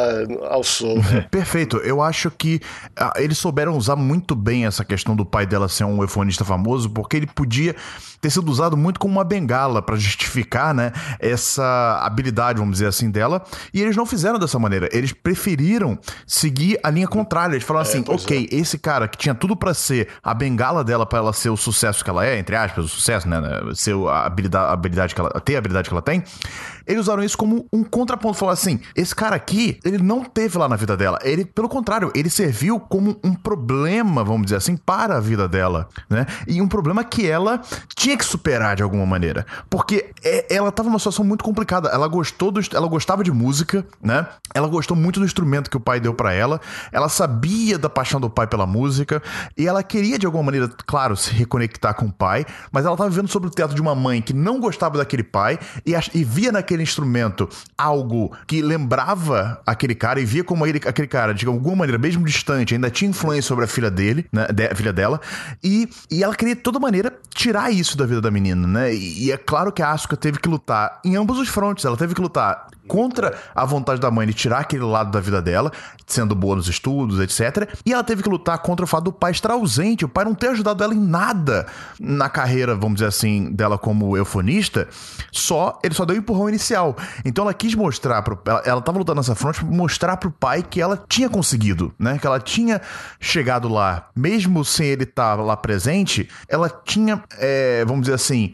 ao 0.50 0.64
sol. 0.64 0.98
Perfeito. 1.32 1.78
Eu 1.78 2.02
acho 2.02 2.30
que 2.32 2.62
ah, 2.96 3.14
eles 3.18 3.38
souberam 3.38 3.78
usar 3.78 3.96
muito 3.96 4.36
bem 4.36 4.66
essa 4.66 4.86
questão 4.86 5.16
do 5.16 5.26
pai 5.26 5.46
dela 5.46 5.68
ser 5.68 5.84
um 5.84 6.02
eufonista 6.02 6.46
famoso, 6.46 6.90
porque 6.90 7.18
ele 7.18 7.28
podia 7.28 7.76
ter 8.22 8.30
sido 8.30 8.50
usado 8.50 8.76
muito 8.76 9.00
como 9.00 9.14
uma 9.14 9.24
bengala 9.24 9.82
para 9.82 9.96
justificar, 9.96 10.74
né, 10.74 10.92
essa 11.20 12.00
habilidade, 12.02 12.60
vamos 12.60 12.74
dizer 12.74 12.88
assim, 12.88 13.12
dela. 13.12 13.44
E 13.74 13.82
eles 13.82 13.96
não 13.96 14.06
fizeram 14.06 14.40
dessa 14.40 14.58
maneira. 14.58 14.90
Eles 14.92 15.12
preferiram 15.12 15.98
seguir 16.26 16.80
a 16.84 16.90
linha 16.90 17.08
contrária. 17.08 17.54
Eles 17.54 17.64
falaram 17.64 17.88
é, 17.88 17.90
assim: 17.90 18.04
ok, 18.08 18.50
é. 18.52 18.56
esse 18.56 18.78
cara 18.78 19.08
que 19.08 19.18
tinha 19.18 19.36
tudo 19.36 19.56
para 19.56 19.74
ser 19.74 20.08
a 20.24 20.34
bengala 20.34 20.84
dela 20.84 21.06
para 21.06 21.20
ela 21.20 21.34
ser 21.34 21.50
o 21.50 21.58
sucesso 21.58 22.04
que 22.04 22.10
ela 22.10 22.26
é, 22.26 22.40
entre 22.40 22.56
aspas, 22.56 22.86
o 22.86 22.88
sucesso, 22.88 23.28
né? 23.28 23.40
né 23.40 23.74
ser 23.74 23.96
a 24.08 24.26
habilidade, 24.26 24.66
a 24.66 24.74
habilidade 24.74 25.15
que 25.16 25.22
ela 25.22 25.30
ter 25.40 25.56
a 25.56 25.60
habilidade 25.60 25.90
que 25.90 25.94
ela 25.94 26.02
tem. 26.02 26.24
Eles 26.86 27.02
usaram 27.02 27.24
isso 27.24 27.38
como 27.38 27.68
um 27.74 27.84
contraponto. 27.84 28.38
Falaram 28.38 28.54
assim: 28.54 28.80
esse 28.96 29.16
cara 29.16 29.36
aqui, 29.36 29.80
ele 29.84 29.98
não 29.98 30.24
teve 30.24 30.58
lá 30.58 30.70
na 30.70 30.76
vida 30.76 30.96
dela. 30.96 31.18
Ele, 31.24 31.46
pelo 31.46 31.68
contrário, 31.68 32.12
ele 32.14 32.30
serviu 32.30 32.80
como 32.80 33.20
um 33.24 33.34
problema, 33.34 34.24
vamos 34.24 34.44
dizer 34.46 34.58
assim, 34.58 34.78
para 34.78 35.18
a 35.18 35.20
vida 35.20 35.48
dela, 35.48 35.88
né? 36.10 36.26
E 36.48 36.62
um 36.62 36.68
problema 36.68 37.04
que 37.04 37.28
ela 37.28 37.62
tinha 37.96 38.18
que 38.18 38.26
superar 38.26 38.76
de 38.76 38.84
alguma 38.84 39.06
maneira. 39.06 39.46
Porque 39.70 40.12
é, 40.24 40.54
ela 40.54 40.70
estava 40.70 40.90
numa 40.90 41.00
situação 41.00 41.26
muito 41.26 41.44
complicada. 41.44 41.90
Ela 41.90 42.08
gostou 42.08 42.52
do, 42.52 42.60
ela 42.74 42.88
gostava 42.88 43.24
de 43.24 43.32
música, 43.32 43.86
né? 44.02 44.28
Ela 44.54 44.68
gostou 44.68 44.96
muito 44.96 45.20
do 45.20 45.26
instrumento 45.26 45.70
que 45.70 45.78
o 45.78 45.80
pai 45.80 46.00
deu 46.00 46.14
para 46.14 46.34
ela. 46.34 46.60
Ela 46.92 47.10
sabia 47.10 47.78
da 47.78 47.90
paixão 47.90 48.20
do 48.20 48.30
pai 48.30 48.48
pela 48.48 48.66
música 48.66 49.22
e 49.58 49.68
ela 49.68 49.82
queria 49.82 50.20
de 50.20 50.26
alguma 50.26 50.44
maneira, 50.44 50.70
claro, 50.86 51.16
se 51.16 51.32
reconectar 51.32 51.96
com 51.96 52.06
o 52.06 52.12
pai, 52.12 52.46
mas 52.72 52.86
ela 52.86 52.94
estava 52.94 53.10
vivendo 53.10 53.28
sobre 53.28 53.48
o 53.48 53.52
teto 53.52 53.74
de 53.74 53.82
uma 53.82 53.96
mãe 53.96 54.22
que 54.22 54.34
não 54.34 54.60
gostava 54.60 54.98
daquele 55.06 55.24
pai 55.24 55.58
e, 55.86 55.94
e 56.14 56.24
via 56.24 56.52
naquele 56.52 56.84
instrumento 56.84 57.48
algo 57.78 58.36
que 58.48 58.62
lembrava 58.62 59.62
aquele 59.66 59.96
cara 59.96 60.20
e 60.20 60.26
via 60.26 60.44
como 60.44 60.66
ele, 60.66 60.82
aquele 60.86 61.08
cara, 61.08 61.34
de 61.34 61.46
alguma 61.46 61.78
maneira, 61.78 61.98
mesmo 61.98 62.26
distante, 62.26 62.74
ainda 62.74 62.90
tinha 62.90 63.10
influência 63.10 63.44
sobre 63.44 63.66
a 63.66 63.68
filha 63.68 63.92
dele, 63.92 64.26
né, 64.32 64.48
de, 64.48 64.66
a 64.66 64.76
filha 64.76 64.92
dela, 64.92 65.22
e, 65.64 65.88
e 66.10 66.24
ela 66.24 66.36
queria 66.36 66.56
de 66.56 66.62
toda 66.62 66.80
maneira 66.80 67.14
tirar 67.30 67.72
isso 67.72 67.98
da 67.98 68.06
vida 68.06 68.22
da 68.22 68.32
menina, 68.32 68.68
né? 68.68 68.94
E, 68.94 69.26
e 69.26 69.32
é 69.32 69.38
claro 69.38 69.72
que 69.72 69.82
a 69.82 69.92
Asuka 69.92 70.18
teve 70.18 70.40
que 70.40 70.50
lutar 70.50 71.00
em 71.04 71.16
ambos 71.16 71.38
os 71.38 71.48
frontes. 71.48 71.86
Ela 71.86 71.98
teve 71.98 72.16
que 72.16 72.22
lutar 72.22 72.68
contra 72.88 73.38
a 73.54 73.66
vontade 73.66 74.00
da 74.00 74.12
mãe 74.12 74.28
de 74.28 74.34
tirar 74.34 74.60
aquele 74.60 74.84
lado 74.84 75.12
da 75.12 75.20
vida 75.20 75.42
dela, 75.42 75.72
sendo 76.06 76.36
boa 76.36 76.56
nos 76.56 76.68
estudos, 76.68 77.20
etc. 77.20 77.70
E 77.86 77.94
ela 77.94 78.04
teve 78.04 78.24
que 78.24 78.30
lutar 78.30 78.58
contra 78.60 78.84
o 78.84 78.88
fato 78.88 79.06
do 79.06 79.12
pai 79.12 79.32
estar 79.32 79.52
ausente, 79.52 80.06
o 80.06 80.10
pai 80.10 80.26
não 80.26 80.36
ter 80.36 80.50
ajudado 80.50 80.84
ela 80.84 80.94
em 80.94 81.00
nada 81.00 81.66
na 82.00 82.30
carreira, 82.30 82.76
vamos 82.76 82.96
dizer 82.96 83.08
assim, 83.08 83.52
dela 83.52 83.78
como 83.78 84.16
eufonista. 84.16 84.88
Só 85.32 85.80
ele 85.84 85.94
só 85.94 86.06
deu 86.06 86.16
um 86.16 86.20
empurrão 86.20 86.50
inicial. 86.50 86.96
Então 87.24 87.44
ela 87.44 87.54
quis 87.54 87.74
mostrar 87.76 88.22
pro 88.22 88.40
ela, 88.46 88.62
ela 88.66 88.82
tava 88.82 88.98
lutando 88.98 89.18
nessa 89.18 89.36
fronte 89.36 89.60
para 89.60 89.76
mostrar 89.76 90.18
pro 90.18 90.32
pai 90.32 90.64
que 90.64 90.82
ela 90.82 91.04
tinha 91.08 91.30
conseguido, 91.30 91.94
né? 91.98 92.18
Que 92.18 92.28
ela 92.28 92.40
tinha 92.40 92.82
chegado 93.20 93.68
lá, 93.68 94.10
mesmo 94.16 94.64
sem 94.64 94.88
ele 94.88 95.04
estar 95.04 95.36
lá 95.36 95.58
presente, 95.58 96.30
ela 96.48 96.70
tinha, 96.70 97.24
é, 97.38 97.84
vamos 97.86 98.02
dizer 98.02 98.14
assim, 98.14 98.52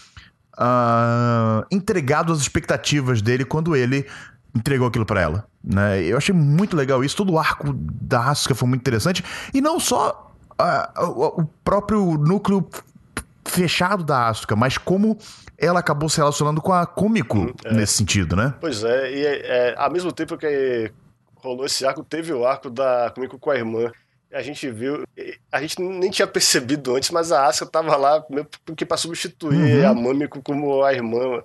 uh, 0.62 1.66
entregado 1.72 2.32
as 2.32 2.40
expectativas 2.40 3.22
dele 3.22 3.44
quando 3.44 3.76
ele 3.76 4.06
entregou 4.56 4.88
aquilo 4.88 5.06
para 5.06 5.22
ela. 5.22 5.46
Né? 5.64 6.04
Eu 6.04 6.18
achei 6.18 6.34
muito 6.34 6.76
legal 6.76 7.04
isso. 7.04 7.16
Todo 7.16 7.34
o 7.34 7.40
arco 7.40 7.74
da 7.74 8.30
Asuka 8.30 8.54
foi 8.54 8.68
muito 8.68 8.82
interessante. 8.82 9.24
E 9.54 9.60
não 9.60 9.80
só 9.80 10.32
uh, 10.60 11.04
o, 11.04 11.42
o 11.42 11.46
próprio 11.64 12.18
núcleo 12.18 12.68
fechado 13.46 14.04
da 14.04 14.28
Asuka, 14.28 14.56
mas 14.56 14.78
como 14.78 15.18
ela 15.58 15.80
acabou 15.80 16.10
se 16.10 16.18
relacionando 16.18 16.62
com 16.62 16.74
a 16.74 16.86
Kumiko 16.86 17.40
hum, 17.40 17.54
é. 17.66 17.74
nesse 17.74 17.94
sentido, 17.94 18.36
né? 18.36 18.54
Pois 18.60 18.84
é, 18.84 19.12
e 19.12 19.26
é, 19.26 19.70
é, 19.70 19.76
ao 19.78 19.92
mesmo 19.92 20.12
tempo 20.12 20.38
que 20.38 20.92
rolou 21.36 21.66
esse 21.66 21.86
arco, 21.86 22.04
teve 22.04 22.32
o 22.34 22.46
arco 22.46 22.70
da 22.70 23.12
Kumiko 23.14 23.38
com 23.38 23.52
a 23.52 23.56
irmã 23.56 23.92
a 24.32 24.42
gente 24.42 24.70
viu, 24.70 25.04
a 25.52 25.62
gente 25.62 25.82
nem 25.82 26.10
tinha 26.10 26.28
percebido 26.28 26.96
antes, 26.96 27.10
mas 27.12 27.32
a 27.32 27.48
Asuka 27.48 27.72
tava 27.72 27.96
lá 27.96 28.26
porque 28.66 28.86
para 28.86 28.98
substituir 28.98 29.84
uhum. 29.84 29.90
a 29.90 29.94
Mamiko 29.94 30.42
como 30.42 30.84
a 30.84 30.94
irmã, 30.94 31.44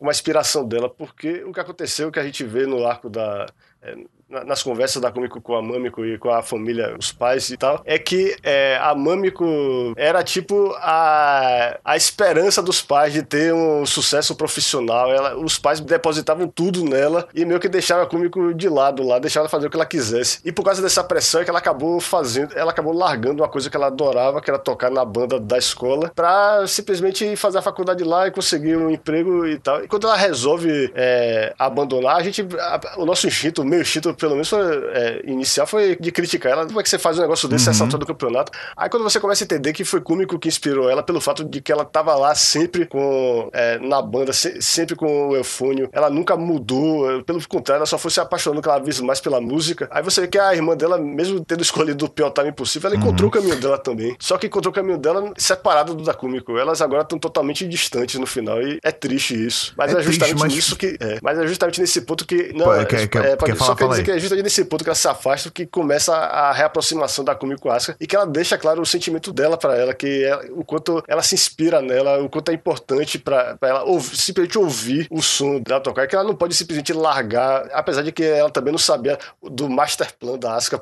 uma 0.00 0.10
inspiração 0.10 0.66
dela, 0.66 0.90
porque 0.90 1.44
o 1.44 1.52
que 1.52 1.60
aconteceu 1.60 2.10
que 2.10 2.18
a 2.18 2.24
gente 2.24 2.44
vê 2.44 2.66
no 2.66 2.86
arco 2.86 3.08
da 3.08 3.46
é, 3.82 3.96
nas 4.28 4.62
conversas 4.62 5.00
da 5.00 5.10
Kumiko 5.10 5.40
com 5.40 5.54
a 5.54 5.62
Mamiko 5.62 6.04
e 6.04 6.18
com 6.18 6.30
a 6.30 6.42
família, 6.42 6.94
os 6.98 7.10
pais 7.10 7.48
e 7.50 7.56
tal, 7.56 7.82
é 7.84 7.98
que 7.98 8.36
é, 8.42 8.78
a 8.80 8.94
Mamiko 8.94 9.94
era 9.96 10.22
tipo 10.22 10.74
a, 10.78 11.78
a 11.84 11.96
esperança 11.96 12.62
dos 12.62 12.82
pais 12.82 13.12
de 13.12 13.22
ter 13.22 13.54
um 13.54 13.86
sucesso 13.86 14.34
profissional. 14.34 15.10
Ela, 15.10 15.36
os 15.36 15.58
pais 15.58 15.80
depositavam 15.80 16.46
tudo 16.46 16.84
nela 16.84 17.26
e 17.34 17.44
meio 17.44 17.58
que 17.58 17.68
deixavam 17.68 18.04
a 18.04 18.06
Kumiko 18.06 18.52
de 18.52 18.68
lado 18.68 19.02
lá, 19.02 19.18
deixavam 19.18 19.44
ela 19.44 19.48
fazer 19.48 19.66
o 19.66 19.70
que 19.70 19.76
ela 19.76 19.86
quisesse. 19.86 20.40
E 20.44 20.52
por 20.52 20.62
causa 20.62 20.82
dessa 20.82 21.02
pressão 21.02 21.40
é 21.40 21.44
que 21.44 21.50
ela 21.50 21.58
acabou 21.58 22.00
fazendo, 22.00 22.56
ela 22.56 22.70
acabou 22.70 22.92
largando 22.92 23.42
uma 23.42 23.48
coisa 23.48 23.70
que 23.70 23.76
ela 23.76 23.86
adorava, 23.86 24.40
que 24.40 24.50
era 24.50 24.58
tocar 24.58 24.90
na 24.90 25.04
banda 25.04 25.40
da 25.40 25.56
escola, 25.56 26.10
pra 26.14 26.66
simplesmente 26.66 27.34
fazer 27.36 27.58
a 27.58 27.62
faculdade 27.62 28.04
lá 28.04 28.26
e 28.26 28.30
conseguir 28.30 28.76
um 28.76 28.90
emprego 28.90 29.46
e 29.46 29.58
tal. 29.58 29.82
E 29.82 29.88
quando 29.88 30.06
ela 30.06 30.16
resolve 30.16 30.92
é, 30.94 31.54
abandonar, 31.58 32.16
a 32.16 32.22
gente, 32.22 32.46
a, 32.58 32.80
o 32.98 33.06
nosso 33.06 33.26
instinto, 33.26 33.62
o 33.62 33.64
meu 33.64 33.80
instinto 33.80 34.17
pelo 34.18 34.32
menos 34.32 34.48
foi, 34.48 34.60
é, 34.92 35.22
inicial 35.24 35.66
foi 35.66 35.96
de 35.96 36.10
criticar 36.10 36.52
ela. 36.52 36.66
Como 36.66 36.80
é 36.80 36.82
que 36.82 36.88
você 36.88 36.98
faz 36.98 37.18
um 37.18 37.22
negócio 37.22 37.48
desse 37.48 37.66
uhum. 37.66 37.70
essa 37.70 37.84
altura 37.84 38.00
do 38.00 38.06
campeonato? 38.06 38.52
Aí 38.76 38.88
quando 38.88 39.02
você 39.02 39.20
começa 39.20 39.44
a 39.44 39.46
entender 39.46 39.72
que 39.72 39.84
foi 39.84 40.00
Kumiko 40.00 40.38
que 40.38 40.48
inspirou 40.48 40.90
ela 40.90 41.02
pelo 41.02 41.20
fato 41.20 41.44
de 41.44 41.60
que 41.60 41.70
ela 41.70 41.84
tava 41.84 42.14
lá 42.14 42.34
sempre 42.34 42.86
com 42.86 43.48
é, 43.52 43.78
na 43.78 44.02
banda, 44.02 44.32
se, 44.32 44.60
sempre 44.60 44.96
com 44.96 45.28
o 45.28 45.36
Eufônio, 45.36 45.88
ela 45.92 46.10
nunca 46.10 46.36
mudou, 46.36 47.22
pelo 47.22 47.46
contrário, 47.48 47.78
ela 47.78 47.86
só 47.86 47.98
foi 47.98 48.10
se 48.10 48.20
apaixonando 48.20 48.60
cada 48.62 48.78
vez 48.80 49.00
mais 49.00 49.20
pela 49.20 49.40
música. 49.40 49.88
Aí 49.90 50.02
você 50.02 50.22
vê 50.22 50.28
que 50.28 50.38
a 50.38 50.54
irmã 50.54 50.76
dela, 50.76 50.98
mesmo 50.98 51.44
tendo 51.44 51.62
escolhido 51.62 52.04
o 52.06 52.08
pior 52.08 52.30
time 52.30 52.52
possível, 52.52 52.90
ela 52.90 52.98
uhum. 52.98 53.06
encontrou 53.06 53.28
o 53.28 53.32
caminho 53.32 53.56
dela 53.56 53.78
também. 53.78 54.16
Só 54.18 54.36
que 54.36 54.46
encontrou 54.46 54.72
o 54.72 54.74
caminho 54.74 54.98
dela 54.98 55.32
separado 55.36 55.94
do 55.94 56.08
da 56.08 56.14
Kumiko. 56.14 56.58
Elas 56.58 56.82
agora 56.82 57.02
estão 57.02 57.18
totalmente 57.18 57.66
distantes 57.66 58.18
no 58.18 58.26
final 58.26 58.60
e 58.60 58.78
é 58.82 58.90
triste 58.90 59.34
isso. 59.34 59.72
Mas 59.76 59.94
é, 59.94 59.98
é 59.98 60.02
justamente 60.02 60.30
triste, 60.30 60.42
mas... 60.42 60.54
nisso 60.54 60.76
que. 60.76 60.96
É, 60.98 61.18
mas 61.22 61.38
é 61.38 61.46
justamente 61.46 61.80
nesse 61.80 62.00
ponto 62.00 62.26
que. 62.26 62.52
Não, 62.54 62.64
Pô, 62.64 62.74
é, 62.74 62.84
quer, 62.84 63.06
quer, 63.06 63.24
é, 63.24 63.36
pode, 63.36 63.52
quer 63.52 63.58
só 63.58 63.74
quer 63.74 63.88
dizer 63.88 64.02
que 64.08 64.12
é 64.12 64.18
justamente 64.18 64.44
nesse 64.44 64.64
ponto 64.64 64.82
que 64.82 64.88
ela 64.88 64.96
se 64.96 65.06
afasta 65.06 65.50
que 65.50 65.66
começa 65.66 66.14
a 66.14 66.50
reaproximação 66.50 67.22
da 67.22 67.34
Kumiko 67.34 67.68
Asuka 67.68 67.94
e 68.00 68.06
que 68.06 68.16
ela 68.16 68.26
deixa 68.26 68.56
claro 68.56 68.80
o 68.80 68.86
sentimento 68.86 69.34
dela 69.34 69.58
para 69.58 69.76
ela, 69.76 69.92
que 69.92 70.24
é 70.24 70.50
o 70.52 70.64
quanto 70.64 71.02
ela 71.06 71.22
se 71.22 71.34
inspira 71.34 71.82
nela, 71.82 72.18
o 72.22 72.28
quanto 72.28 72.50
é 72.50 72.54
importante 72.54 73.18
para 73.18 73.58
ela 73.60 73.84
ouvir, 73.84 74.16
simplesmente 74.16 74.56
ouvir 74.56 75.06
o 75.10 75.20
som 75.20 75.60
dela 75.60 75.78
tocar, 75.80 76.06
que 76.06 76.14
ela 76.14 76.24
não 76.24 76.34
pode 76.34 76.54
simplesmente 76.54 76.90
largar, 76.94 77.68
apesar 77.74 78.00
de 78.00 78.10
que 78.10 78.24
ela 78.24 78.50
também 78.50 78.72
não 78.72 78.78
sabia 78.78 79.18
do 79.42 79.68
master 79.68 80.10
plan 80.18 80.38
da 80.38 80.54
Asuka 80.54 80.80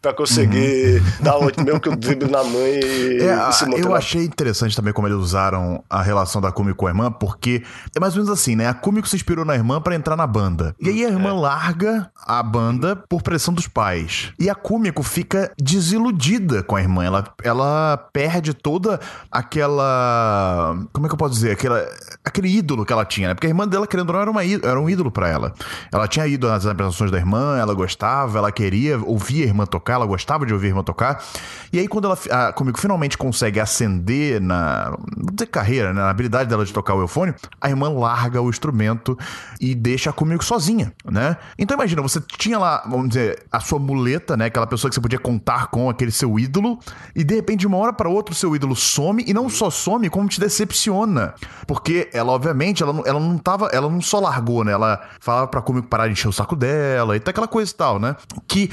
para 0.00 0.14
conseguir 0.16 1.02
uhum. 1.02 1.24
dar 1.24 1.36
o, 1.36 1.44
mesmo 1.62 1.80
que 1.80 1.90
o 1.90 1.96
drible 1.96 2.30
na 2.30 2.42
mãe 2.42 2.80
e, 2.80 3.18
é, 3.20 3.50
e 3.50 3.52
se 3.52 3.64
Eu 3.82 3.94
achei 3.94 4.24
interessante 4.24 4.74
também 4.74 4.94
como 4.94 5.06
eles 5.06 5.18
usaram 5.18 5.84
a 5.90 6.00
relação 6.00 6.40
da 6.40 6.50
Kumiko 6.50 6.78
com 6.78 6.86
a 6.86 6.90
irmã, 6.90 7.12
porque 7.12 7.62
é 7.94 8.00
mais 8.00 8.14
ou 8.14 8.22
menos 8.22 8.32
assim, 8.32 8.56
né? 8.56 8.66
A 8.66 8.72
Kumiko 8.72 9.06
se 9.06 9.16
inspirou 9.16 9.44
na 9.44 9.54
irmã 9.54 9.78
para 9.78 9.94
entrar 9.94 10.16
na 10.16 10.26
banda. 10.26 10.74
E 10.80 10.88
aí 10.88 11.04
a 11.04 11.08
irmã 11.08 11.30
é. 11.30 11.32
larga 11.32 12.10
a 12.16 12.42
banda 12.42 12.96
por 13.08 13.22
pressão 13.22 13.52
dos 13.52 13.68
pais. 13.68 14.32
E 14.38 14.48
a 14.48 14.54
Kumiko 14.54 15.02
fica 15.02 15.52
desiludida 15.58 16.62
com 16.62 16.76
a 16.76 16.80
irmã. 16.80 17.04
Ela, 17.04 17.34
ela 17.42 17.96
perde 18.12 18.54
toda 18.54 19.00
aquela. 19.30 20.76
Como 20.92 21.06
é 21.06 21.08
que 21.08 21.14
eu 21.14 21.18
posso 21.18 21.34
dizer? 21.34 21.52
Aquela, 21.52 21.86
aquele 22.24 22.48
ídolo 22.48 22.86
que 22.86 22.92
ela 22.92 23.04
tinha, 23.04 23.28
né? 23.28 23.34
Porque 23.34 23.46
a 23.46 23.50
irmã 23.50 23.68
dela, 23.68 23.86
querendo 23.86 24.08
ou 24.08 24.14
não, 24.14 24.22
era, 24.22 24.30
uma, 24.30 24.44
era 24.44 24.80
um 24.80 24.88
ídolo 24.88 25.10
para 25.10 25.28
ela. 25.28 25.52
Ela 25.92 26.08
tinha 26.08 26.26
ido 26.26 26.48
nas 26.48 26.64
apresentações 26.64 27.10
da 27.10 27.18
irmã, 27.18 27.58
ela 27.58 27.74
gostava, 27.74 28.38
ela 28.38 28.50
queria 28.50 28.98
ouvir 28.98 29.42
a 29.42 29.46
irmã 29.46 29.66
tocar, 29.66 29.94
ela 29.94 30.06
gostava 30.06 30.46
de 30.46 30.52
ouvir 30.52 30.66
a 30.66 30.70
irmã 30.70 30.82
tocar. 30.82 31.22
E 31.70 31.78
aí, 31.78 31.86
quando 31.86 32.06
ela, 32.06 32.18
a 32.30 32.52
Kumiko 32.52 32.80
finalmente 32.80 33.18
consegue 33.18 33.60
ascender 33.60 34.40
na. 34.40 34.96
Não 35.16 35.34
dizer 35.34 35.46
carreira, 35.46 35.92
né? 35.92 36.00
Na 36.00 36.08
habilidade 36.08 36.48
dela 36.48 36.64
de 36.64 36.72
tocar 36.72 36.94
o 36.94 37.00
eufone, 37.02 37.34
a 37.60 37.68
irmã 37.68 37.90
larga 37.90 38.40
o 38.40 38.48
instrumento 38.48 39.18
e 39.60 39.74
deixa 39.74 40.10
Kumiko 40.12 40.44
sozinha, 40.44 40.92
né? 41.04 41.36
Então 41.58 41.76
imagina, 41.76 42.00
você 42.00 42.22
tinha 42.38 42.58
lá, 42.58 42.84
vamos 42.88 43.08
dizer, 43.08 43.44
a 43.52 43.60
sua 43.60 43.78
muleta, 43.78 44.34
né? 44.34 44.46
Aquela 44.46 44.66
pessoa 44.66 44.88
que 44.88 44.94
você 44.94 45.00
podia 45.00 45.18
contar 45.18 45.66
com, 45.66 45.90
aquele 45.90 46.10
seu 46.10 46.38
ídolo, 46.38 46.78
e 47.14 47.22
de 47.22 47.34
repente, 47.34 47.60
de 47.60 47.66
uma 47.66 47.76
hora 47.76 47.92
para 47.92 48.08
outra, 48.08 48.32
o 48.32 48.36
seu 48.36 48.56
ídolo 48.56 48.74
some, 48.74 49.22
e 49.26 49.34
não 49.34 49.50
só 49.50 49.68
some, 49.68 50.08
como 50.08 50.26
te 50.28 50.40
decepciona. 50.40 51.34
Porque 51.66 52.08
ela, 52.14 52.30
obviamente, 52.30 52.80
ela, 52.80 53.02
ela 53.04 53.18
não 53.18 53.36
tava, 53.36 53.68
ela 53.72 53.90
não 53.90 54.00
só 54.00 54.20
largou, 54.20 54.62
né? 54.62 54.70
Ela 54.70 55.02
falava 55.20 55.48
pra 55.48 55.60
Kumiko 55.60 55.88
parar 55.88 56.06
de 56.06 56.12
encher 56.12 56.28
o 56.28 56.32
saco 56.32 56.54
dela, 56.54 57.16
e 57.16 57.20
tá 57.20 57.32
aquela 57.32 57.48
coisa 57.48 57.70
e 57.70 57.74
tal, 57.74 57.98
né? 57.98 58.14
Que. 58.46 58.70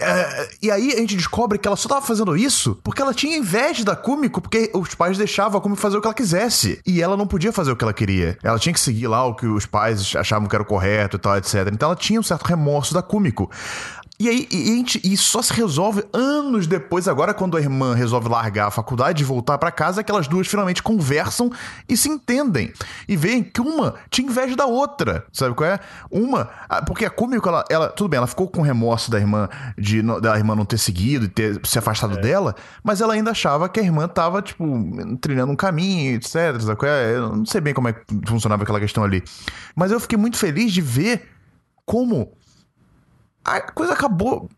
É, 0.00 0.48
e 0.60 0.70
aí 0.70 0.92
a 0.92 0.96
gente 0.96 1.16
descobre 1.16 1.56
que 1.56 1.68
ela 1.68 1.76
só 1.76 1.88
tava 1.88 2.02
fazendo 2.02 2.36
isso 2.36 2.80
porque 2.82 3.00
ela 3.00 3.14
tinha 3.14 3.36
inveja 3.36 3.84
da 3.84 3.94
Kumiko, 3.94 4.40
porque 4.40 4.70
os 4.74 4.94
pais 4.96 5.16
deixavam 5.16 5.58
a 5.58 5.62
Kumiko 5.62 5.80
fazer 5.80 5.96
o 5.96 6.00
que 6.00 6.06
ela 6.08 6.14
quisesse. 6.14 6.80
E 6.84 7.00
ela 7.00 7.16
não 7.16 7.26
podia 7.26 7.52
fazer 7.52 7.70
o 7.70 7.76
que 7.76 7.84
ela 7.84 7.92
queria. 7.92 8.36
Ela 8.42 8.58
tinha 8.58 8.72
que 8.72 8.80
seguir 8.80 9.06
lá 9.06 9.24
o 9.24 9.34
que 9.34 9.46
os 9.46 9.66
pais 9.66 10.16
achavam 10.16 10.48
que 10.48 10.56
era 10.56 10.62
o 10.62 10.66
correto 10.66 11.16
e 11.16 11.20
tal, 11.20 11.36
etc. 11.36 11.68
Então 11.72 11.88
ela 11.88 11.96
tinha 11.96 12.18
um 12.18 12.24
certo 12.24 12.44
remorso 12.44 12.92
da 12.92 13.02
Kumiko. 13.02 13.48
E 14.20 14.28
aí, 14.28 14.46
e, 14.52 14.66
gente, 14.66 15.00
e 15.02 15.16
só 15.16 15.40
se 15.40 15.50
resolve 15.54 16.04
anos 16.12 16.66
depois, 16.66 17.08
agora, 17.08 17.32
quando 17.32 17.56
a 17.56 17.60
irmã 17.60 17.94
resolve 17.94 18.28
largar 18.28 18.66
a 18.66 18.70
faculdade 18.70 19.22
e 19.22 19.24
voltar 19.24 19.56
para 19.56 19.72
casa, 19.72 20.02
aquelas 20.02 20.28
duas 20.28 20.46
finalmente 20.46 20.82
conversam 20.82 21.50
e 21.88 21.96
se 21.96 22.10
entendem. 22.10 22.70
E 23.08 23.16
veem 23.16 23.42
que 23.42 23.62
uma 23.62 23.94
tinha 24.10 24.28
inveja 24.28 24.54
da 24.54 24.66
outra. 24.66 25.24
Sabe 25.32 25.54
qual 25.54 25.70
é? 25.70 25.80
Uma. 26.10 26.50
Porque 26.86 27.06
a 27.06 27.10
Kumiko, 27.10 27.48
ela, 27.48 27.64
ela. 27.70 27.88
Tudo 27.88 28.10
bem, 28.10 28.18
ela 28.18 28.26
ficou 28.26 28.46
com 28.46 28.60
remorso 28.60 29.10
da 29.10 29.18
irmã 29.18 29.48
de 29.78 30.02
da 30.20 30.36
irmã 30.36 30.54
não 30.54 30.66
ter 30.66 30.76
seguido 30.76 31.24
e 31.24 31.28
ter 31.28 31.58
se 31.64 31.78
afastado 31.78 32.18
é. 32.18 32.20
dela, 32.20 32.54
mas 32.84 33.00
ela 33.00 33.14
ainda 33.14 33.30
achava 33.30 33.70
que 33.70 33.80
a 33.80 33.82
irmã 33.82 34.06
tava, 34.06 34.42
tipo, 34.42 34.66
trilhando 35.18 35.50
um 35.50 35.56
caminho, 35.56 36.16
etc. 36.16 36.60
Sabe 36.60 36.76
qual 36.76 36.92
é? 36.92 37.16
Eu 37.16 37.36
não 37.36 37.46
sei 37.46 37.62
bem 37.62 37.72
como 37.72 37.88
é 37.88 37.94
que 37.94 38.04
funcionava 38.26 38.64
aquela 38.64 38.80
questão 38.80 39.02
ali. 39.02 39.24
Mas 39.74 39.90
eu 39.90 39.98
fiquei 39.98 40.18
muito 40.18 40.36
feliz 40.36 40.72
de 40.72 40.82
ver 40.82 41.26
como 41.86 42.38
a 43.44 43.60
coisa 43.60 43.92
acabou. 43.92 44.48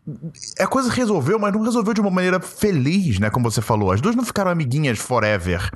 A 0.59 0.67
coisa 0.67 0.91
resolveu, 0.91 1.39
mas 1.39 1.53
não 1.53 1.61
resolveu 1.61 1.93
de 1.93 2.01
uma 2.01 2.11
maneira 2.11 2.39
feliz, 2.39 3.19
né? 3.19 3.29
Como 3.29 3.49
você 3.49 3.61
falou. 3.61 3.91
As 3.91 4.01
duas 4.01 4.15
não 4.15 4.25
ficaram 4.25 4.51
amiguinhas 4.51 4.99
forever. 4.99 5.69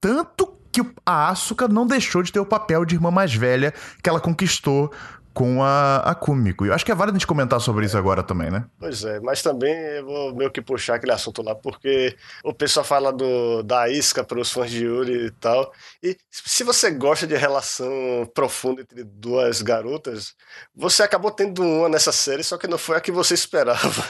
Tanto 0.00 0.52
que 0.72 0.82
a 1.04 1.28
Asuka 1.28 1.66
não 1.66 1.86
deixou 1.86 2.22
de 2.22 2.32
ter 2.32 2.40
o 2.40 2.46
papel 2.46 2.84
de 2.84 2.94
irmã 2.94 3.10
mais 3.10 3.34
velha 3.34 3.74
que 4.02 4.08
ela 4.08 4.20
conquistou 4.20 4.92
com 5.32 5.62
a, 5.62 5.98
a 5.98 6.14
Kumiko. 6.14 6.66
Eu 6.66 6.74
acho 6.74 6.84
que 6.84 6.92
é 6.92 6.94
válido 6.94 7.16
a 7.16 7.18
gente 7.18 7.26
comentar 7.26 7.60
sobre 7.60 7.86
isso 7.86 7.96
agora 7.96 8.22
também, 8.22 8.50
né? 8.50 8.64
Pois 8.78 9.04
é, 9.04 9.20
mas 9.20 9.42
também 9.42 9.72
eu 9.72 10.04
vou 10.04 10.34
meio 10.34 10.50
que 10.50 10.60
puxar 10.60 10.96
aquele 10.96 11.12
assunto 11.12 11.42
lá, 11.42 11.54
porque 11.54 12.16
o 12.44 12.52
pessoal 12.52 12.84
fala 12.84 13.12
do, 13.12 13.62
da 13.62 13.88
isca 13.88 14.24
para 14.24 14.40
os 14.40 14.52
fãs 14.52 14.70
de 14.70 14.84
Yuri 14.84 15.26
e 15.26 15.30
tal. 15.30 15.72
E 16.02 16.16
se 16.30 16.64
você 16.64 16.90
gosta 16.90 17.26
de 17.26 17.36
relação 17.36 17.90
profunda 18.34 18.82
entre 18.82 19.04
duas 19.04 19.62
garotas, 19.62 20.34
você 20.74 21.02
acabou 21.02 21.30
tendo 21.30 21.62
uma 21.62 21.88
nessa 21.88 22.12
série, 22.12 22.42
só 22.42 22.56
que 22.58 22.66
não 22.66 22.78
foi 22.78 22.96
a 22.96 23.00
que 23.00 23.12
você 23.12 23.34
esperava. 23.34 24.04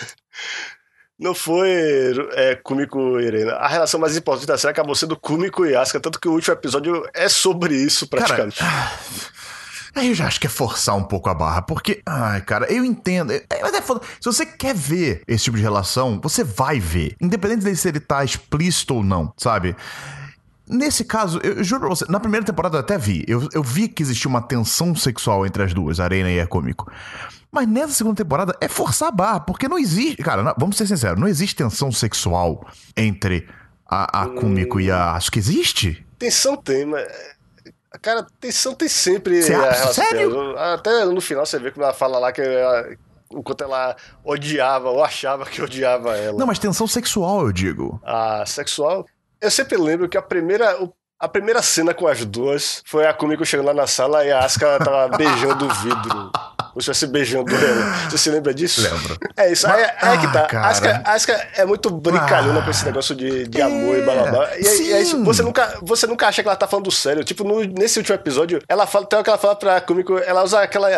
Não 1.19 1.35
foi 1.35 2.15
é, 2.33 2.55
Kumiko 2.55 3.21
e 3.21 3.27
Irena. 3.27 3.53
A 3.57 3.69
relação 3.69 4.01
mais 4.01 4.17
importante 4.17 4.47
da 4.47 4.57
série 4.57 4.73
acabou 4.73 4.95
sendo 4.95 5.19
Kumiko 5.19 5.67
e 5.67 5.77
Asuka, 5.77 6.01
tanto 6.01 6.19
que 6.19 6.27
o 6.27 6.33
último 6.33 6.55
episódio 6.55 7.07
é 7.13 7.29
sobre 7.29 7.75
isso, 7.75 8.09
praticamente. 8.09 8.59
Cara, 8.59 8.99
Aí 9.95 10.09
eu 10.09 10.15
já 10.15 10.27
acho 10.27 10.41
que 10.41 10.47
é 10.47 10.51
forçar 10.51 10.97
um 10.97 11.03
pouco 11.03 11.29
a 11.29 11.35
barra, 11.35 11.63
porque, 11.63 12.01
ai, 12.07 12.41
cara, 12.43 12.73
eu 12.73 12.85
entendo. 12.85 13.33
É, 13.33 13.45
é, 13.51 13.61
é 13.61 13.83
foda. 13.83 14.01
Se 14.21 14.25
você 14.25 14.47
quer 14.47 14.75
ver 14.75 15.23
esse 15.27 15.45
tipo 15.45 15.57
de 15.57 15.63
relação, 15.63 16.21
você 16.23 16.45
vai 16.45 16.79
ver. 16.79 17.17
Independente 17.21 17.65
de 17.65 17.77
se 17.77 17.89
ele 17.89 18.01
tá 18.01 18.25
explícito 18.25 18.95
ou 18.95 19.05
não, 19.05 19.33
sabe? 19.37 19.75
Nesse 20.69 21.05
caso, 21.05 21.41
eu, 21.43 21.65
juro 21.65 21.81
pra 21.81 21.89
você, 21.89 22.05
na 22.09 22.21
primeira 22.21 22.47
temporada 22.47 22.77
eu 22.77 22.81
até 22.81 22.97
vi. 22.97 23.25
Eu, 23.27 23.49
eu 23.53 23.63
vi 23.63 23.89
que 23.89 24.03
existia 24.03 24.29
uma 24.29 24.41
tensão 24.41 24.95
sexual 24.95 25.45
entre 25.45 25.65
as 25.65 25.75
duas, 25.75 25.99
a 25.99 26.05
Arena 26.05 26.31
e 26.31 26.41
a 26.41 26.47
Cômico. 26.47 26.91
Mas 27.51 27.67
nessa 27.67 27.93
segunda 27.93 28.15
temporada 28.15 28.57
é 28.61 28.69
forçar 28.69 29.09
a 29.09 29.13
barra, 29.13 29.41
porque 29.41 29.67
não 29.67 29.77
existe. 29.77 30.23
Cara, 30.23 30.45
não, 30.45 30.55
vamos 30.57 30.77
ser 30.77 30.87
sinceros, 30.87 31.19
não 31.19 31.27
existe 31.27 31.57
tensão 31.57 31.91
sexual 31.91 32.65
entre 32.97 33.49
a, 33.85 34.23
a 34.23 34.27
hum. 34.29 34.81
e 34.81 34.91
a 34.91 35.17
Asuka. 35.17 35.41
Existe? 35.41 36.07
Tensão 36.17 36.57
tem, 36.57 36.87
mas 36.87 37.05
Cara, 38.01 38.27
tensão 38.41 38.75
tem 38.75 38.89
sempre. 38.89 39.43
Você 39.43 39.55
acha? 39.55 39.93
Sério? 39.93 40.57
Até 40.57 41.05
no 41.05 41.21
final 41.21 41.45
você 41.45 41.59
vê 41.59 41.71
como 41.71 41.85
ela 41.85 41.93
fala 41.93 42.19
lá 42.19 42.33
que 42.33 42.41
ela, 42.41 42.89
enquanto 43.33 43.63
ela 43.63 43.97
odiava 44.25 44.91
ou 44.91 45.03
achava 45.03 45.45
que 45.45 45.61
odiava 45.61 46.17
ela. 46.17 46.39
Não, 46.39 46.47
mas 46.47 46.59
tensão 46.59 46.87
sexual, 46.87 47.47
eu 47.47 47.53
digo. 47.53 48.01
Ah, 48.05 48.45
sexual? 48.47 49.07
Eu 49.41 49.51
sempre 49.51 49.77
lembro 49.77 50.09
que 50.09 50.17
a 50.17 50.23
primeira, 50.23 50.77
a 51.19 51.29
primeira 51.29 51.63
cena 51.63 51.93
com 51.93 52.07
as 52.07 52.25
duas 52.25 52.83
foi 52.87 53.07
a 53.07 53.13
Kumiko 53.15 53.45
chegando 53.45 53.67
lá 53.67 53.75
na 53.75 53.87
sala 53.87 54.25
e 54.25 54.31
a 54.31 54.45
Asuka 54.45 54.79
tava 54.79 55.17
beijando 55.17 55.67
o 55.67 55.75
vidro. 55.75 56.31
Como 56.73 56.83
se 56.83 57.07
beijando. 57.07 57.51
Você 58.09 58.19
se 58.19 58.31
lembra 58.31 58.55
disso? 58.55 58.81
Lembro. 58.83 59.19
É 59.37 59.51
isso. 59.51 59.67
Aí, 59.67 59.83
é, 59.83 59.97
é 60.01 60.17
que 60.19 60.33
tá. 60.33 60.49
Ah, 60.53 60.69
Asuka, 60.69 61.03
Asuka 61.05 61.49
é 61.57 61.65
muito 61.65 61.91
brincalhona 61.91 62.61
ah, 62.61 62.63
com 62.63 62.71
esse 62.71 62.85
negócio 62.85 63.15
de, 63.15 63.49
de 63.49 63.61
amor 63.61 63.99
e 63.99 64.03
blá 64.03 64.15
blá 64.15 64.31
blá. 64.31 64.59
E, 64.59 64.63
e 64.63 64.93
é 64.93 65.03
isso. 65.03 65.23
Você 65.25 65.43
nunca, 65.43 65.79
você 65.83 66.07
nunca 66.07 66.29
acha 66.29 66.43
que 66.43 66.49
ela 66.49 66.57
tá 66.57 66.67
falando 66.67 66.91
sério. 66.91 67.25
Tipo, 67.25 67.45
no, 67.45 67.65
nesse 67.65 67.99
último 67.99 68.15
episódio, 68.15 68.61
ela 68.69 68.87
fala, 68.87 69.07
tem 69.07 69.19
uma 69.19 69.25
que 69.25 69.31
ela 69.31 69.39
fala 69.39 69.57
pra 69.57 69.81
Kumiko, 69.81 70.19
ela 70.19 70.43
usa 70.45 70.61
aquela, 70.61 70.89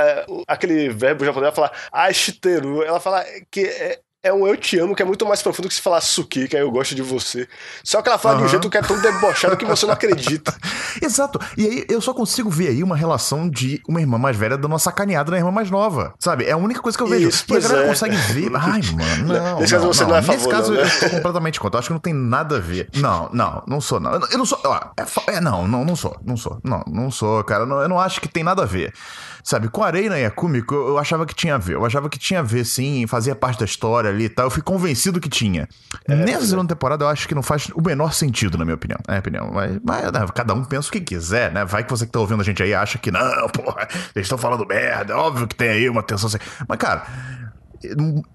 aquele 0.46 0.88
verbo 0.90 1.24
japonês, 1.24 1.46
ela 1.46 1.54
fala 1.54 1.72
ashiteru. 1.90 2.82
Ela 2.82 3.00
fala 3.00 3.24
que 3.50 3.60
é, 3.60 4.00
é 4.24 4.32
um 4.32 4.46
eu 4.46 4.56
te 4.56 4.78
amo 4.78 4.94
que 4.94 5.02
é 5.02 5.04
muito 5.04 5.26
mais 5.26 5.42
profundo 5.42 5.66
que 5.66 5.74
se 5.74 5.80
falar 5.80 6.00
Suki, 6.00 6.46
que 6.46 6.56
é 6.56 6.62
eu 6.62 6.70
gosto 6.70 6.94
de 6.94 7.02
você. 7.02 7.48
Só 7.82 8.00
que 8.00 8.08
ela 8.08 8.18
fala 8.18 8.36
uhum. 8.36 8.40
de 8.42 8.46
um 8.46 8.48
jeito 8.50 8.70
que 8.70 8.78
é 8.78 8.82
tão 8.82 9.00
debochado 9.00 9.56
que 9.56 9.64
você 9.64 9.84
não 9.84 9.92
acredita. 9.92 10.54
Exato. 11.02 11.40
E 11.56 11.66
aí 11.66 11.86
eu 11.88 12.00
só 12.00 12.14
consigo 12.14 12.48
ver 12.48 12.68
aí 12.68 12.84
uma 12.84 12.94
relação 12.94 13.50
de 13.50 13.82
uma 13.88 14.00
irmã 14.00 14.18
mais 14.18 14.36
velha 14.36 14.56
dando 14.56 14.70
uma 14.70 14.78
sacaneada 14.78 15.32
na 15.32 15.38
irmã 15.38 15.50
mais 15.50 15.70
nova. 15.72 16.14
Sabe? 16.20 16.44
É 16.44 16.52
a 16.52 16.56
única 16.56 16.80
coisa 16.80 16.96
que 16.96 17.02
eu 17.02 17.08
vejo. 17.08 17.28
Isso, 17.28 17.44
e 17.48 17.56
a 17.56 17.60
galera 17.60 17.84
é. 17.84 17.88
consegue 17.88 18.14
ver. 18.14 18.50
Ai, 18.54 18.80
mano, 18.92 19.34
não. 19.34 19.58
Nesse 19.58 19.72
caso 19.72 19.86
você 19.88 20.02
não, 20.04 20.10
não 20.10 20.16
é 20.16 20.22
favor, 20.22 20.36
Nesse 20.36 20.48
caso 20.48 20.72
não, 20.72 20.80
né? 20.80 20.86
eu 20.86 20.90
sou 20.90 21.10
completamente 21.10 21.58
contra. 21.58 21.78
Eu 21.78 21.80
acho 21.80 21.88
que 21.88 21.94
não 21.94 22.00
tem 22.00 22.14
nada 22.14 22.56
a 22.58 22.60
ver. 22.60 22.88
Não, 22.94 23.28
não, 23.32 23.62
não 23.66 23.80
sou, 23.80 23.98
não. 23.98 24.12
Eu 24.12 24.38
não 24.38 24.46
sou. 24.46 24.60
Ó, 24.64 24.76
é, 24.76 25.34
é, 25.34 25.40
não, 25.40 25.66
não, 25.66 25.84
não 25.84 25.96
sou. 25.96 26.16
Não 26.24 26.36
sou. 26.36 26.60
Não, 26.62 26.84
não 26.86 27.10
sou, 27.10 27.42
cara. 27.42 27.66
Não, 27.66 27.82
eu 27.82 27.88
não 27.88 27.98
acho 27.98 28.20
que 28.20 28.28
tem 28.28 28.44
nada 28.44 28.62
a 28.62 28.66
ver. 28.66 28.94
Sabe, 29.42 29.68
com 29.68 29.82
a 29.82 29.86
Arena 29.88 30.18
e 30.18 30.24
a 30.24 30.30
Kumiko, 30.30 30.72
eu 30.72 30.98
achava 30.98 31.26
que 31.26 31.34
tinha 31.34 31.56
a 31.56 31.58
ver. 31.58 31.74
Eu 31.74 31.84
achava 31.84 32.08
que 32.08 32.16
tinha 32.18 32.40
a 32.40 32.42
ver, 32.42 32.64
sim, 32.64 33.06
fazia 33.08 33.34
parte 33.34 33.58
da 33.58 33.64
história 33.64 34.08
ali 34.08 34.24
e 34.24 34.28
tal. 34.28 34.46
Eu 34.46 34.50
fui 34.50 34.62
convencido 34.62 35.20
que 35.20 35.28
tinha. 35.28 35.68
É, 36.06 36.14
Nessa 36.14 36.44
é. 36.44 36.46
segunda 36.46 36.68
temporada, 36.74 37.04
eu 37.04 37.08
acho 37.08 37.26
que 37.26 37.34
não 37.34 37.42
faz 37.42 37.68
o 37.74 37.82
menor 37.82 38.12
sentido, 38.12 38.56
na 38.56 38.64
minha 38.64 38.76
opinião. 38.76 38.98
É 39.08 39.12
minha 39.12 39.20
opinião. 39.20 39.50
Mas, 39.52 39.80
mas 39.84 40.12
né, 40.12 40.26
cada 40.32 40.54
um 40.54 40.64
pensa 40.64 40.88
o 40.88 40.92
que 40.92 41.00
quiser, 41.00 41.50
né? 41.50 41.64
Vai 41.64 41.82
que 41.82 41.90
você 41.90 42.06
que 42.06 42.12
tá 42.12 42.20
ouvindo 42.20 42.40
a 42.40 42.44
gente 42.44 42.62
aí 42.62 42.72
acha 42.72 42.98
que 42.98 43.10
não, 43.10 43.48
porra, 43.50 43.88
eles 44.14 44.26
estão 44.26 44.38
falando 44.38 44.64
merda. 44.64 45.12
É 45.12 45.16
óbvio 45.16 45.48
que 45.48 45.56
tem 45.56 45.70
aí 45.70 45.88
uma 45.88 46.04
tensão. 46.04 46.30
Mas, 46.68 46.78
cara, 46.78 47.04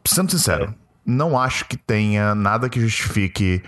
sendo 0.05 0.29
sincero, 0.29 0.65
é. 0.65 0.69
não 1.05 1.39
acho 1.39 1.65
que 1.65 1.77
tenha 1.77 2.35
nada 2.35 2.67
que 2.67 2.81
justifique 2.81 3.63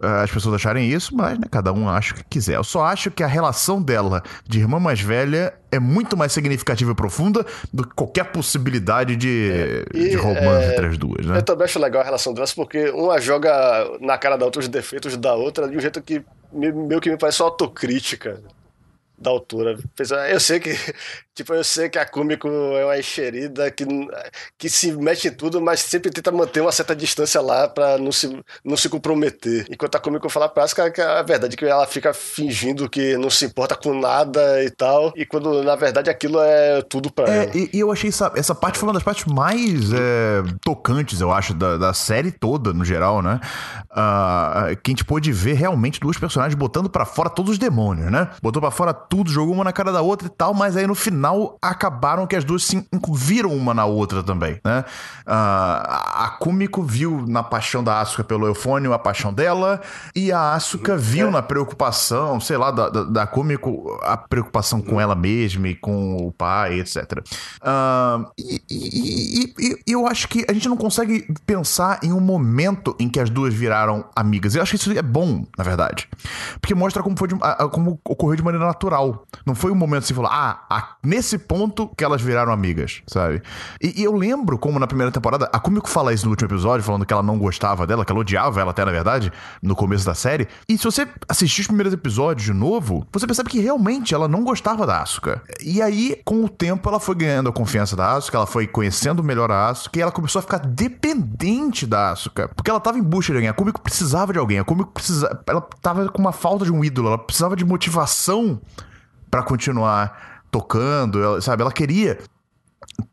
as 0.00 0.30
pessoas 0.30 0.54
acharem 0.54 0.88
isso, 0.88 1.14
mas 1.14 1.38
né, 1.38 1.44
cada 1.50 1.72
um 1.72 1.88
acha 1.88 2.14
o 2.14 2.16
que 2.16 2.24
quiser. 2.24 2.56
Eu 2.56 2.64
só 2.64 2.84
acho 2.84 3.10
que 3.10 3.22
a 3.22 3.26
relação 3.26 3.82
dela 3.82 4.22
de 4.46 4.58
irmã 4.58 4.78
mais 4.78 5.00
velha 5.00 5.54
é 5.70 5.78
muito 5.78 6.16
mais 6.16 6.32
significativa 6.32 6.92
e 6.92 6.94
profunda 6.94 7.44
do 7.72 7.86
que 7.86 7.94
qualquer 7.94 8.24
possibilidade 8.24 9.16
de, 9.16 9.50
é, 9.52 9.84
e, 9.94 10.08
de 10.10 10.16
romance 10.16 10.64
é, 10.64 10.72
entre 10.72 10.86
as 10.86 10.98
duas, 10.98 11.26
né? 11.26 11.38
Eu 11.38 11.42
também 11.42 11.64
acho 11.64 11.78
legal 11.78 12.02
a 12.02 12.04
relação 12.04 12.32
delas, 12.32 12.52
porque 12.52 12.90
uma 12.90 13.20
joga 13.20 13.50
na 14.00 14.16
cara 14.16 14.36
da 14.36 14.44
outra 14.44 14.60
os 14.60 14.68
defeitos 14.68 15.16
da 15.16 15.34
outra 15.34 15.68
de 15.68 15.76
um 15.76 15.80
jeito 15.80 16.00
que 16.00 16.24
meio 16.52 17.00
que 17.00 17.10
me 17.10 17.18
parece 17.18 17.42
autocrítica 17.42 18.40
da 19.20 19.30
autora. 19.30 19.76
Eu 20.30 20.40
sei 20.40 20.60
que, 20.60 20.70
tipo, 21.34 21.52
eu 21.52 21.64
sei 21.64 21.88
que 21.88 21.98
a 21.98 22.06
Kumiko 22.06 22.48
é 22.48 22.84
uma 22.84 22.98
enxerida 22.98 23.70
que, 23.70 23.84
que 24.56 24.70
se 24.70 24.92
mete 24.92 25.28
em 25.28 25.32
tudo, 25.32 25.60
mas 25.60 25.80
sempre 25.80 26.10
tenta 26.10 26.30
manter 26.30 26.60
uma 26.60 26.72
certa 26.72 26.94
distância 26.94 27.40
lá 27.40 27.68
para 27.68 27.98
não 27.98 28.12
se, 28.12 28.42
não 28.64 28.76
se 28.76 28.88
comprometer. 28.88 29.66
Enquanto 29.70 29.96
a 29.96 30.00
Kumiko 30.00 30.28
fala 30.28 30.48
pra 30.48 30.64
Asuka 30.64 30.90
que 30.90 31.00
é 31.00 31.04
a 31.04 31.22
verdade 31.22 31.56
que 31.56 31.64
ela 31.64 31.86
fica 31.86 32.12
fingindo 32.14 32.88
que 32.88 33.16
não 33.16 33.30
se 33.30 33.44
importa 33.44 33.74
com 33.74 33.98
nada 33.98 34.62
e 34.62 34.70
tal, 34.70 35.12
e 35.16 35.26
quando 35.26 35.62
na 35.62 35.74
verdade 35.74 36.08
aquilo 36.08 36.40
é 36.40 36.82
tudo 36.82 37.12
pra 37.12 37.28
é, 37.28 37.44
ela. 37.44 37.56
E, 37.56 37.70
e, 37.72 37.80
eu 37.80 37.90
achei 37.90 38.08
essa, 38.08 38.32
essa 38.36 38.54
parte 38.54 38.78
foi 38.78 38.88
uma 38.88 38.94
das 38.94 39.02
partes 39.02 39.24
mais 39.24 39.92
é, 39.92 40.42
tocantes, 40.62 41.20
eu 41.20 41.32
acho, 41.32 41.54
da, 41.54 41.76
da 41.76 41.92
série 41.92 42.30
toda, 42.30 42.72
no 42.72 42.84
geral, 42.84 43.20
né? 43.22 43.40
Uh, 43.90 44.76
que 44.82 44.90
a 44.90 44.92
gente 44.92 45.04
pôde 45.04 45.32
ver 45.32 45.54
realmente 45.54 45.98
duas 45.98 46.16
personagens 46.16 46.54
botando 46.54 46.88
para 46.88 47.04
fora 47.04 47.28
todos 47.28 47.52
os 47.52 47.58
demônios, 47.58 48.10
né? 48.10 48.30
Botou 48.42 48.60
para 48.60 48.70
fora 48.70 48.94
tudo, 49.08 49.30
jogou 49.30 49.54
uma 49.54 49.64
na 49.64 49.72
cara 49.72 49.92
da 49.92 50.02
outra 50.02 50.26
e 50.26 50.30
tal, 50.30 50.54
mas 50.54 50.76
aí 50.76 50.86
no 50.86 50.94
final 50.94 51.56
acabaram 51.60 52.26
que 52.26 52.36
as 52.36 52.44
duas 52.44 52.64
se 52.64 52.86
viram 53.12 53.54
uma 53.54 53.72
na 53.72 53.84
outra 53.84 54.22
também, 54.22 54.60
né? 54.64 54.84
Uh, 55.26 55.30
a 55.30 56.36
Kumiko 56.38 56.82
viu 56.82 57.24
na 57.26 57.42
paixão 57.42 57.82
da 57.82 58.00
Asuka 58.00 58.24
pelo 58.24 58.46
Eufônio 58.46 58.92
a 58.92 58.98
paixão 58.98 59.32
dela, 59.32 59.80
e 60.14 60.32
a 60.32 60.54
Asuka 60.54 60.96
viu 60.96 61.28
é. 61.28 61.30
na 61.30 61.42
preocupação, 61.42 62.40
sei 62.40 62.56
lá, 62.56 62.70
da, 62.70 62.88
da, 62.88 63.04
da 63.04 63.26
Kumiko 63.26 63.98
a 64.02 64.16
preocupação 64.16 64.80
com 64.80 65.00
ela 65.00 65.14
mesma 65.14 65.68
e 65.68 65.74
com 65.74 66.16
o 66.16 66.32
pai, 66.32 66.80
etc. 66.80 67.18
Uh, 67.62 68.30
e, 68.38 68.62
e, 68.70 69.54
e, 69.58 69.82
e 69.86 69.92
eu 69.92 70.06
acho 70.06 70.28
que 70.28 70.44
a 70.48 70.52
gente 70.52 70.68
não 70.68 70.76
consegue 70.76 71.26
pensar 71.46 72.00
em 72.02 72.12
um 72.12 72.20
momento 72.20 72.94
em 72.98 73.08
que 73.08 73.20
as 73.20 73.30
duas 73.30 73.54
viraram 73.54 74.04
amigas. 74.14 74.54
Eu 74.54 74.62
acho 74.62 74.72
que 74.72 74.76
isso 74.76 74.92
é 74.92 75.02
bom, 75.02 75.44
na 75.56 75.64
verdade. 75.64 76.08
Porque 76.60 76.74
mostra 76.74 77.02
como, 77.02 77.16
foi 77.16 77.28
de, 77.28 77.34
como 77.72 78.00
ocorreu 78.04 78.36
de 78.36 78.42
maneira 78.42 78.66
natural. 78.66 78.97
Não 79.46 79.54
foi 79.54 79.70
um 79.70 79.74
momento 79.74 80.04
assim, 80.04 80.14
falar, 80.14 80.30
ah, 80.30 80.66
a, 80.68 80.96
nesse 81.02 81.38
ponto 81.38 81.88
que 81.96 82.04
elas 82.04 82.20
viraram 82.20 82.52
amigas, 82.52 83.02
sabe? 83.06 83.42
E, 83.80 84.00
e, 84.00 84.04
eu 84.04 84.14
lembro 84.14 84.58
como 84.58 84.78
na 84.78 84.86
primeira 84.86 85.12
temporada, 85.12 85.48
a 85.52 85.58
Kumiko 85.58 85.88
fala 85.88 86.12
isso 86.12 86.24
no 86.24 86.30
último 86.30 86.48
episódio, 86.48 86.84
falando 86.84 87.06
que 87.06 87.12
ela 87.12 87.22
não 87.22 87.38
gostava 87.38 87.86
dela, 87.86 88.04
que 88.04 88.12
ela 88.12 88.20
odiava 88.20 88.60
ela 88.60 88.70
até, 88.70 88.84
na 88.84 88.90
verdade, 88.90 89.32
no 89.62 89.74
começo 89.74 90.04
da 90.04 90.14
série. 90.14 90.48
E 90.68 90.76
se 90.76 90.84
você 90.84 91.06
assistir 91.28 91.62
os 91.62 91.66
primeiros 91.66 91.92
episódios 91.92 92.44
de 92.44 92.52
novo, 92.52 93.06
você 93.12 93.26
percebe 93.26 93.50
que 93.50 93.60
realmente 93.60 94.14
ela 94.14 94.28
não 94.28 94.44
gostava 94.44 94.86
da 94.86 95.02
Asuka. 95.02 95.42
E 95.62 95.80
aí, 95.80 96.20
com 96.24 96.44
o 96.44 96.48
tempo, 96.48 96.88
ela 96.88 97.00
foi 97.00 97.14
ganhando 97.14 97.48
a 97.48 97.52
confiança 97.52 97.96
da 97.96 98.12
Asuka, 98.12 98.36
ela 98.36 98.46
foi 98.46 98.66
conhecendo 98.66 99.22
melhor 99.22 99.50
a 99.50 99.68
Asuka 99.68 99.98
e 99.98 100.02
ela 100.02 100.12
começou 100.12 100.40
a 100.40 100.42
ficar 100.42 100.58
dependente 100.58 101.86
da 101.86 102.10
Asuka. 102.10 102.48
Porque 102.48 102.70
ela 102.70 102.80
tava 102.80 102.98
em 102.98 103.02
busca 103.02 103.32
de 103.32 103.38
alguém. 103.38 103.48
A 103.48 103.54
Kumiko 103.54 103.80
precisava 103.80 104.32
de 104.32 104.38
alguém. 104.38 104.58
A 104.58 104.64
Kumiko 104.64 104.92
precisava. 104.92 105.42
Ela 105.46 105.60
tava 105.80 106.08
com 106.08 106.20
uma 106.20 106.32
falta 106.32 106.64
de 106.64 106.72
um 106.72 106.84
ídolo. 106.84 107.08
Ela 107.08 107.18
precisava 107.18 107.56
de 107.56 107.64
motivação 107.64 108.60
para 109.30 109.42
continuar 109.42 110.42
tocando, 110.50 111.22
ela, 111.22 111.40
sabe? 111.40 111.62
Ela 111.62 111.72
queria 111.72 112.18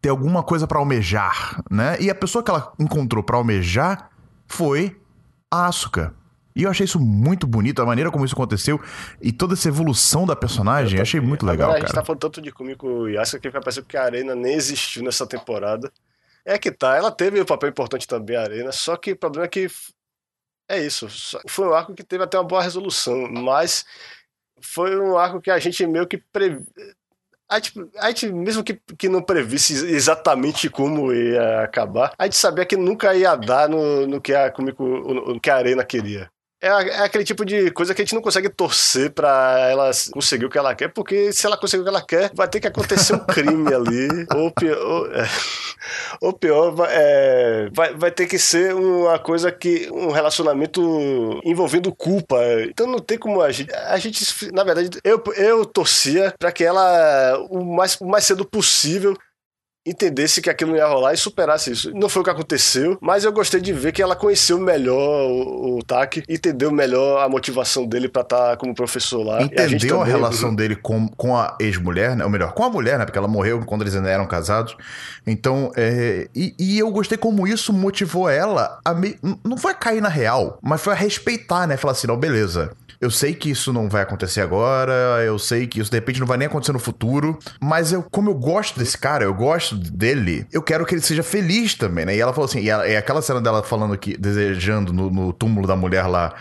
ter 0.01 0.09
alguma 0.09 0.43
coisa 0.43 0.67
pra 0.67 0.79
almejar, 0.79 1.61
né? 1.69 1.97
E 1.99 2.09
a 2.09 2.15
pessoa 2.15 2.43
que 2.43 2.49
ela 2.49 2.73
encontrou 2.79 3.23
pra 3.23 3.37
almejar 3.37 4.09
foi 4.47 4.99
a 5.51 5.67
Asuka. 5.67 6.13
E 6.55 6.63
eu 6.63 6.69
achei 6.69 6.85
isso 6.85 6.99
muito 6.99 7.45
bonito, 7.45 7.81
a 7.81 7.85
maneira 7.85 8.09
como 8.09 8.23
isso 8.23 8.33
aconteceu 8.33 8.79
e 9.21 9.33
toda 9.33 9.55
essa 9.55 9.67
evolução 9.67 10.25
da 10.25 10.37
personagem, 10.37 10.97
eu 10.97 11.01
achei 11.01 11.19
muito 11.19 11.45
legal, 11.45 11.65
Agora, 11.65 11.79
a 11.79 11.81
cara. 11.81 11.87
gente 11.87 11.95
tá 11.95 12.05
falando 12.05 12.21
tanto 12.21 12.41
de 12.41 12.49
Kumiko 12.49 13.09
e 13.09 13.17
Asuka 13.17 13.41
que 13.41 13.49
vai 13.49 13.61
parecer 13.61 13.83
que 13.83 13.97
a 13.97 14.03
Arena 14.03 14.33
nem 14.33 14.53
existiu 14.53 15.03
nessa 15.03 15.27
temporada. 15.27 15.91
É 16.45 16.57
que 16.57 16.71
tá, 16.71 16.95
ela 16.95 17.11
teve 17.11 17.41
um 17.41 17.45
papel 17.45 17.69
importante 17.69 18.07
também, 18.07 18.37
a 18.37 18.43
Arena, 18.43 18.71
só 18.71 18.95
que 18.95 19.11
o 19.11 19.17
problema 19.17 19.45
é 19.45 19.49
que 19.49 19.67
é 20.69 20.79
isso. 20.79 21.07
Foi 21.49 21.67
um 21.67 21.73
arco 21.73 21.93
que 21.93 22.03
teve 22.03 22.23
até 22.23 22.37
uma 22.37 22.43
boa 22.43 22.61
resolução, 22.61 23.29
mas 23.29 23.85
foi 24.65 24.99
um 24.99 25.17
arco 25.17 25.41
que 25.41 25.51
a 25.51 25.59
gente 25.59 25.85
meio 25.85 26.07
que 26.07 26.17
previ... 26.17 26.65
A 27.47 27.59
gente, 27.59 27.73
a 27.97 28.07
gente, 28.07 28.31
mesmo 28.31 28.63
que, 28.63 28.81
que 28.97 29.07
não 29.07 29.21
previsse 29.21 29.73
exatamente 29.85 30.67
como 30.67 31.13
ia 31.13 31.61
acabar, 31.61 32.11
a 32.17 32.23
gente 32.23 32.37
sabia 32.37 32.65
que 32.65 32.75
nunca 32.75 33.13
ia 33.13 33.35
dar 33.35 33.69
no, 33.69 34.07
no 34.07 34.19
que 34.19 34.33
a 34.33 34.49
Kumiko, 34.49 34.83
no, 34.83 35.33
no 35.33 35.39
que 35.39 35.51
a 35.51 35.55
Arena 35.55 35.85
queria. 35.85 36.29
É, 36.65 36.67
é 36.67 36.99
aquele 37.03 37.23
tipo 37.23 37.45
de 37.45 37.69
coisa 37.69 37.93
que 37.93 38.01
a 38.01 38.05
gente 38.05 38.15
não 38.15 38.23
consegue 38.23 38.49
torcer 38.49 39.11
pra 39.11 39.67
ela 39.69 39.91
conseguir 40.11 40.45
o 40.45 40.49
que 40.49 40.57
ela 40.57 40.73
quer, 40.73 40.87
porque 40.87 41.31
se 41.31 41.45
ela 41.45 41.55
conseguir 41.55 41.81
o 41.81 41.83
que 41.83 41.89
ela 41.89 42.01
quer, 42.01 42.31
vai 42.33 42.47
ter 42.47 42.59
que 42.59 42.67
acontecer 42.67 43.13
um 43.13 43.19
crime 43.19 43.71
ali, 43.71 44.07
ou 44.35 44.49
pior, 44.49 44.77
ou, 44.79 45.13
é, 45.13 45.29
ou 46.19 46.33
pior 46.33 46.71
vai, 46.71 46.89
é, 46.91 47.69
vai, 47.71 47.93
vai 47.93 48.11
ter 48.11 48.25
que 48.25 48.39
ser 48.39 48.73
uma 48.73 49.19
coisa 49.19 49.51
que. 49.51 49.87
um 49.91 50.09
relacionamento 50.09 51.39
envolvendo 51.43 51.93
culpa. 51.93 52.37
Então 52.67 52.87
não 52.87 52.99
tem 52.99 53.19
como 53.19 53.43
a 53.43 53.51
gente. 53.51 53.71
A 53.71 53.97
gente 53.99 54.25
na 54.51 54.63
verdade, 54.63 54.89
eu, 55.03 55.21
eu 55.35 55.65
torcia 55.65 56.33
pra 56.39 56.51
que 56.51 56.63
ela, 56.63 57.37
o 57.51 57.63
mais, 57.63 57.95
o 58.01 58.07
mais 58.07 58.25
cedo 58.25 58.43
possível, 58.43 59.15
entendesse 59.85 60.41
que 60.41 60.49
aquilo 60.49 60.71
não 60.71 60.77
ia 60.77 60.87
rolar 60.87 61.13
e 61.13 61.17
superasse 61.17 61.71
isso. 61.71 61.91
Não 61.93 62.09
foi 62.09 62.21
o 62.21 62.25
que 62.25 62.31
aconteceu, 62.31 62.97
mas 62.99 63.23
eu 63.23 63.31
gostei 63.31 63.61
de 63.61 63.71
ver 63.71 63.91
que 63.91 64.01
ela 64.01 64.15
conheceu 64.15 64.59
melhor 64.59 64.97
o, 65.29 65.77
o 65.77 65.83
Taki, 65.83 66.23
entendeu 66.27 66.71
melhor 66.71 67.23
a 67.23 67.29
motivação 67.29 67.85
dele 67.85 68.09
pra 68.09 68.23
estar 68.23 68.57
como 68.57 68.73
professor 68.73 69.23
lá. 69.23 69.37
A 69.39 69.43
Entendeu 69.43 69.97
a, 69.97 69.99
também- 70.05 70.15
relação 70.15 70.55
dele 70.55 70.75
com, 70.75 71.07
com 71.09 71.35
a 71.37 71.55
ex-mulher, 71.59 72.15
né? 72.15 72.23
Ou 72.23 72.29
melhor, 72.29 72.53
com 72.53 72.63
a 72.63 72.69
mulher, 72.69 72.97
né? 72.97 73.05
Porque 73.05 73.17
ela 73.17 73.27
morreu 73.27 73.63
quando 73.65 73.81
eles 73.81 73.95
ainda 73.95 74.09
eram 74.09 74.25
casados. 74.25 74.75
Então, 75.27 75.71
é, 75.75 76.27
e, 76.35 76.55
e 76.57 76.79
eu 76.79 76.89
gostei 76.91 77.17
como 77.17 77.45
isso 77.47 77.71
motivou 77.71 78.27
ela 78.29 78.79
a 78.83 78.93
me, 78.93 79.17
não 79.43 79.57
foi 79.57 79.71
a 79.71 79.75
cair 79.75 80.01
na 80.01 80.09
real, 80.09 80.57
mas 80.61 80.81
foi 80.81 80.93
a 80.93 80.95
respeitar, 80.95 81.67
né? 81.67 81.77
Falar 81.77 81.91
assim, 81.91 82.07
não, 82.07 82.17
beleza. 82.17 82.71
Eu 83.01 83.11
sei 83.11 83.33
que 83.35 83.49
isso 83.51 83.73
não 83.73 83.89
vai 83.89 84.01
acontecer 84.01 84.39
agora, 84.39 84.93
eu 85.25 85.37
sei 85.37 85.67
que 85.67 85.81
isso 85.81 85.91
de 85.91 85.97
repente 85.97 86.19
não 86.19 86.25
vai 86.25 86.37
nem 86.37 86.47
acontecer 86.47 86.71
no 86.71 86.79
futuro, 86.79 87.37
mas 87.61 87.91
eu, 87.91 88.01
como 88.01 88.29
eu 88.29 88.33
gosto 88.33 88.79
desse 88.79 88.97
cara, 88.97 89.25
eu 89.25 89.33
gosto 89.33 89.74
dele, 89.75 90.45
eu 90.51 90.61
quero 90.61 90.85
que 90.85 90.95
ele 90.95 91.01
seja 91.01 91.21
feliz 91.23 91.75
também, 91.75 92.05
né? 92.05 92.15
E 92.15 92.19
ela 92.19 92.33
falou 92.33 92.45
assim, 92.49 92.59
e, 92.59 92.69
ela- 92.69 92.87
e 92.87 92.95
aquela 92.95 93.21
cena 93.21 93.41
dela 93.41 93.61
falando 93.63 93.97
que, 93.97 94.17
desejando 94.17 94.91
no, 94.93 95.09
no 95.09 95.33
túmulo 95.33 95.67
da 95.67 95.75
mulher 95.75 96.07
lá, 96.07 96.33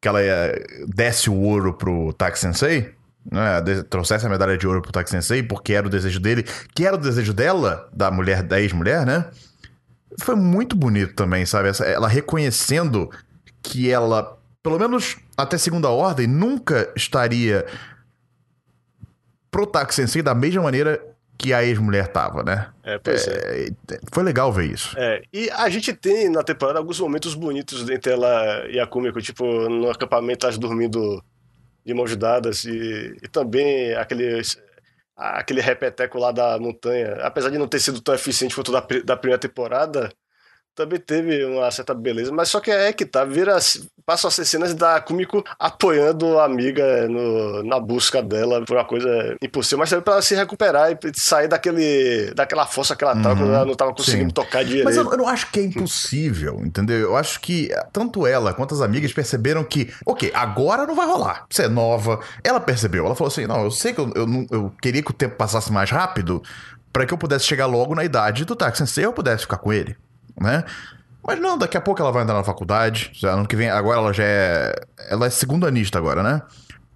que 0.00 0.06
ela 0.08 0.20
é, 0.22 0.64
desce 0.86 1.28
o 1.30 1.34
ouro 1.34 1.74
pro 1.74 2.12
Tak 2.12 2.38
Sensei, 2.38 2.92
né, 3.30 3.60
trouxesse 3.90 4.24
a 4.24 4.28
medalha 4.28 4.56
de 4.56 4.66
ouro 4.66 4.80
pro 4.80 4.92
Tak 4.92 5.10
Sensei, 5.10 5.42
porque 5.42 5.72
era 5.74 5.86
o 5.86 5.90
desejo 5.90 6.20
dele, 6.20 6.44
que 6.74 6.86
era 6.86 6.96
o 6.96 6.98
desejo 6.98 7.32
dela, 7.34 7.88
da 7.92 8.10
mulher, 8.10 8.42
da 8.42 8.60
ex-mulher, 8.60 9.04
né? 9.04 9.26
Foi 10.20 10.34
muito 10.34 10.74
bonito 10.76 11.14
também, 11.14 11.44
sabe? 11.44 11.68
Essa- 11.68 11.84
ela 11.84 12.08
reconhecendo 12.08 13.10
que 13.62 13.90
ela, 13.90 14.38
pelo 14.62 14.78
menos 14.78 15.16
até 15.36 15.58
segunda 15.58 15.88
ordem, 15.90 16.26
nunca 16.26 16.90
estaria 16.96 17.66
pro 19.50 19.66
Tak 19.66 19.94
Sensei 19.94 20.22
da 20.22 20.34
mesma 20.34 20.62
maneira 20.62 21.00
que 21.38 21.54
a 21.54 21.64
ex-mulher 21.64 22.08
tava, 22.08 22.42
né? 22.42 22.68
É, 22.82 22.98
pois 22.98 23.28
é. 23.28 23.68
É, 23.68 23.98
foi 24.12 24.24
legal 24.24 24.52
ver 24.52 24.72
isso. 24.72 24.98
É, 24.98 25.22
e 25.32 25.48
a 25.50 25.68
gente 25.68 25.92
tem 25.92 26.28
na 26.28 26.42
temporada 26.42 26.80
alguns 26.80 26.98
momentos 26.98 27.34
bonitos 27.34 27.88
entre 27.88 28.12
ela 28.12 28.66
e 28.68 28.80
a 28.80 28.86
Kumiko, 28.86 29.22
tipo, 29.22 29.44
no 29.68 29.88
acampamento 29.88 30.44
elas 30.44 30.58
dormindo 30.58 31.22
de 31.86 31.94
mãos 31.94 32.14
dadas 32.16 32.64
e, 32.64 33.16
e 33.22 33.28
também 33.28 33.94
aquele, 33.94 34.42
aquele 35.16 35.60
repeteco 35.60 36.18
lá 36.18 36.32
da 36.32 36.58
montanha, 36.58 37.14
apesar 37.22 37.50
de 37.50 37.58
não 37.58 37.68
ter 37.68 37.78
sido 37.78 38.00
tão 38.00 38.14
eficiente 38.14 38.54
quanto 38.54 38.72
da, 38.72 38.84
da 39.04 39.16
primeira 39.16 39.38
temporada, 39.38 40.10
também 40.78 41.00
teve 41.00 41.44
uma 41.44 41.70
certa 41.70 41.92
beleza, 41.92 42.30
mas 42.32 42.48
só 42.48 42.60
que 42.60 42.70
é 42.70 42.92
que 42.92 43.04
tá, 43.04 43.24
vira, 43.24 43.56
passam 44.06 44.28
a 44.28 44.30
ser 44.30 44.44
cenas 44.44 44.72
da 44.74 45.00
Kumiko 45.00 45.42
apoiando 45.58 46.38
a 46.38 46.44
amiga 46.44 47.08
no- 47.08 47.62
na 47.64 47.80
busca 47.80 48.22
dela 48.22 48.64
por 48.64 48.76
uma 48.76 48.84
coisa 48.84 49.36
impossível, 49.42 49.78
mas 49.78 49.90
também 49.90 50.04
pra 50.04 50.14
ela 50.14 50.22
se 50.22 50.34
recuperar 50.34 50.92
e 50.92 50.96
sair 51.14 51.48
daquele, 51.48 52.32
daquela 52.34 52.64
força 52.66 52.94
que 52.94 53.02
ela 53.04 53.14
tava 53.14 53.30
Uhum, 53.30 53.36
quando 53.38 53.54
ela 53.54 53.64
não 53.66 53.74
tava 53.74 53.92
conseguindo 53.92 54.28
sim. 54.30 54.34
tocar 54.34 54.64
direito. 54.64 54.84
Mas 54.84 54.96
eu, 54.96 55.10
eu 55.10 55.16
não 55.18 55.28
acho 55.28 55.50
que 55.50 55.58
é 55.60 55.64
impossível, 55.64 56.60
entendeu? 56.64 56.98
Eu 56.98 57.16
acho 57.16 57.40
que 57.40 57.70
tanto 57.92 58.26
ela 58.26 58.54
quanto 58.54 58.74
as 58.74 58.80
amigas 58.80 59.12
perceberam 59.12 59.64
que, 59.64 59.92
ok, 60.06 60.30
agora 60.34 60.86
não 60.86 60.94
vai 60.94 61.06
rolar. 61.06 61.44
Você 61.50 61.64
é 61.64 61.68
nova. 61.68 62.20
Ela 62.44 62.60
percebeu, 62.60 63.04
ela 63.04 63.14
falou 63.16 63.28
assim: 63.32 63.46
não, 63.46 63.64
eu 63.64 63.70
sei 63.70 63.92
que 63.92 64.00
eu, 64.00 64.12
eu, 64.14 64.46
eu 64.50 64.72
queria 64.80 65.02
que 65.02 65.10
o 65.10 65.14
tempo 65.14 65.34
passasse 65.36 65.72
mais 65.72 65.90
rápido 65.90 66.42
pra 66.92 67.04
que 67.04 67.12
eu 67.12 67.18
pudesse 67.18 67.44
chegar 67.44 67.66
logo 67.66 67.94
na 67.94 68.04
idade 68.04 68.44
do 68.44 68.56
Taxi 68.56 68.78
Sensei 68.78 69.04
e 69.04 69.06
eu 69.06 69.12
pudesse 69.12 69.42
ficar 69.42 69.58
com 69.58 69.72
ele, 69.72 69.96
né? 70.40 70.64
Mas 71.26 71.40
não, 71.40 71.58
daqui 71.58 71.76
a 71.76 71.80
pouco 71.80 72.00
ela 72.00 72.10
vai 72.10 72.22
entrar 72.22 72.34
na 72.34 72.44
faculdade. 72.44 73.10
Já 73.12 73.32
ano 73.34 73.46
que 73.46 73.56
vem, 73.56 73.68
agora 73.68 73.98
ela 73.98 74.12
já 74.12 74.24
é. 74.24 74.74
Ela 75.10 75.26
é 75.26 75.30
segunda 75.30 75.68
anista 75.68 75.98
agora, 75.98 76.22
né? 76.22 76.42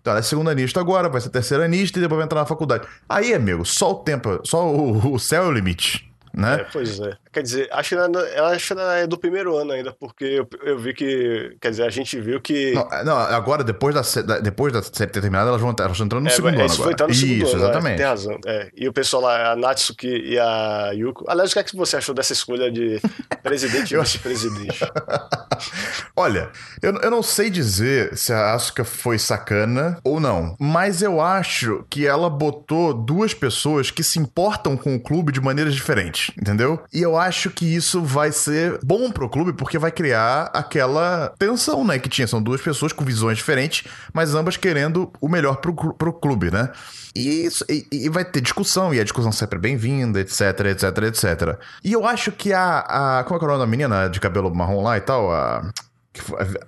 Então 0.01 0.11
ela 0.11 0.21
é 0.21 0.23
segunda 0.23 0.51
anista 0.51 0.81
agora, 0.81 1.09
vai 1.09 1.21
ser 1.21 1.31
terceira 1.31 1.65
anista 1.65 1.99
e 1.99 2.03
depois 2.03 2.19
vai 2.19 2.25
entrar 2.25 2.41
na 2.41 2.47
faculdade. 2.47 2.87
Aí, 3.09 3.33
amigo, 3.33 3.65
só 3.65 3.93
o 3.93 3.95
tempo, 3.97 4.41
só 4.45 4.67
o, 4.67 5.15
o 5.15 5.19
céu 5.19 5.45
é 5.45 5.47
o 5.47 5.53
limite, 5.53 6.12
né? 6.35 6.55
É, 6.61 6.67
pois 6.73 6.99
é. 7.01 7.17
Quer 7.33 7.43
dizer, 7.43 7.69
acho 7.73 7.89
que 7.91 7.95
ela, 7.95 8.29
ela, 8.31 8.51
acho 8.51 8.67
que 8.67 8.73
ela 8.81 8.97
é 8.97 9.07
do 9.07 9.17
primeiro 9.19 9.57
ano 9.57 9.73
ainda, 9.73 9.93
porque 9.93 10.25
eu, 10.25 10.49
eu 10.65 10.79
vi 10.79 10.93
que. 10.95 11.57
Quer 11.61 11.71
dizer, 11.71 11.85
a 11.85 11.91
gente 11.91 12.21
viu 12.21 12.41
que. 12.41 12.73
Não, 12.73 12.89
não, 13.05 13.17
agora, 13.17 13.65
depois 13.65 13.95
da, 13.95 14.23
da- 14.23 14.41
depois 14.41 14.73
da 14.73 14.83
série 14.83 15.11
ter 15.11 15.21
terminado, 15.21 15.49
elas 15.49 15.61
vão 15.61 15.75
elas 15.79 15.93
estão 15.93 16.07
entrando 16.07 16.23
no 16.25 16.29
É, 16.29 16.33
segundo 16.33 16.55
ano 16.55 16.65
isso 16.67 16.75
agora. 16.75 16.85
foi 16.85 16.93
entrar 16.93 17.09
no 17.09 17.15
segundo 17.15 17.37
Isso, 17.45 17.53
ano, 17.57 17.59
né? 17.65 17.71
exatamente. 17.71 17.97
Tem 17.97 18.07
razão. 18.07 18.39
É, 18.47 18.71
E 18.77 18.89
o 18.89 18.93
pessoal 18.93 19.23
lá, 19.23 19.53
a 19.53 19.57
Natsuki 19.57 20.09
e 20.09 20.39
a 20.39 20.91
Yuko. 20.95 21.25
Aliás, 21.29 21.51
o 21.51 21.55
que 21.55 21.59
é 21.59 21.65
que 21.65 21.77
você 21.77 21.97
achou 21.97 22.15
dessa 22.15 22.33
escolha 22.33 22.71
de 22.71 23.01
presidente 23.43 23.95
e 23.95 23.99
vice-presidente? 23.99 24.79
Olha, 26.17 26.51
eu, 26.83 26.95
eu 27.01 27.11
não 27.11 27.23
sei 27.23 27.49
dizer 27.51 28.17
se 28.17 28.33
a 28.33 28.53
Asuka 28.55 28.85
foi 28.85 29.19
sacana 29.19 29.99
ou 30.05 30.21
não, 30.21 30.57
mas 30.59 31.03
eu 31.03 31.21
acho 31.21 31.85
que 31.89 32.07
ela 32.07 32.29
botou 32.29 32.93
duas 32.93 33.33
pessoas 33.35 33.91
que 33.91 34.03
se 34.03 34.19
importam 34.19 34.77
com 34.77 34.95
o 34.95 35.01
clube 35.01 35.33
de 35.33 35.41
maneiras 35.41 35.75
diferentes, 35.75 36.22
entendeu? 36.31 36.83
E 36.93 37.01
eu 37.03 37.17
acho 37.17 37.51
que 37.51 37.65
isso 37.65 38.03
vai 38.03 38.33
ser 38.33 38.79
bom 38.85 39.11
pro 39.11 39.29
clube 39.29 39.53
porque 39.53 39.79
vai 39.79 39.91
criar 39.91 40.51
aquela 40.53 41.33
tensão, 41.39 41.85
né, 41.85 41.99
que 41.99 42.09
tinha. 42.09 42.27
São 42.27 42.43
duas 42.43 42.61
pessoas 42.61 42.93
com 42.93 43.05
visões 43.05 43.39
diferentes, 43.39 43.85
mas 44.13 44.35
ambas 44.35 44.57
querendo 44.57 45.13
o 45.21 45.29
melhor 45.29 45.57
pro, 45.57 45.75
pro 45.95 46.13
clube, 46.13 46.51
né? 46.51 46.71
E, 47.15 47.45
isso, 47.45 47.65
e, 47.69 47.87
e 47.93 48.09
vai 48.09 48.25
ter 48.25 48.41
discussão, 48.41 48.95
e 48.95 49.01
a 49.01 49.05
discussão 49.05 49.31
sempre 49.31 49.59
é 49.59 49.61
bem-vinda, 49.61 50.21
etc, 50.21 50.41
etc, 50.71 50.99
etc. 51.05 51.59
E 51.85 51.93
eu 51.93 52.07
acho 52.07 52.33
que 52.33 52.53
a, 52.53 52.79
a. 53.19 53.25
Como 53.25 53.37
é 53.37 53.39
que 53.39 53.45
é 53.45 53.49
o 53.49 53.51
nome 53.51 53.61
da 53.61 53.67
menina 53.67 54.09
de 54.09 54.19
cabelo 54.19 54.55
marrom 54.55 54.83
lá 54.83 54.97
e 54.97 55.01
tal? 55.01 55.33
A, 55.33 55.71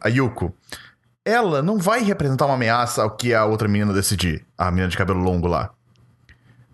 a 0.00 0.08
Yuko. 0.08 0.54
Ela 1.24 1.62
não 1.62 1.78
vai 1.78 2.02
representar 2.02 2.44
uma 2.44 2.54
ameaça 2.54 3.02
ao 3.02 3.16
que 3.16 3.32
a 3.32 3.46
outra 3.46 3.66
menina 3.66 3.94
decidir. 3.94 4.44
A 4.58 4.70
menina 4.70 4.88
de 4.88 4.96
cabelo 4.96 5.20
longo 5.20 5.46
lá. 5.46 5.70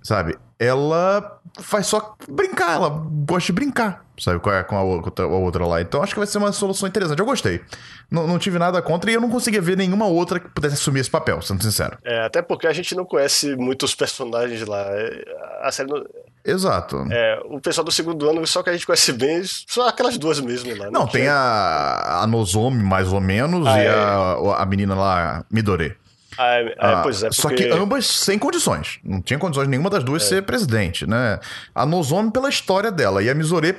Sabe? 0.02 0.36
Ela 0.58 1.39
vai 1.58 1.82
só 1.82 2.14
brincar, 2.28 2.74
ela 2.74 2.88
gosta 3.26 3.46
de 3.46 3.52
brincar, 3.52 4.04
sabe? 4.18 4.38
Com 4.40 4.50
a, 4.50 4.62
com 4.64 4.76
a 4.76 4.82
outra, 4.82 5.24
a 5.24 5.28
outra 5.28 5.66
lá. 5.66 5.80
Então 5.80 6.02
acho 6.02 6.12
que 6.14 6.18
vai 6.20 6.26
ser 6.26 6.38
uma 6.38 6.52
solução 6.52 6.88
interessante. 6.88 7.18
Eu 7.18 7.24
gostei. 7.26 7.60
Não, 8.10 8.26
não 8.26 8.38
tive 8.38 8.58
nada 8.58 8.80
contra 8.82 9.10
e 9.10 9.14
eu 9.14 9.20
não 9.20 9.30
conseguia 9.30 9.60
ver 9.60 9.76
nenhuma 9.76 10.06
outra 10.06 10.38
que 10.40 10.48
pudesse 10.48 10.74
assumir 10.74 11.00
esse 11.00 11.10
papel, 11.10 11.40
sendo 11.42 11.62
sincero. 11.62 11.98
É, 12.04 12.24
até 12.24 12.40
porque 12.42 12.66
a 12.66 12.72
gente 12.72 12.94
não 12.94 13.04
conhece 13.04 13.54
muitos 13.56 13.94
personagens 13.94 14.66
lá. 14.66 14.78
É, 14.88 15.24
A 15.62 15.70
série 15.72 15.90
não- 15.90 16.04
Exato. 16.44 17.04
é, 17.10 17.38
o 17.44 17.60
pessoal 17.60 17.84
do 17.84 17.92
segundo 17.92 18.28
ano, 18.28 18.46
só 18.46 18.62
que 18.62 18.70
a 18.70 18.72
gente 18.72 18.86
conhece 18.86 19.12
bem, 19.12 19.42
só 19.44 19.86
aquelas 19.88 20.16
duas 20.16 20.40
mesmo 20.40 20.74
lá. 20.76 20.90
Não, 20.90 21.06
tem 21.06 21.22
tinha- 21.22 21.34
a, 21.34 22.22
a 22.22 22.26
Nozomi, 22.26 22.82
mais 22.82 23.12
ou 23.12 23.20
menos, 23.20 23.66
Ah, 23.66 23.82
e 23.82 23.86
é. 23.86 23.90
a, 23.90 24.62
a 24.62 24.66
menina 24.66 24.94
lá, 24.94 25.44
Midore. 25.52 25.96
Ah, 26.42 26.54
é, 26.54 26.66
é, 26.68 26.74
Ah, 26.78 27.00
pois 27.02 27.22
é, 27.22 27.28
porque... 27.28 27.42
Só 27.42 27.48
que 27.50 27.68
ambas 27.68 28.06
sem 28.06 28.38
condições. 28.38 28.98
Não 29.04 29.20
tinha 29.20 29.38
condições 29.38 29.68
nenhuma 29.68 29.90
das 29.90 30.02
É. 30.02 30.06
duas 30.06 30.22
ser 30.22 30.42
presidente, 30.42 31.06
né? 31.06 31.38
A 31.74 31.84
Nozomi 31.84 32.30
pela 32.32 32.48
história 32.48 32.90
dela 32.90 33.22
e 33.22 33.28
a 33.28 33.34
Mizore 33.34 33.76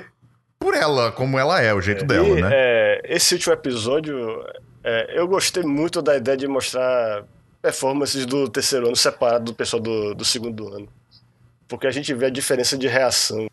por 0.58 0.74
ela, 0.74 1.10
como 1.10 1.38
ela 1.38 1.60
é, 1.60 1.74
o 1.74 1.80
jeito 1.80 2.04
dela, 2.04 2.28
E, 2.38 2.40
né? 2.40 2.50
é, 2.52 3.00
esse 3.04 3.34
último 3.34 3.52
episódio, 3.52 4.16
é, 4.84 5.18
eu 5.18 5.26
gostei 5.26 5.64
muito 5.64 6.00
da 6.00 6.16
ideia 6.16 6.36
de 6.36 6.46
mostrar 6.46 7.24
performances 7.60 8.24
do 8.26 8.48
terceiro 8.48 8.86
ano 8.86 8.94
separado 8.96 9.46
do 9.46 9.54
pessoal 9.54 9.82
do, 9.82 10.14
do 10.14 10.24
segundo 10.24 10.68
ano. 10.72 10.88
Porque 11.66 11.86
a 11.86 11.90
gente 11.90 12.14
vê 12.14 12.26
a 12.26 12.30
diferença 12.30 12.78
de 12.78 12.86
reação. 12.86 13.48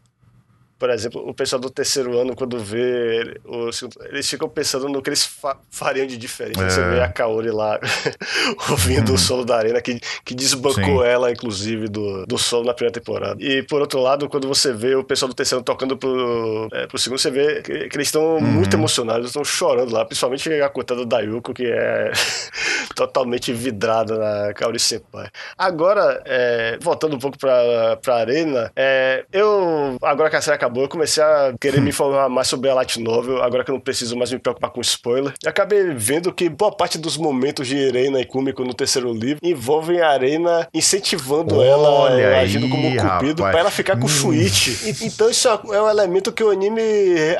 Por 0.79 0.89
exemplo, 0.89 1.27
o 1.27 1.33
pessoal 1.33 1.59
do 1.59 1.69
terceiro 1.69 2.17
ano, 2.17 2.33
quando 2.33 2.57
vê 2.57 3.37
o 3.45 3.69
segundo, 3.71 3.97
eles 4.05 4.29
ficam 4.29 4.47
pensando 4.47 4.87
no 4.87 5.01
que 5.01 5.09
eles 5.09 5.25
fa 5.25 5.57
fariam 5.69 6.07
de 6.07 6.17
diferente. 6.17 6.61
É. 6.61 6.69
Você 6.69 6.81
vê 6.81 7.01
a 7.01 7.09
Kaori 7.09 7.51
lá 7.51 7.77
ouvindo 8.71 9.11
hum. 9.11 9.15
o 9.15 9.17
solo 9.17 9.43
da 9.43 9.57
arena, 9.57 9.81
que, 9.81 9.99
que 10.23 10.33
desbancou 10.33 11.03
Sim. 11.03 11.03
ela, 11.03 11.31
inclusive, 11.31 11.89
do, 11.89 12.25
do 12.25 12.37
solo 12.37 12.65
na 12.65 12.73
primeira 12.73 12.93
temporada. 12.93 13.35
E 13.43 13.61
por 13.63 13.81
outro 13.81 13.99
lado, 13.99 14.29
quando 14.29 14.47
você 14.47 14.71
vê 14.71 14.95
o 14.95 15.03
pessoal 15.03 15.27
do 15.27 15.35
terceiro 15.35 15.61
tocando 15.63 15.97
pro, 15.97 16.69
é, 16.71 16.87
pro 16.87 16.97
segundo, 16.97 17.19
você 17.19 17.29
vê 17.29 17.61
que, 17.61 17.89
que 17.89 17.97
eles 17.97 18.07
estão 18.07 18.35
uhum. 18.35 18.41
muito 18.41 18.73
emocionados, 18.73 19.27
estão 19.27 19.43
chorando 19.43 19.93
lá, 19.93 20.05
principalmente 20.05 20.49
a 20.61 20.69
coitada 20.69 21.05
da 21.05 21.19
Yuko, 21.19 21.53
que 21.53 21.65
é 21.65 22.11
totalmente 22.95 23.51
vidrada 23.51 24.17
na 24.17 24.53
Kaori 24.53 24.79
Senpai. 24.79 25.27
Agora, 25.57 26.21
é, 26.25 26.77
voltando 26.81 27.15
um 27.15 27.19
pouco 27.19 27.37
pra, 27.37 27.97
pra 27.97 28.15
arena, 28.15 28.71
é, 28.75 29.25
eu, 29.31 29.97
agora 30.01 30.29
que 30.29 30.35
a 30.35 30.41
série 30.41 30.55
acabou, 30.55 30.68
eu 30.75 30.87
comecei 30.87 31.23
a 31.23 31.53
querer 31.59 31.81
me 31.81 31.89
informar 31.89 32.29
mais 32.29 32.47
sobre 32.47 32.69
a 32.69 32.73
Light 32.73 32.99
Novel, 32.99 33.41
agora 33.41 33.63
que 33.63 33.71
eu 33.71 33.75
não 33.75 33.81
preciso 33.81 34.15
mais 34.17 34.31
me 34.31 34.39
preocupar 34.39 34.69
com 34.71 34.81
spoiler. 34.81 35.33
E 35.43 35.47
acabei 35.47 35.93
vendo 35.93 36.31
que 36.33 36.49
boa 36.49 36.71
parte 36.71 36.97
dos 36.97 37.17
momentos 37.17 37.67
de 37.67 37.75
Irena 37.75 38.19
e 38.19 38.25
Kumiko 38.25 38.63
no 38.63 38.73
terceiro 38.73 39.13
livro 39.13 39.39
envolvem 39.43 40.01
a 40.01 40.09
Arena 40.09 40.67
incentivando 40.73 41.57
Olha 41.57 41.67
ela, 41.67 42.09
aí, 42.09 42.43
agindo 42.43 42.69
como 42.69 42.87
um 42.87 42.95
cupido, 42.95 43.43
pra 43.43 43.59
ela 43.59 43.71
ficar 43.71 43.95
com 43.95 44.03
o 44.03 44.05
hum. 44.05 44.09
Shuichi. 44.09 44.95
então 45.05 45.29
isso 45.29 45.47
é 45.47 45.81
um 45.81 45.89
elemento 45.89 46.31
que 46.31 46.43
o 46.43 46.49
anime 46.49 46.81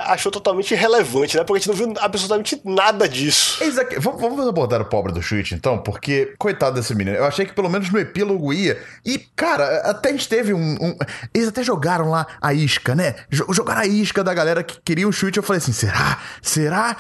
achou 0.02 0.32
totalmente 0.32 0.74
irrelevante, 0.74 1.38
né? 1.38 1.44
Porque 1.44 1.58
a 1.58 1.60
gente 1.60 1.70
não 1.70 1.76
viu 1.76 1.94
absolutamente 2.00 2.60
nada 2.64 3.08
disso. 3.08 3.60
Vamos 4.00 4.48
abordar 4.48 4.82
o 4.82 4.86
pobre 4.86 5.12
do 5.12 5.22
Shuichi, 5.22 5.56
então, 5.56 5.78
porque, 5.78 6.34
coitado 6.38 6.76
desse 6.76 6.96
menino, 6.96 7.18
eu 7.18 7.26
achei 7.26 7.46
que 7.46 7.54
pelo 7.54 7.70
menos 7.70 7.90
no 7.92 8.00
epílogo 8.00 8.54
ia. 8.54 8.78
E, 9.06 9.18
cara, 9.36 9.90
até 9.90 10.10
a 10.10 10.12
gente 10.12 10.28
teve 10.28 10.54
um. 10.54 10.78
um... 10.82 10.98
Eles 11.34 11.48
até 11.48 11.64
jogaram 11.64 12.10
lá 12.10 12.28
a 12.42 12.54
isca, 12.54 12.96
né? 12.96 13.16
Jogaram 13.30 13.82
a 13.82 13.86
isca 13.86 14.24
da 14.24 14.34
galera 14.34 14.64
que 14.64 14.80
queria 14.84 15.08
o 15.08 15.12
Shuichi. 15.12 15.38
Eu 15.38 15.44
falei 15.44 15.58
assim, 15.58 15.72
será? 15.72 16.20
Será? 16.42 16.98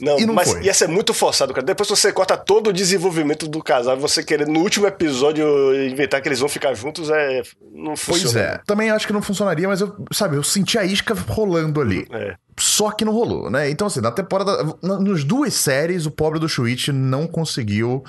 Não, 0.00 0.18
não 0.18 0.34
mas 0.34 0.52
foi. 0.52 0.62
ia 0.62 0.74
ser 0.74 0.88
muito 0.88 1.12
forçado, 1.14 1.52
cara. 1.52 1.66
Depois 1.66 1.88
você 1.88 2.12
corta 2.12 2.36
todo 2.36 2.68
o 2.70 2.72
desenvolvimento 2.72 3.48
do 3.48 3.62
casal, 3.62 3.96
você 3.96 4.22
querer 4.22 4.46
no 4.46 4.60
último 4.60 4.86
episódio 4.86 5.46
inventar 5.86 6.20
que 6.20 6.28
eles 6.28 6.40
vão 6.40 6.48
ficar 6.48 6.74
juntos, 6.74 7.10
é. 7.10 7.42
Não 7.72 7.96
funciona. 7.96 8.32
Pois 8.32 8.36
é. 8.36 8.60
Também 8.66 8.90
acho 8.90 9.06
que 9.06 9.12
não 9.12 9.22
funcionaria, 9.22 9.68
mas 9.68 9.80
eu, 9.80 9.94
sabe, 10.12 10.36
eu 10.36 10.42
senti 10.42 10.78
a 10.78 10.84
isca 10.84 11.14
rolando 11.14 11.80
ali. 11.80 12.06
É. 12.10 12.34
Só 12.58 12.90
que 12.90 13.04
não 13.04 13.12
rolou, 13.12 13.50
né? 13.50 13.70
Então, 13.70 13.86
assim, 13.86 14.00
na 14.00 14.10
temporada. 14.10 14.76
Nas 14.82 15.24
duas 15.24 15.54
séries, 15.54 16.06
o 16.06 16.10
pobre 16.10 16.38
do 16.38 16.48
Shuichi 16.48 16.92
não 16.92 17.26
conseguiu 17.26 18.04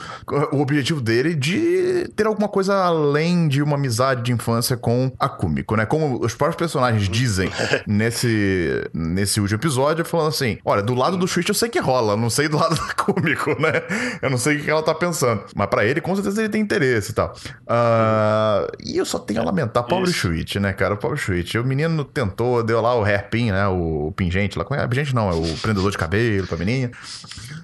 o 0.52 0.62
objetivo 0.62 1.02
dele 1.02 1.36
de 1.36 2.10
ter 2.16 2.28
alguma 2.28 2.48
coisa 2.48 2.76
além 2.76 3.48
de 3.48 3.62
uma 3.62 3.76
amizade 3.76 4.24
de 4.24 4.32
infância 4.32 4.76
com 4.76 5.12
a 5.20 5.30
Kumiko, 5.30 5.76
né? 5.76 5.86
Como 5.86 6.24
os 6.24 6.34
próprios 6.34 6.58
personagens 6.58 7.08
dizem 7.08 7.50
nesse, 7.88 8.90
nesse 8.94 9.40
último 9.40 9.60
episódio, 9.60 10.04
falando 10.06 10.30
assim: 10.30 10.58
olha, 10.66 10.82
do 10.82 10.94
lado 10.94 11.18
do 11.18 11.28
Shuichi 11.28 11.50
eu 11.50 11.56
sei 11.56 11.70
que 11.70 11.80
rola, 11.80 12.16
não 12.16 12.30
sei 12.30 12.48
do 12.48 12.58
lado 12.58 12.76
da 12.76 12.94
Kumiko, 12.94 13.60
né? 13.62 13.74
Eu 14.22 14.30
não 14.30 14.38
sei 14.38 14.58
o 14.58 14.64
que 14.64 14.70
ela 14.70 14.84
tá 14.84 14.94
pensando. 14.94 15.44
Mas 15.56 15.68
para 15.68 15.86
ele, 15.86 16.02
com 16.02 16.16
certeza, 16.16 16.42
ele 16.42 16.50
tem 16.50 16.62
interesse 16.62 17.12
e 17.12 17.14
tal. 17.14 17.34
Uh, 17.62 18.68
e 18.84 18.98
eu 18.98 19.06
só 19.06 19.20
tenho 19.20 19.42
a 19.42 19.44
lamentar, 19.44 19.84
pobre. 19.84 20.12
Shuichi, 20.12 20.60
né, 20.60 20.74
cara? 20.74 20.96
O 20.96 20.98
pobre 20.98 21.18
Shuichi. 21.18 21.58
O 21.58 21.64
menino 21.64 22.04
tentou, 22.04 22.64
deu 22.64 22.82
lá 22.82 22.96
o 22.96 23.04
hairpin, 23.04 23.52
né? 23.52 23.68
O 23.68 24.12
pingente 24.16 24.39
gente 24.42 24.58
lá. 24.58 24.66
É 24.70 24.96
gente 24.96 25.14
não, 25.16 25.30
é 25.30 25.34
o 25.34 25.58
prendedor 25.58 25.92
de 25.92 25.98
cabelo 25.98 26.48
pra 26.48 26.58
menina. 26.58 26.92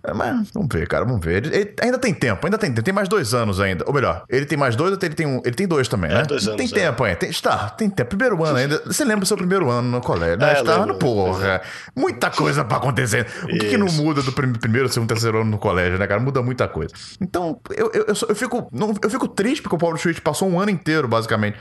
É, 0.04 0.14
mas 0.14 0.50
vamos 0.54 0.70
ver, 0.72 0.88
cara, 0.88 1.06
vamos 1.06 1.24
ver. 1.24 1.46
Ele, 1.46 1.56
ele, 1.56 1.76
ainda 1.82 1.98
tem 1.98 2.14
tempo, 2.14 2.46
ainda 2.46 2.58
tem 2.58 2.70
tempo. 2.72 2.84
Tem 2.84 2.94
mais 2.94 3.10
dois 3.10 3.34
anos 3.34 3.60
ainda. 3.60 3.84
Ou 3.88 3.94
melhor, 3.94 4.24
ele 4.30 4.46
tem 4.46 4.58
mais 4.58 4.76
dois 4.76 4.92
ou 4.92 5.00
ele 5.02 5.16
tem 5.16 5.26
um. 5.26 5.42
Ele 5.44 5.56
tem 5.56 5.68
dois 5.68 5.88
também, 5.88 6.12
é, 6.12 6.16
né? 6.16 6.24
Dois 6.24 6.48
anos, 6.48 6.58
tem 6.58 6.68
é. 6.68 6.86
tempo 6.86 7.04
ainda. 7.04 7.18
Tem, 7.18 7.30
está, 7.30 7.70
tem 7.70 7.90
tempo. 7.90 8.10
Primeiro 8.10 8.44
ano 8.44 8.58
ainda. 8.58 8.82
Você 8.86 9.04
lembra 9.04 9.22
do 9.22 9.26
seu 9.26 9.38
primeiro 9.38 9.70
ano 9.70 9.90
no 9.90 10.02
colégio, 10.02 10.38
né? 10.38 10.54
É, 10.54 10.60
está 10.60 10.86
no 10.86 10.96
porra. 10.96 11.62
Muita 11.96 12.30
coisa 12.30 12.64
pra 12.64 12.78
acontecer. 12.78 13.28
O 13.44 13.48
que, 13.48 13.70
que, 13.70 13.78
não 13.78 13.88
muda 13.88 14.22
do 14.22 14.32
primeiro, 14.32 14.90
segundo, 14.90 15.10
terceiro 15.10 15.42
ano 15.42 15.52
no 15.52 15.58
colégio, 15.58 15.98
né, 15.98 16.08
cara? 16.08 16.20
Muda 16.20 16.42
muita 16.42 16.68
coisa. 16.68 16.94
Então, 17.20 17.60
eu, 17.72 17.92
eu, 17.94 18.06
eu, 18.08 18.16
eu 18.30 18.36
fico, 18.36 18.68
não, 18.72 18.94
eu 19.02 19.10
fico 19.10 19.28
triste 19.28 19.62
porque 19.62 19.76
o 19.76 19.80
Paulo 19.80 19.98
Schmidt 19.98 20.22
passou 20.22 20.50
um 20.50 20.60
ano 20.60 20.72
inteiro, 20.72 21.08
basicamente, 21.08 21.58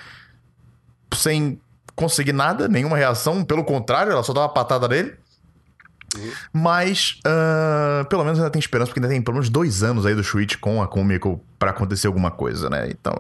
sem 1.15 1.61
conseguir 1.95 2.33
nada, 2.33 2.69
nenhuma 2.69 2.97
reação. 2.97 3.45
Pelo 3.45 3.65
contrário, 3.65 4.13
ela 4.13 4.23
só 4.23 4.33
dava 4.33 4.47
uma 4.47 4.53
patada 4.53 4.89
nele. 4.89 5.15
Uhum. 6.17 6.33
Mas, 6.53 7.21
uh, 7.27 8.05
pelo 8.09 8.25
menos 8.25 8.39
ainda 8.39 8.51
tem 8.51 8.61
esperança, 8.61 8.89
porque 8.89 9.01
ainda 9.01 9.13
tem 9.13 9.21
pelo 9.21 9.35
menos 9.35 9.49
dois 9.49 9.83
anos 9.83 10.07
aí 10.07 10.15
do 10.15 10.23
Switch 10.23 10.57
com 10.57 10.83
a 10.83 10.87
Kumiko 10.87 11.41
para 11.59 11.71
acontecer 11.71 12.07
alguma 12.07 12.31
coisa, 12.31 12.71
né? 12.71 12.89
Então, 12.89 13.15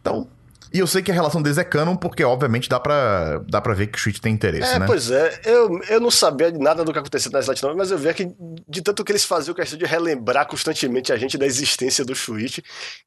então 0.00 0.28
e 0.76 0.78
eu 0.78 0.86
sei 0.86 1.00
que 1.00 1.10
a 1.10 1.14
relação 1.14 1.40
deles 1.40 1.56
é 1.56 1.64
canon, 1.64 1.96
porque 1.96 2.22
obviamente 2.22 2.68
dá 2.68 2.78
pra, 2.78 3.38
dá 3.48 3.62
pra 3.62 3.72
ver 3.72 3.86
que 3.86 3.98
o 3.98 4.00
Switch 4.00 4.18
tem 4.18 4.32
interesse, 4.32 4.74
é, 4.74 4.78
né? 4.78 4.86
Pois 4.86 5.10
é, 5.10 5.40
eu, 5.44 5.80
eu 5.88 5.98
não 5.98 6.10
sabia 6.10 6.52
de 6.52 6.58
nada 6.58 6.84
do 6.84 6.92
que 6.92 6.98
acontecia 6.98 7.30
na 7.32 7.40
Slate 7.40 7.62
mas 7.74 7.90
eu 7.90 7.96
via 7.96 8.12
que 8.12 8.30
de 8.68 8.82
tanto 8.82 9.02
que 9.02 9.10
eles 9.10 9.24
faziam 9.24 9.54
questão 9.54 9.78
de 9.78 9.86
relembrar 9.86 10.46
constantemente 10.46 11.12
a 11.12 11.16
gente 11.16 11.38
da 11.38 11.46
existência 11.46 12.04
do 12.04 12.14
Switch, 12.14 12.58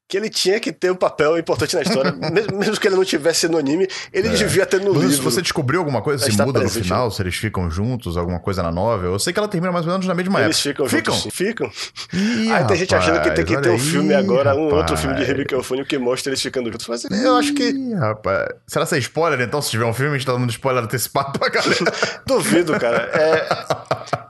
que 0.08 0.16
ele 0.16 0.28
tinha 0.28 0.58
que 0.58 0.72
ter 0.72 0.90
um 0.90 0.96
papel 0.96 1.38
importante 1.38 1.76
na 1.76 1.82
história, 1.82 2.10
mesmo, 2.32 2.58
mesmo, 2.58 2.80
que 2.80 2.88
ele 2.88 2.96
não 2.96 3.04
tivesse 3.04 3.46
no 3.46 3.56
anime, 3.56 3.86
ele 4.12 4.28
é. 4.28 4.32
devia 4.32 4.66
ter 4.66 4.80
no 4.80 4.92
mas 4.92 5.04
livro. 5.04 5.30
Você 5.30 5.40
descobriu 5.40 5.78
alguma 5.78 6.02
coisa, 6.02 6.24
se 6.24 6.36
muda 6.42 6.60
no 6.60 6.68
final, 6.68 7.04
né? 7.04 7.10
se 7.14 7.22
eles 7.22 7.36
ficam 7.36 7.70
juntos, 7.70 8.16
alguma 8.16 8.40
coisa 8.40 8.64
na 8.64 8.72
novel? 8.72 9.12
Eu 9.12 9.18
sei 9.20 9.32
que 9.32 9.38
ela 9.38 9.48
termina 9.48 9.72
mais 9.72 9.86
ou 9.86 9.92
menos 9.92 10.06
na 10.06 10.14
mesma 10.14 10.42
eles 10.42 10.66
época. 10.66 10.82
Eles 10.82 10.92
ficam, 10.92 11.14
juntos, 11.14 11.34
ficam. 11.34 11.70
Ih, 12.12 12.18
aí 12.18 12.48
rapaz, 12.48 12.66
tem 12.66 12.76
gente 12.78 12.94
achando 12.94 13.22
que 13.22 13.30
tem 13.30 13.44
que 13.44 13.60
ter 13.60 13.70
um 13.70 13.78
filme 13.78 14.12
agora, 14.12 14.56
um 14.56 14.74
outro 14.74 14.96
filme 14.96 15.14
de 15.14 15.22
Rebicofone 15.22 15.84
que 15.84 15.98
mostra 15.98 16.30
eles 16.30 16.42
ficando 16.42 16.70
juntos, 16.72 16.88
mas 16.88 17.04
eu 17.04 17.36
acho 17.36 17.54
que... 17.54 17.59
Ih, 17.62 17.94
rapaz. 17.94 18.48
Será 18.66 18.86
que 18.86 18.94
é 18.94 18.98
spoiler, 18.98 19.40
então? 19.40 19.60
Se 19.60 19.70
tiver 19.70 19.84
um 19.84 19.94
filme, 19.94 20.14
a 20.14 20.18
gente 20.18 20.26
tá 20.26 20.32
dando 20.32 20.50
spoiler 20.50 20.84
antecipado 20.84 21.38
pra 21.38 21.48
galera. 21.48 21.92
Duvido, 22.26 22.78
cara. 22.78 23.10
É, 23.12 23.46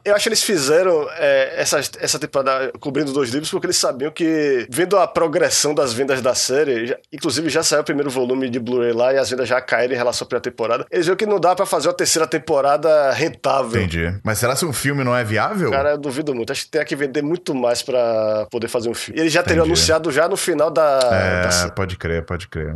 eu 0.04 0.14
acho 0.14 0.24
que 0.24 0.28
eles 0.30 0.42
fizeram 0.42 1.08
é, 1.12 1.54
essa, 1.60 1.78
essa 1.78 2.18
temporada 2.18 2.72
cobrindo 2.80 3.12
dois 3.12 3.30
livros 3.30 3.50
porque 3.50 3.66
eles 3.66 3.76
sabiam 3.76 4.10
que, 4.10 4.66
vendo 4.70 4.96
a 4.98 5.06
progressão 5.06 5.74
das 5.74 5.92
vendas 5.92 6.20
da 6.20 6.34
série, 6.34 6.86
já, 6.86 6.96
inclusive 7.12 7.48
já 7.48 7.62
saiu 7.62 7.82
o 7.82 7.84
primeiro 7.84 8.10
volume 8.10 8.48
de 8.48 8.58
Blu-ray 8.58 8.92
lá 8.92 9.12
e 9.12 9.18
as 9.18 9.30
vendas 9.30 9.48
já 9.48 9.60
caíram 9.60 9.94
em 9.94 9.96
relação 9.96 10.24
à 10.24 10.28
primeira 10.28 10.42
temporada, 10.42 10.86
eles 10.90 11.06
viram 11.06 11.16
que 11.16 11.26
não 11.26 11.38
dá 11.38 11.54
pra 11.54 11.66
fazer 11.66 11.88
uma 11.88 11.94
terceira 11.94 12.26
temporada 12.26 13.12
rentável. 13.12 13.82
Entendi. 13.82 14.18
Mas 14.24 14.38
será 14.38 14.56
que 14.56 14.64
um 14.64 14.72
filme 14.72 15.04
não 15.04 15.16
é 15.16 15.22
viável? 15.22 15.70
Cara, 15.70 15.90
eu 15.90 15.98
duvido 15.98 16.34
muito. 16.34 16.50
Acho 16.50 16.64
que 16.64 16.70
tem 16.70 16.84
que 16.84 16.96
vender 16.96 17.22
muito 17.22 17.54
mais 17.54 17.82
pra 17.82 18.46
poder 18.50 18.68
fazer 18.68 18.88
um 18.88 18.94
filme. 18.94 19.20
Eles 19.20 19.32
já 19.32 19.42
teriam 19.42 19.64
anunciado 19.64 20.10
já 20.10 20.28
no 20.28 20.36
final 20.36 20.70
da. 20.70 21.00
É, 21.12 21.48
da... 21.48 21.70
pode 21.70 21.96
crer, 21.96 22.24
pode 22.24 22.48
crer. 22.48 22.74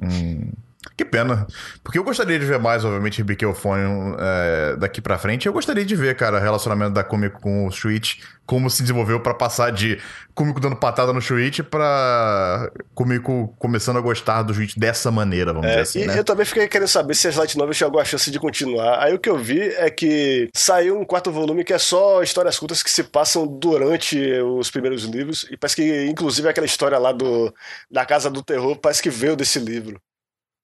Hum. 0.00 0.56
Que 0.96 1.04
pena. 1.04 1.46
Porque 1.84 1.98
eu 1.98 2.04
gostaria 2.04 2.38
de 2.38 2.44
ver 2.46 2.58
mais, 2.58 2.84
obviamente, 2.84 3.18
Ribiqueofone 3.18 4.16
é, 4.18 4.76
daqui 4.76 5.00
pra 5.00 5.18
frente. 5.18 5.46
Eu 5.46 5.52
gostaria 5.52 5.84
de 5.84 5.94
ver, 5.94 6.16
cara, 6.16 6.38
o 6.38 6.40
relacionamento 6.40 6.92
da 6.92 7.04
Kumiko 7.04 7.38
com 7.38 7.66
o 7.66 7.70
Switch, 7.70 8.20
como 8.46 8.70
se 8.70 8.82
desenvolveu 8.82 9.20
para 9.20 9.34
passar 9.34 9.70
de 9.72 9.98
Kumiko 10.34 10.58
dando 10.58 10.76
patada 10.76 11.12
no 11.12 11.20
Switch 11.20 11.60
pra 11.60 12.70
Kumiko 12.94 13.54
começando 13.58 13.98
a 13.98 14.00
gostar 14.00 14.42
do 14.42 14.54
Switch 14.54 14.74
dessa 14.74 15.10
maneira, 15.10 15.52
vamos 15.52 15.68
é, 15.68 15.70
dizer 15.70 15.80
assim. 15.82 16.00
E 16.00 16.06
né? 16.06 16.18
eu 16.18 16.24
também 16.24 16.46
fiquei 16.46 16.66
querendo 16.66 16.88
saber 16.88 17.14
se 17.14 17.28
as 17.28 17.36
Light 17.36 17.58
Novels 17.58 17.76
tinham 17.76 17.88
alguma 17.88 18.04
chance 18.04 18.30
de 18.30 18.38
continuar. 18.38 19.02
Aí 19.02 19.12
o 19.12 19.18
que 19.18 19.28
eu 19.28 19.36
vi 19.36 19.60
é 19.60 19.90
que 19.90 20.48
saiu 20.54 20.98
um 20.98 21.04
quarto 21.04 21.30
volume 21.30 21.62
que 21.62 21.74
é 21.74 21.78
só 21.78 22.22
histórias 22.22 22.58
curtas 22.58 22.82
que 22.82 22.90
se 22.90 23.04
passam 23.04 23.46
durante 23.46 24.18
os 24.40 24.70
primeiros 24.70 25.04
livros. 25.04 25.46
E 25.50 25.58
parece 25.58 25.76
que, 25.76 26.06
inclusive, 26.06 26.48
aquela 26.48 26.66
história 26.66 26.96
lá 26.96 27.12
do, 27.12 27.54
da 27.90 28.06
Casa 28.06 28.30
do 28.30 28.42
Terror 28.42 28.78
parece 28.78 29.02
que 29.02 29.10
veio 29.10 29.36
desse 29.36 29.58
livro. 29.58 30.00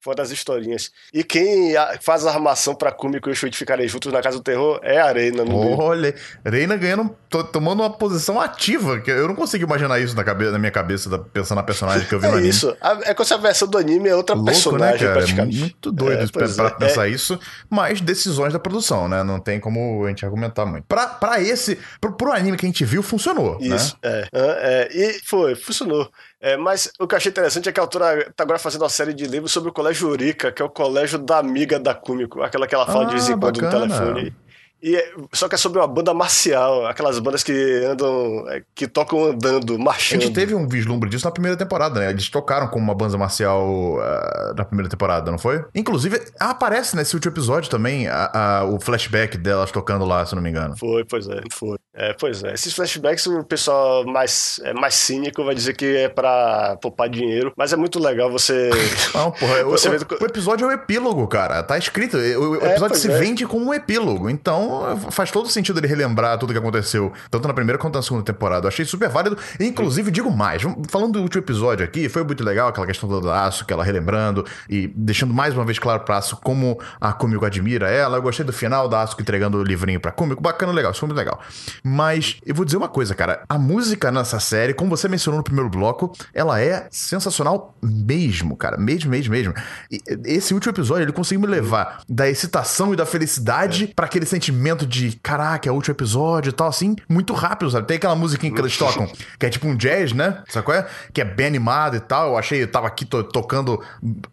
Foi 0.07 0.15
das 0.15 0.31
historinhas. 0.31 0.89
E 1.13 1.21
quem 1.21 1.73
faz 1.99 2.25
a 2.25 2.31
armação 2.31 2.73
pra 2.73 2.93
Kumiko 2.93 3.27
e 3.27 3.33
o 3.33 3.35
Shuichi 3.35 3.57
ficarem 3.57 3.85
juntos 3.89 4.13
na 4.13 4.21
Casa 4.21 4.37
do 4.37 4.41
Terror 4.41 4.79
é 4.81 5.01
a 5.01 5.11
Reina. 5.11 5.43
Olha, 5.77 6.15
Reina 6.45 6.77
ganhando, 6.77 7.13
tomando 7.51 7.81
uma 7.81 7.89
posição 7.89 8.39
ativa. 8.39 9.01
que 9.01 9.11
Eu 9.11 9.27
não 9.27 9.35
consigo 9.35 9.65
imaginar 9.65 9.99
isso 9.99 10.15
na, 10.15 10.23
cabeça, 10.23 10.51
na 10.53 10.59
minha 10.59 10.71
cabeça, 10.71 11.19
pensando 11.33 11.57
na 11.57 11.63
personagem 11.63 12.07
que 12.07 12.15
eu 12.15 12.21
vi 12.21 12.25
é 12.25 12.29
no 12.29 12.37
anime. 12.37 12.47
Isso. 12.47 12.73
É 13.03 13.13
que 13.13 13.21
essa 13.21 13.37
versão 13.37 13.67
do 13.67 13.77
anime 13.77 14.07
é 14.07 14.15
outra 14.15 14.33
Louco, 14.33 14.49
né, 14.49 14.53
personagem, 14.53 15.07
né, 15.09 15.13
praticamente. 15.13 15.57
É 15.57 15.59
muito 15.59 15.91
doido 15.91 16.23
é, 16.23 16.27
pra, 16.27 16.47
pra 16.47 16.67
é. 16.67 16.87
pensar 16.87 17.09
isso. 17.09 17.37
Mas 17.69 17.99
decisões 17.99 18.53
da 18.53 18.59
produção, 18.59 19.09
né? 19.09 19.25
Não 19.25 19.41
tem 19.41 19.59
como 19.59 20.05
a 20.05 20.07
gente 20.07 20.23
argumentar 20.23 20.65
muito. 20.65 20.85
Pra, 20.85 21.07
pra 21.07 21.41
esse, 21.41 21.77
pro, 21.99 22.13
pro 22.13 22.31
anime 22.31 22.55
que 22.55 22.65
a 22.65 22.69
gente 22.69 22.85
viu, 22.85 23.03
funcionou. 23.03 23.57
Isso, 23.59 23.97
né? 24.01 24.23
é. 24.23 24.29
é. 24.31 24.89
E 24.89 25.19
foi, 25.25 25.53
funcionou. 25.53 26.09
É, 26.39 26.55
mas 26.55 26.91
o 26.99 27.07
que 27.07 27.15
eu 27.15 27.17
achei 27.17 27.31
interessante 27.31 27.67
é 27.67 27.71
que 27.71 27.79
a 27.79 27.83
autora 27.83 28.27
está 28.29 28.43
agora 28.43 28.59
fazendo 28.59 28.83
uma 28.83 28.89
série 28.89 29.13
de 29.13 29.25
livros 29.25 29.51
sobre 29.51 29.69
o 29.69 29.73
Colégio 29.73 30.09
Urica, 30.09 30.51
que 30.51 30.61
é 30.61 30.65
o 30.65 30.69
colégio 30.69 31.17
da 31.17 31.39
amiga 31.39 31.79
da 31.79 31.95
Kumiko, 31.95 32.41
aquela 32.41 32.67
que 32.67 32.75
ela 32.75 32.85
fala 32.85 33.03
ah, 33.03 33.05
de 33.05 33.13
vez 33.13 33.27
em 33.27 33.33
ah, 33.33 33.37
quando 33.37 33.61
no 33.61 33.69
telefone. 33.69 34.35
E 34.81 34.95
é, 34.95 35.11
só 35.33 35.49
que 35.49 35.55
é 35.55 35.57
sobre 35.57 35.79
uma 35.79 35.87
banda 35.87 36.13
marcial, 36.13 36.85
aquelas 36.85 37.17
bandas 37.17 37.41
que 37.41 37.51
andam, 37.83 38.47
é, 38.47 38.61
que 38.75 38.87
tocam 38.87 39.31
andando, 39.31 39.77
marchando. 39.79 40.21
A 40.21 40.25
gente 40.25 40.35
teve 40.35 40.53
um 40.53 40.67
vislumbre 40.67 41.09
disso 41.09 41.25
na 41.25 41.31
primeira 41.31 41.57
temporada, 41.57 41.99
né? 41.99 42.11
Eles 42.11 42.29
tocaram 42.29 42.67
como 42.67 42.83
uma 42.83 42.93
banda 42.93 43.17
marcial 43.17 43.95
uh, 43.95 44.53
na 44.55 44.63
primeira 44.63 44.87
temporada, 44.87 45.31
não 45.31 45.39
foi? 45.39 45.65
Inclusive, 45.73 46.21
aparece 46.39 46.95
nesse 46.95 47.15
último 47.15 47.33
episódio 47.33 47.71
também 47.71 48.07
a, 48.07 48.29
a, 48.59 48.65
o 48.65 48.79
flashback 48.79 49.35
delas 49.35 49.71
tocando 49.71 50.05
lá, 50.05 50.23
se 50.27 50.35
não 50.35 50.43
me 50.43 50.51
engano. 50.51 50.77
Foi, 50.77 51.03
pois 51.03 51.27
é, 51.27 51.41
foi. 51.51 51.79
É, 51.97 52.13
pois 52.13 52.43
é. 52.43 52.53
Esses 52.53 52.73
flashbacks, 52.75 53.25
o 53.25 53.43
pessoal 53.43 54.05
mais, 54.05 54.59
é, 54.63 54.71
mais 54.71 54.93
cínico 54.93 55.43
vai 55.43 55.55
dizer 55.55 55.73
que 55.73 55.97
é 55.97 56.07
pra 56.07 56.77
poupar 56.79 57.09
dinheiro, 57.09 57.51
mas 57.57 57.73
é 57.73 57.75
muito 57.75 57.97
legal 57.97 58.29
você. 58.29 58.69
Não, 59.15 59.31
porra, 59.31 59.63
você 59.63 59.89
o, 59.89 59.91
vê... 59.91 59.97
o, 60.21 60.25
episódio 60.25 60.65
é 60.65 60.67
o 60.67 60.71
epílogo, 60.71 61.27
cara. 61.27 61.63
Tá 61.63 61.75
escrito. 61.75 62.15
O, 62.15 62.51
o 62.51 62.63
é, 62.63 62.71
episódio 62.71 62.97
se 62.97 63.11
é. 63.11 63.17
vende 63.17 63.47
como 63.47 63.65
um 63.65 63.73
epílogo. 63.73 64.29
Então 64.29 64.95
faz 65.09 65.31
todo 65.31 65.49
sentido 65.49 65.79
ele 65.79 65.87
relembrar 65.87 66.37
tudo 66.37 66.53
que 66.53 66.59
aconteceu, 66.59 67.11
tanto 67.31 67.47
na 67.47 67.53
primeira 67.53 67.79
quanto 67.79 67.95
na 67.95 68.03
segunda 68.03 68.23
temporada. 68.23 68.65
Eu 68.65 68.67
achei 68.67 68.85
super 68.85 69.09
válido. 69.09 69.35
Inclusive, 69.59 70.11
digo 70.11 70.29
mais, 70.29 70.61
falando 70.89 71.13
do 71.13 71.21
último 71.23 71.41
episódio 71.41 71.83
aqui, 71.83 72.07
foi 72.09 72.23
muito 72.23 72.43
legal 72.43 72.67
aquela 72.67 72.85
questão 72.85 73.09
do 73.09 73.31
Aço, 73.31 73.65
que 73.65 73.73
ela 73.73 73.83
relembrando 73.83 74.45
e 74.69 74.85
deixando 74.95 75.33
mais 75.33 75.55
uma 75.55 75.65
vez 75.65 75.79
claro 75.79 76.01
pra 76.01 76.17
Aço 76.17 76.37
como 76.43 76.79
a 77.01 77.11
Kumiko 77.11 77.43
admira 77.43 77.89
ela. 77.89 78.19
Eu 78.19 78.21
gostei 78.21 78.45
do 78.45 78.53
final 78.53 78.87
da 78.87 79.01
Aço 79.01 79.17
entregando 79.19 79.57
o 79.57 79.63
livrinho 79.63 79.99
pra 79.99 80.11
Kumiko. 80.11 80.43
Bacana, 80.43 80.71
legal. 80.71 80.91
Isso 80.91 80.99
foi 80.99 81.07
muito 81.07 81.17
legal. 81.17 81.41
Mas 81.87 82.37
eu 82.45 82.53
vou 82.53 82.65
dizer 82.65 82.75
uma 82.75 82.89
coisa, 82.89 83.15
cara. 83.15 83.43
A 83.47 83.57
música 83.57 84.11
nessa 84.11 84.39
série, 84.41 84.73
como 84.73 84.89
você 84.89 85.07
mencionou 85.07 85.37
no 85.37 85.43
primeiro 85.43 85.69
bloco, 85.69 86.11
ela 86.33 86.59
é 86.59 86.87
sensacional 86.91 87.77
mesmo, 87.81 88.57
cara. 88.57 88.77
Mesmo, 88.77 89.09
mesmo, 89.09 89.31
mesmo. 89.31 89.53
E 89.89 90.01
esse 90.25 90.53
último 90.53 90.73
episódio, 90.73 91.03
ele 91.03 91.13
conseguiu 91.13 91.39
me 91.39 91.47
levar 91.47 92.01
da 92.09 92.29
excitação 92.29 92.93
e 92.93 92.97
da 92.97 93.05
felicidade 93.05 93.85
é. 93.85 93.93
para 93.95 94.05
aquele 94.05 94.25
sentimento 94.25 94.85
de 94.85 95.17
caraca, 95.23 95.69
é 95.69 95.71
o 95.71 95.75
último 95.75 95.93
episódio 95.93 96.49
e 96.49 96.53
tal, 96.53 96.67
assim, 96.67 96.95
muito 97.07 97.33
rápido, 97.33 97.71
sabe? 97.71 97.87
Tem 97.87 97.95
aquela 97.95 98.15
musiquinha 98.15 98.53
que 98.53 98.59
eles 98.59 98.77
tocam, 98.77 99.09
que 99.39 99.45
é 99.45 99.49
tipo 99.49 99.65
um 99.65 99.75
jazz, 99.75 100.11
né? 100.11 100.43
Sabe 100.49 100.65
qual 100.65 100.77
é? 100.77 100.87
Que 101.13 101.21
é 101.21 101.25
bem 101.25 101.47
animado 101.47 101.95
e 101.95 102.01
tal. 102.01 102.31
Eu 102.31 102.37
achei, 102.37 102.63
eu 102.63 102.67
tava 102.67 102.87
aqui 102.87 103.05
to 103.05 103.23
tocando 103.23 103.81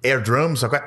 air 0.02 0.20
drums, 0.20 0.61
sabe 0.61 0.72
qual 0.72 0.82
é? 0.82 0.84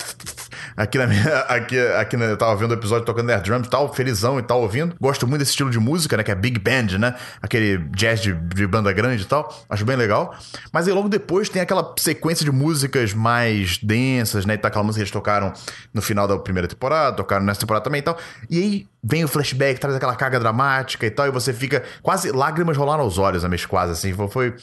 Aqui 0.76 0.98
na 0.98 1.08
minha. 1.08 1.38
Aqui, 1.48 1.80
aqui 1.80 2.18
na, 2.18 2.26
eu 2.26 2.38
tava 2.38 2.56
vendo 2.56 2.72
o 2.72 2.74
episódio 2.74 3.06
tocando 3.06 3.30
air 3.30 3.42
drums 3.42 3.68
e 3.68 3.70
tal, 3.70 3.94
felizão 3.94 4.40
e 4.40 4.44
tal, 4.44 4.62
ouvindo. 4.62 4.96
Gosto 5.00 5.26
muito 5.26 5.40
desse 5.40 5.52
estilo 5.52 5.70
de 5.70 5.80
música, 5.80 6.18
né? 6.18 6.24
Que 6.24 6.32
é 6.32 6.36
big 6.36 6.57
band, 6.60 6.98
né? 7.00 7.16
Aquele 7.42 7.78
jazz 7.90 8.22
de, 8.22 8.34
de 8.34 8.68
banda 8.68 8.92
grande 8.92 9.24
e 9.24 9.26
tal. 9.26 9.66
Acho 9.70 9.86
bem 9.86 9.96
legal. 9.96 10.36
Mas 10.72 10.88
aí 10.88 10.94
logo 10.94 11.10
depois 11.10 11.50
tem 11.50 11.62
aquela 11.62 11.94
sequência 11.98 12.44
de 12.44 12.52
músicas 12.52 13.14
mais 13.14 13.78
densas, 13.78 14.46
né? 14.46 14.56
E 14.56 14.58
tá 14.58 14.68
aquela 14.68 14.84
música 14.84 15.00
que 15.00 15.04
eles 15.04 15.12
tocaram 15.12 15.54
no 15.94 16.02
final 16.02 16.28
da 16.28 16.38
primeira 16.38 16.68
temporada, 16.68 17.16
tocaram 17.16 17.46
nessa 17.46 17.60
temporada 17.60 17.84
também 17.84 18.00
e 18.00 18.04
tal. 18.04 18.18
E 18.50 18.58
aí 18.62 18.88
vem 19.04 19.24
o 19.24 19.28
flashback, 19.28 19.80
traz 19.80 19.96
aquela 19.96 20.16
carga 20.16 20.40
dramática 20.40 21.06
e 21.06 21.12
tal, 21.12 21.28
e 21.28 21.32
você 21.32 21.54
fica 21.54 21.84
quase 22.02 22.32
lágrimas 22.32 22.76
rolaram 22.76 23.04
aos 23.04 23.18
olhos, 23.18 23.46
a 23.46 23.50
mesma 23.50 23.68
quase 23.68 23.92
assim, 23.94 24.14
foi, 24.30 24.54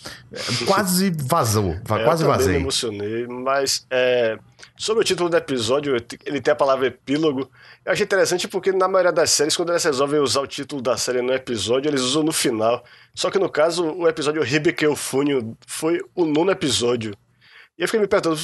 quase 0.66 1.10
vazou, 1.10 1.72
é, 1.72 2.04
quase 2.04 2.24
eu 2.24 2.28
vazei. 2.28 2.48
Eu 2.48 2.58
me 2.58 2.64
emocionei, 2.64 3.26
mas 3.26 3.86
é, 3.90 4.38
sobre 4.76 5.02
o 5.02 5.04
título 5.04 5.30
do 5.30 5.36
episódio, 5.36 5.96
ele 6.26 6.40
tem 6.40 6.52
a 6.52 6.56
palavra 6.56 6.86
epílogo. 6.86 7.50
Eu 7.84 7.92
achei 7.92 8.04
interessante 8.04 8.48
porque 8.48 8.72
na 8.72 8.88
maioria 8.88 9.12
das 9.12 9.30
séries, 9.30 9.54
quando 9.56 9.70
eles 9.70 9.84
resolvem 9.84 10.18
usar 10.18 10.40
o 10.40 10.46
título 10.46 10.80
da 10.80 10.96
série 10.96 11.20
no 11.20 11.34
episódio, 11.34 11.90
eles 11.90 12.00
usam 12.00 12.22
no 12.22 12.32
final. 12.32 12.82
Só 13.14 13.30
que 13.30 13.38
no 13.38 13.50
caso, 13.50 13.92
o 13.92 14.08
episódio 14.08 14.42
Ribeque 14.42 14.86
Funio 14.96 15.54
foi 15.66 16.00
o 16.14 16.24
nono 16.24 16.50
episódio. 16.50 17.14
E 17.76 17.82
eu 17.82 17.88
fiquei 17.88 18.00
me 18.00 18.08
perguntando, 18.08 18.36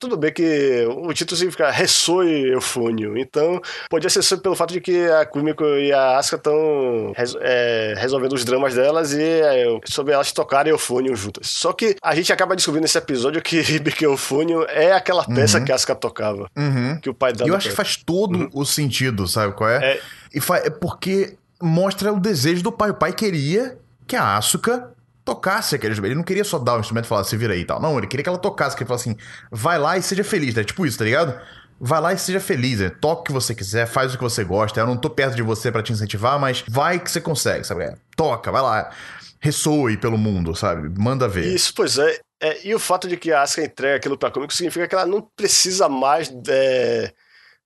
tudo 0.00 0.16
bem 0.16 0.32
que 0.32 0.86
o 0.88 1.12
título 1.12 1.36
significa 1.36 1.70
ressoe 1.70 2.48
Eufônio, 2.48 3.18
então 3.18 3.60
podia 3.90 4.08
ser 4.08 4.22
só 4.22 4.38
pelo 4.38 4.56
fato 4.56 4.72
de 4.72 4.80
que 4.80 5.06
a 5.08 5.26
Kumiko 5.26 5.62
e 5.62 5.92
a 5.92 6.16
Asuka 6.16 6.36
estão 6.36 7.12
é, 7.42 7.94
resolvendo 7.98 8.32
os 8.32 8.42
dramas 8.42 8.74
delas 8.74 9.12
e 9.12 9.22
é, 9.22 9.66
sobre 9.84 10.14
elas 10.14 10.32
tocarem 10.32 10.70
Eufônio 10.70 11.14
juntas. 11.14 11.48
Só 11.48 11.74
que 11.74 11.96
a 12.02 12.14
gente 12.14 12.32
acaba 12.32 12.56
descobrindo 12.56 12.84
nesse 12.84 12.96
episódio 12.96 13.42
que 13.42 13.60
Hibiki 13.60 14.04
Eufônio 14.04 14.64
é 14.70 14.92
aquela 14.92 15.24
peça 15.24 15.58
uhum. 15.58 15.66
que 15.66 15.72
a 15.72 15.74
Asuka 15.74 15.94
tocava, 15.94 16.50
uhum. 16.56 16.98
que 16.98 17.10
o 17.10 17.14
pai 17.14 17.34
dela. 17.34 17.46
E 17.46 17.52
eu 17.52 17.56
acho 17.56 17.68
que 17.68 17.76
faz 17.76 17.96
todo 17.96 18.38
uhum. 18.38 18.50
o 18.54 18.64
sentido, 18.64 19.28
sabe 19.28 19.54
qual 19.54 19.68
é? 19.68 19.84
é... 19.84 20.00
E 20.34 20.38
é 20.64 20.70
porque 20.70 21.36
mostra 21.60 22.10
o 22.10 22.18
desejo 22.18 22.62
do 22.62 22.72
pai. 22.72 22.90
O 22.90 22.94
pai 22.94 23.12
queria 23.12 23.76
que 24.06 24.16
a 24.16 24.38
Asuka 24.38 24.92
tocasse 25.30 25.76
aquele 25.76 25.92
instrumento. 25.92 26.10
Ele 26.10 26.18
não 26.18 26.24
queria 26.24 26.42
só 26.42 26.58
dar 26.58 26.76
o 26.76 26.80
instrumento 26.80 27.04
e 27.04 27.08
falar, 27.08 27.22
se 27.22 27.36
vira 27.36 27.54
aí 27.54 27.60
e 27.60 27.64
tal. 27.64 27.80
Não, 27.80 27.96
ele 27.96 28.08
queria 28.08 28.24
que 28.24 28.28
ela 28.28 28.38
tocasse, 28.38 28.76
que 28.76 28.82
ele 28.82 28.88
falasse 28.88 29.10
assim, 29.10 29.18
vai 29.50 29.78
lá 29.78 29.96
e 29.96 30.02
seja 30.02 30.24
feliz, 30.24 30.54
né? 30.54 30.64
Tipo 30.64 30.84
isso, 30.84 30.98
tá 30.98 31.04
ligado? 31.04 31.40
Vai 31.78 32.00
lá 32.00 32.12
e 32.12 32.18
seja 32.18 32.40
feliz, 32.40 32.80
né? 32.80 32.90
toque 32.90 33.20
o 33.20 33.24
que 33.24 33.32
você 33.32 33.54
quiser, 33.54 33.86
faz 33.86 34.12
o 34.12 34.18
que 34.18 34.22
você 34.22 34.44
gosta. 34.44 34.80
Eu 34.80 34.86
não 34.86 34.96
tô 34.96 35.08
perto 35.08 35.36
de 35.36 35.42
você 35.42 35.70
para 35.70 35.82
te 35.82 35.92
incentivar, 35.92 36.38
mas 36.38 36.64
vai 36.68 36.98
que 36.98 37.10
você 37.10 37.20
consegue, 37.20 37.64
sabe? 37.64 37.84
É, 37.84 37.94
toca, 38.16 38.50
vai 38.50 38.60
lá. 38.60 38.90
Ressoe 39.38 39.96
pelo 39.96 40.18
mundo, 40.18 40.54
sabe? 40.54 40.90
Manda 41.00 41.26
ver. 41.26 41.46
Isso, 41.46 41.72
pois 41.74 41.96
é. 41.96 42.18
é 42.42 42.66
e 42.66 42.74
o 42.74 42.78
fato 42.78 43.08
de 43.08 43.16
que 43.16 43.32
a 43.32 43.42
Asuka 43.42 43.64
entrega 43.64 43.96
aquilo 43.96 44.18
pra 44.18 44.30
Comic 44.30 44.52
significa 44.52 44.86
que 44.86 44.94
ela 44.94 45.06
não 45.06 45.22
precisa 45.22 45.88
mais 45.88 46.30
é, 46.48 47.14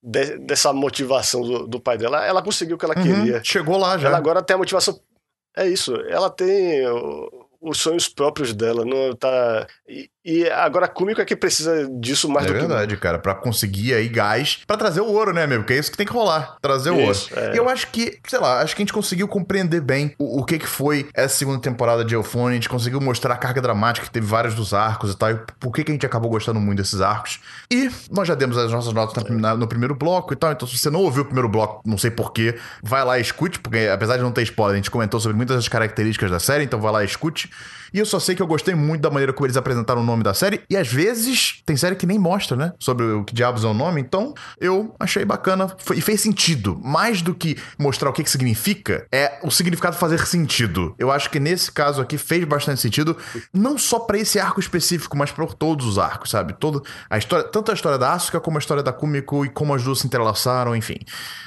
de, 0.00 0.38
dessa 0.38 0.72
motivação 0.72 1.40
do, 1.40 1.66
do, 1.66 1.80
pai 1.80 1.98
dela. 1.98 2.24
Ela 2.24 2.42
conseguiu 2.42 2.76
o 2.76 2.78
que 2.78 2.84
ela 2.84 2.96
uhum, 2.96 3.02
queria. 3.02 3.42
Chegou 3.42 3.76
lá 3.76 3.98
já. 3.98 4.08
Ela 4.08 4.18
agora 4.18 4.42
tem 4.42 4.54
a 4.54 4.58
motivação. 4.58 5.00
É 5.56 5.66
isso. 5.66 5.96
Ela 6.08 6.30
tem 6.30 6.86
os 7.64 7.78
sonhos 7.80 8.08
próprios 8.08 8.52
dela, 8.54 8.84
não 8.84 9.14
tá. 9.16 9.66
E 10.24 10.48
agora 10.48 10.88
Kumiko 10.88 11.20
é 11.20 11.24
que 11.24 11.36
precisa 11.36 11.88
disso 11.90 12.28
mais 12.28 12.46
é 12.46 12.48
do 12.48 12.52
verdade, 12.52 12.68
que. 12.68 12.74
É 12.74 12.78
verdade, 12.78 12.96
cara. 12.96 13.18
Pra 13.18 13.34
conseguir 13.34 13.94
aí 13.94 14.08
gás 14.08 14.60
para 14.66 14.76
trazer 14.76 15.00
o 15.00 15.06
ouro, 15.06 15.32
né, 15.32 15.46
meu? 15.46 15.60
Porque 15.60 15.74
é 15.74 15.78
isso 15.78 15.90
que 15.90 15.96
tem 15.96 16.06
que 16.06 16.12
rolar. 16.12 16.56
Trazer 16.62 16.92
isso, 16.94 17.34
o 17.34 17.38
ouro. 17.38 17.52
É. 17.52 17.58
Eu 17.58 17.68
acho 17.68 17.88
que, 17.88 18.18
sei 18.26 18.38
lá, 18.38 18.60
acho 18.60 18.74
que 18.74 18.82
a 18.82 18.84
gente 18.84 18.92
conseguiu 18.92 19.28
compreender 19.28 19.80
bem 19.80 20.14
o, 20.18 20.40
o 20.40 20.44
que 20.44 20.58
que 20.58 20.66
foi 20.66 21.08
essa 21.14 21.36
segunda 21.36 21.60
temporada 21.60 22.04
de 22.04 22.14
Eufone. 22.14 22.52
A 22.52 22.54
gente 22.54 22.68
conseguiu 22.68 23.00
mostrar 23.00 23.34
a 23.34 23.36
carga 23.36 23.60
dramática 23.60 24.06
que 24.06 24.12
teve 24.12 24.26
vários 24.26 24.54
dos 24.54 24.72
arcos 24.72 25.12
e 25.12 25.16
tal. 25.16 25.30
E 25.30 25.38
por 25.58 25.72
que, 25.72 25.84
que 25.84 25.90
a 25.90 25.94
gente 25.94 26.06
acabou 26.06 26.30
gostando 26.30 26.60
muito 26.60 26.78
desses 26.78 27.00
arcos. 27.00 27.40
E 27.70 27.90
nós 28.10 28.26
já 28.26 28.34
demos 28.34 28.56
as 28.56 28.70
nossas 28.72 28.92
notas 28.92 29.22
na, 29.24 29.36
na, 29.36 29.56
no 29.56 29.66
primeiro 29.66 29.94
bloco 29.94 30.32
e 30.32 30.36
tal. 30.36 30.52
Então, 30.52 30.66
se 30.66 30.78
você 30.78 30.90
não 30.90 31.00
ouviu 31.00 31.22
o 31.22 31.26
primeiro 31.26 31.48
bloco, 31.48 31.82
não 31.84 31.98
sei 31.98 32.10
porquê, 32.10 32.56
vai 32.82 33.04
lá 33.04 33.18
e 33.18 33.22
escute, 33.22 33.58
porque 33.58 33.88
apesar 33.92 34.16
de 34.16 34.22
não 34.22 34.32
ter 34.32 34.42
spoiler, 34.42 34.74
a 34.74 34.76
gente 34.76 34.90
comentou 34.90 35.20
sobre 35.20 35.36
muitas 35.36 35.56
das 35.56 35.68
características 35.68 36.30
da 36.30 36.38
série, 36.38 36.64
então 36.64 36.80
vai 36.80 36.92
lá 36.92 37.02
e 37.02 37.06
escute. 37.06 37.50
E 37.94 37.98
eu 38.00 38.04
só 38.04 38.18
sei 38.18 38.34
que 38.34 38.42
eu 38.42 38.46
gostei 38.48 38.74
muito 38.74 39.02
da 39.02 39.08
maneira 39.08 39.32
como 39.32 39.46
eles 39.46 39.56
apresentaram 39.56 40.02
o 40.02 40.04
nome 40.04 40.24
da 40.24 40.34
série. 40.34 40.62
E 40.68 40.76
às 40.76 40.88
vezes 40.92 41.62
tem 41.64 41.76
série 41.76 41.94
que 41.94 42.04
nem 42.04 42.18
mostra, 42.18 42.56
né? 42.56 42.72
Sobre 42.80 43.06
o 43.06 43.22
que 43.22 43.32
diabos 43.32 43.62
é 43.62 43.68
o 43.68 43.72
nome. 43.72 44.00
Então 44.00 44.34
eu 44.60 44.92
achei 44.98 45.24
bacana 45.24 45.72
e 45.94 46.00
fez 46.00 46.20
sentido. 46.20 46.80
Mais 46.82 47.22
do 47.22 47.32
que 47.32 47.56
mostrar 47.78 48.10
o 48.10 48.12
que, 48.12 48.24
que 48.24 48.30
significa, 48.30 49.06
é 49.12 49.38
o 49.44 49.50
significado 49.50 49.96
fazer 49.96 50.26
sentido. 50.26 50.92
Eu 50.98 51.12
acho 51.12 51.30
que 51.30 51.38
nesse 51.38 51.70
caso 51.70 52.02
aqui 52.02 52.18
fez 52.18 52.44
bastante 52.44 52.80
sentido. 52.80 53.16
Não 53.52 53.78
só 53.78 54.00
para 54.00 54.18
esse 54.18 54.40
arco 54.40 54.58
específico, 54.58 55.16
mas 55.16 55.30
para 55.30 55.46
todos 55.46 55.86
os 55.86 55.96
arcos, 55.96 56.30
sabe? 56.30 56.52
Todo, 56.54 56.82
a 57.08 57.16
história, 57.16 57.44
tanto 57.44 57.70
a 57.70 57.74
história 57.74 57.96
da 57.96 58.12
Asuka 58.12 58.40
como 58.40 58.58
a 58.58 58.60
história 58.60 58.82
da 58.82 58.92
Kumiko 58.92 59.46
e 59.46 59.48
como 59.48 59.72
as 59.72 59.84
duas 59.84 60.00
se 60.00 60.06
entrelaçaram, 60.08 60.74
enfim. 60.74 60.96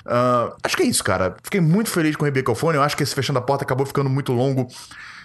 Uh, 0.05 0.55
acho 0.63 0.77
que 0.77 0.83
é 0.83 0.85
isso, 0.85 1.03
cara. 1.03 1.35
Fiquei 1.43 1.59
muito 1.59 1.89
feliz 1.89 2.15
com 2.15 2.23
o 2.23 2.25
Rebecca 2.25 2.55
Fone. 2.55 2.77
Eu 2.77 2.83
acho 2.83 2.95
que 2.95 3.03
esse 3.03 3.13
Fechando 3.13 3.39
a 3.39 3.41
Porta 3.41 3.65
acabou 3.65 3.85
ficando 3.85 4.09
muito 4.09 4.31
longo 4.31 4.67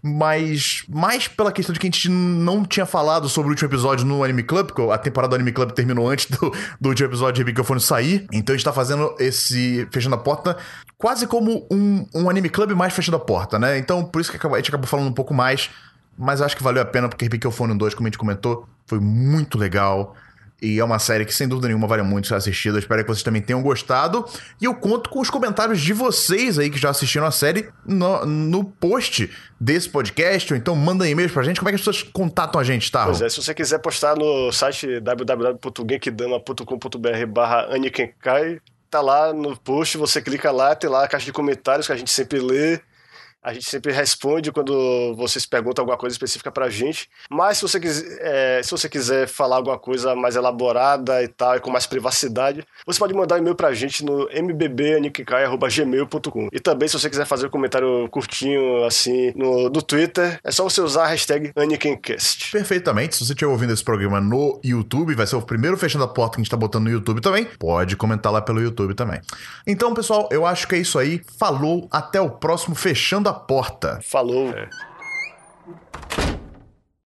mas 0.03 0.84
mais 0.88 1.28
pela 1.28 1.53
questão 1.53 1.72
de 1.72 1.78
que 1.78 1.86
a 1.86 1.90
gente 1.90 2.09
não 2.09 2.64
tinha 2.64 2.84
falado 2.84 3.28
sobre 3.28 3.48
o 3.48 3.53
último 3.53 3.68
episódio 3.68 4.05
no 4.05 4.24
Anime 4.24 4.42
Club, 4.42 4.66
porque 4.66 4.82
a 4.90 4.98
temporada 4.98 5.30
do 5.30 5.34
Anime 5.36 5.53
Club 5.53 5.70
terminou 5.70 6.11
antes 6.11 6.26
do, 6.26 6.53
do 6.80 6.88
último 6.88 7.09
episódio 7.09 7.44
de 7.44 7.44
Microfone 7.44 7.80
sair, 7.80 8.26
então 8.32 8.53
a 8.53 8.57
gente 8.57 8.64
tá 8.64 8.72
fazendo 8.72 9.14
esse 9.20 9.86
Fechando 9.92 10.16
a 10.16 10.18
Porta 10.18 10.57
quase 10.98 11.26
como 11.26 11.66
um, 11.70 12.05
um 12.14 12.28
Anime 12.28 12.48
Club 12.48 12.72
mais 12.72 12.92
Fechando 12.92 13.16
a 13.16 13.20
Porta, 13.20 13.59
né? 13.59 13.78
Então 13.78 14.05
por 14.05 14.20
isso 14.20 14.32
que 14.32 14.44
a 14.44 14.57
gente 14.57 14.70
acabou 14.70 14.88
falando 14.88 15.09
um 15.09 15.14
pouco 15.14 15.32
mais, 15.32 15.70
mas 16.18 16.40
acho 16.40 16.57
que 16.57 16.62
valeu 16.62 16.82
a 16.82 16.86
pena, 16.86 17.09
porque 17.09 17.28
Microfone 17.28 17.78
2, 17.78 17.94
como 17.94 18.09
a 18.09 18.11
gente 18.11 18.18
comentou, 18.18 18.66
foi 18.86 18.98
muito 18.98 19.57
legal. 19.57 20.16
E 20.62 20.78
é 20.78 20.84
uma 20.84 21.00
série 21.00 21.24
que, 21.24 21.34
sem 21.34 21.48
dúvida 21.48 21.66
nenhuma, 21.66 21.88
vale 21.88 22.02
muito 22.02 22.28
ser 22.28 22.36
assistida. 22.36 22.78
Espero 22.78 23.02
que 23.02 23.08
vocês 23.08 23.24
também 23.24 23.42
tenham 23.42 23.60
gostado. 23.60 24.24
E 24.60 24.64
eu 24.64 24.76
conto 24.76 25.10
com 25.10 25.18
os 25.18 25.28
comentários 25.28 25.80
de 25.80 25.92
vocês 25.92 26.56
aí 26.56 26.70
que 26.70 26.78
já 26.78 26.90
assistiram 26.90 27.26
a 27.26 27.32
série 27.32 27.68
no, 27.84 28.24
no 28.24 28.64
post 28.64 29.28
desse 29.60 29.88
podcast. 29.88 30.52
Ou 30.52 30.56
então 30.56 30.76
manda 30.76 31.08
e-mails 31.08 31.32
pra 31.32 31.42
gente. 31.42 31.58
Como 31.58 31.68
é 31.68 31.72
que 31.72 31.76
as 31.76 31.80
pessoas 31.80 32.04
contatam 32.04 32.60
a 32.60 32.64
gente, 32.64 32.92
tá? 32.92 33.06
Pois 33.06 33.20
é, 33.20 33.28
se 33.28 33.42
você 33.42 33.52
quiser 33.52 33.80
postar 33.80 34.16
no 34.16 34.52
site 34.52 35.00
www.genkidama.com.br 35.00 37.26
barra 37.26 37.66
tá 38.88 39.00
lá 39.00 39.32
no 39.32 39.56
post, 39.56 39.96
você 39.96 40.20
clica 40.20 40.52
lá, 40.52 40.76
tem 40.76 40.88
lá 40.88 41.04
a 41.04 41.08
caixa 41.08 41.24
de 41.24 41.32
comentários 41.32 41.86
que 41.86 41.92
a 41.94 41.96
gente 41.96 42.10
sempre 42.10 42.38
lê. 42.38 42.78
A 43.43 43.53
gente 43.53 43.68
sempre 43.68 43.93
responde 43.93 44.53
quando 44.53 45.14
vocês 45.16 45.45
perguntam 45.45 45.82
alguma 45.82 45.99
coisa 45.99 46.14
específica 46.14 46.53
pra 46.53 46.70
gente. 46.70 47.11
Mas 47.28 47.59
se 47.59 47.62
você, 47.62 47.80
quiser, 47.80 48.18
é, 48.20 48.62
se 48.62 48.70
você 48.70 48.88
quiser 48.88 49.26
falar 49.26 49.57
alguma 49.57 49.76
coisa 49.76 50.14
mais 50.14 50.36
elaborada 50.36 51.20
e 51.24 51.28
tal, 51.28 51.57
e 51.57 51.61
com 51.61 51.70
mais 51.70 51.84
privacidade, 51.84 52.64
você 52.86 53.01
pode 53.01 53.12
mandar 53.14 53.34
um 53.34 53.38
e-mail 53.38 53.57
pra 53.57 53.74
gente 53.74 54.05
no 54.05 54.28
mbbanikikai.gmail.com. 54.30 56.49
E 56.53 56.61
também, 56.61 56.86
se 56.86 56.97
você 56.99 57.11
quiser 57.11 57.26
fazer 57.26 57.49
um 57.49 57.51
comentário 57.51 58.09
curtinho, 58.11 58.84
assim, 58.84 59.32
no, 59.34 59.68
no 59.68 59.82
Twitter, 59.82 60.38
é 60.45 60.53
só 60.53 60.62
você 60.62 60.80
usar 60.80 61.03
a 61.05 61.09
hashtag 61.09 61.51
AnikenCast. 61.57 62.53
Perfeitamente. 62.53 63.16
Se 63.16 63.26
você 63.26 63.32
estiver 63.32 63.51
ouvindo 63.51 63.72
esse 63.72 63.82
programa 63.82 64.20
no 64.20 64.61
YouTube, 64.62 65.16
vai 65.16 65.26
ser 65.26 65.34
o 65.34 65.43
primeiro 65.43 65.76
fechando 65.76 66.05
a 66.05 66.09
porta 66.09 66.36
que 66.36 66.40
a 66.40 66.45
gente 66.45 66.51
tá 66.51 66.57
botando 66.57 66.84
no 66.84 66.90
YouTube 66.90 67.20
também. 67.20 67.45
Pode 67.59 67.97
comentar 67.97 68.30
lá 68.30 68.40
pelo 68.40 68.61
YouTube 68.61 68.95
também. 68.95 69.20
Então, 69.66 69.93
pessoal, 69.95 70.28
eu 70.30 70.47
acho 70.47 70.68
que 70.68 70.76
é 70.76 70.78
isso 70.78 70.97
aí. 70.97 71.20
Falou, 71.38 71.88
até 71.90 72.20
o 72.20 72.30
próximo 72.30 72.76
Fechando 72.76 73.28
a 73.28 73.32
porta. 73.33 73.99
Falou. 74.03 74.51
É. 74.51 74.68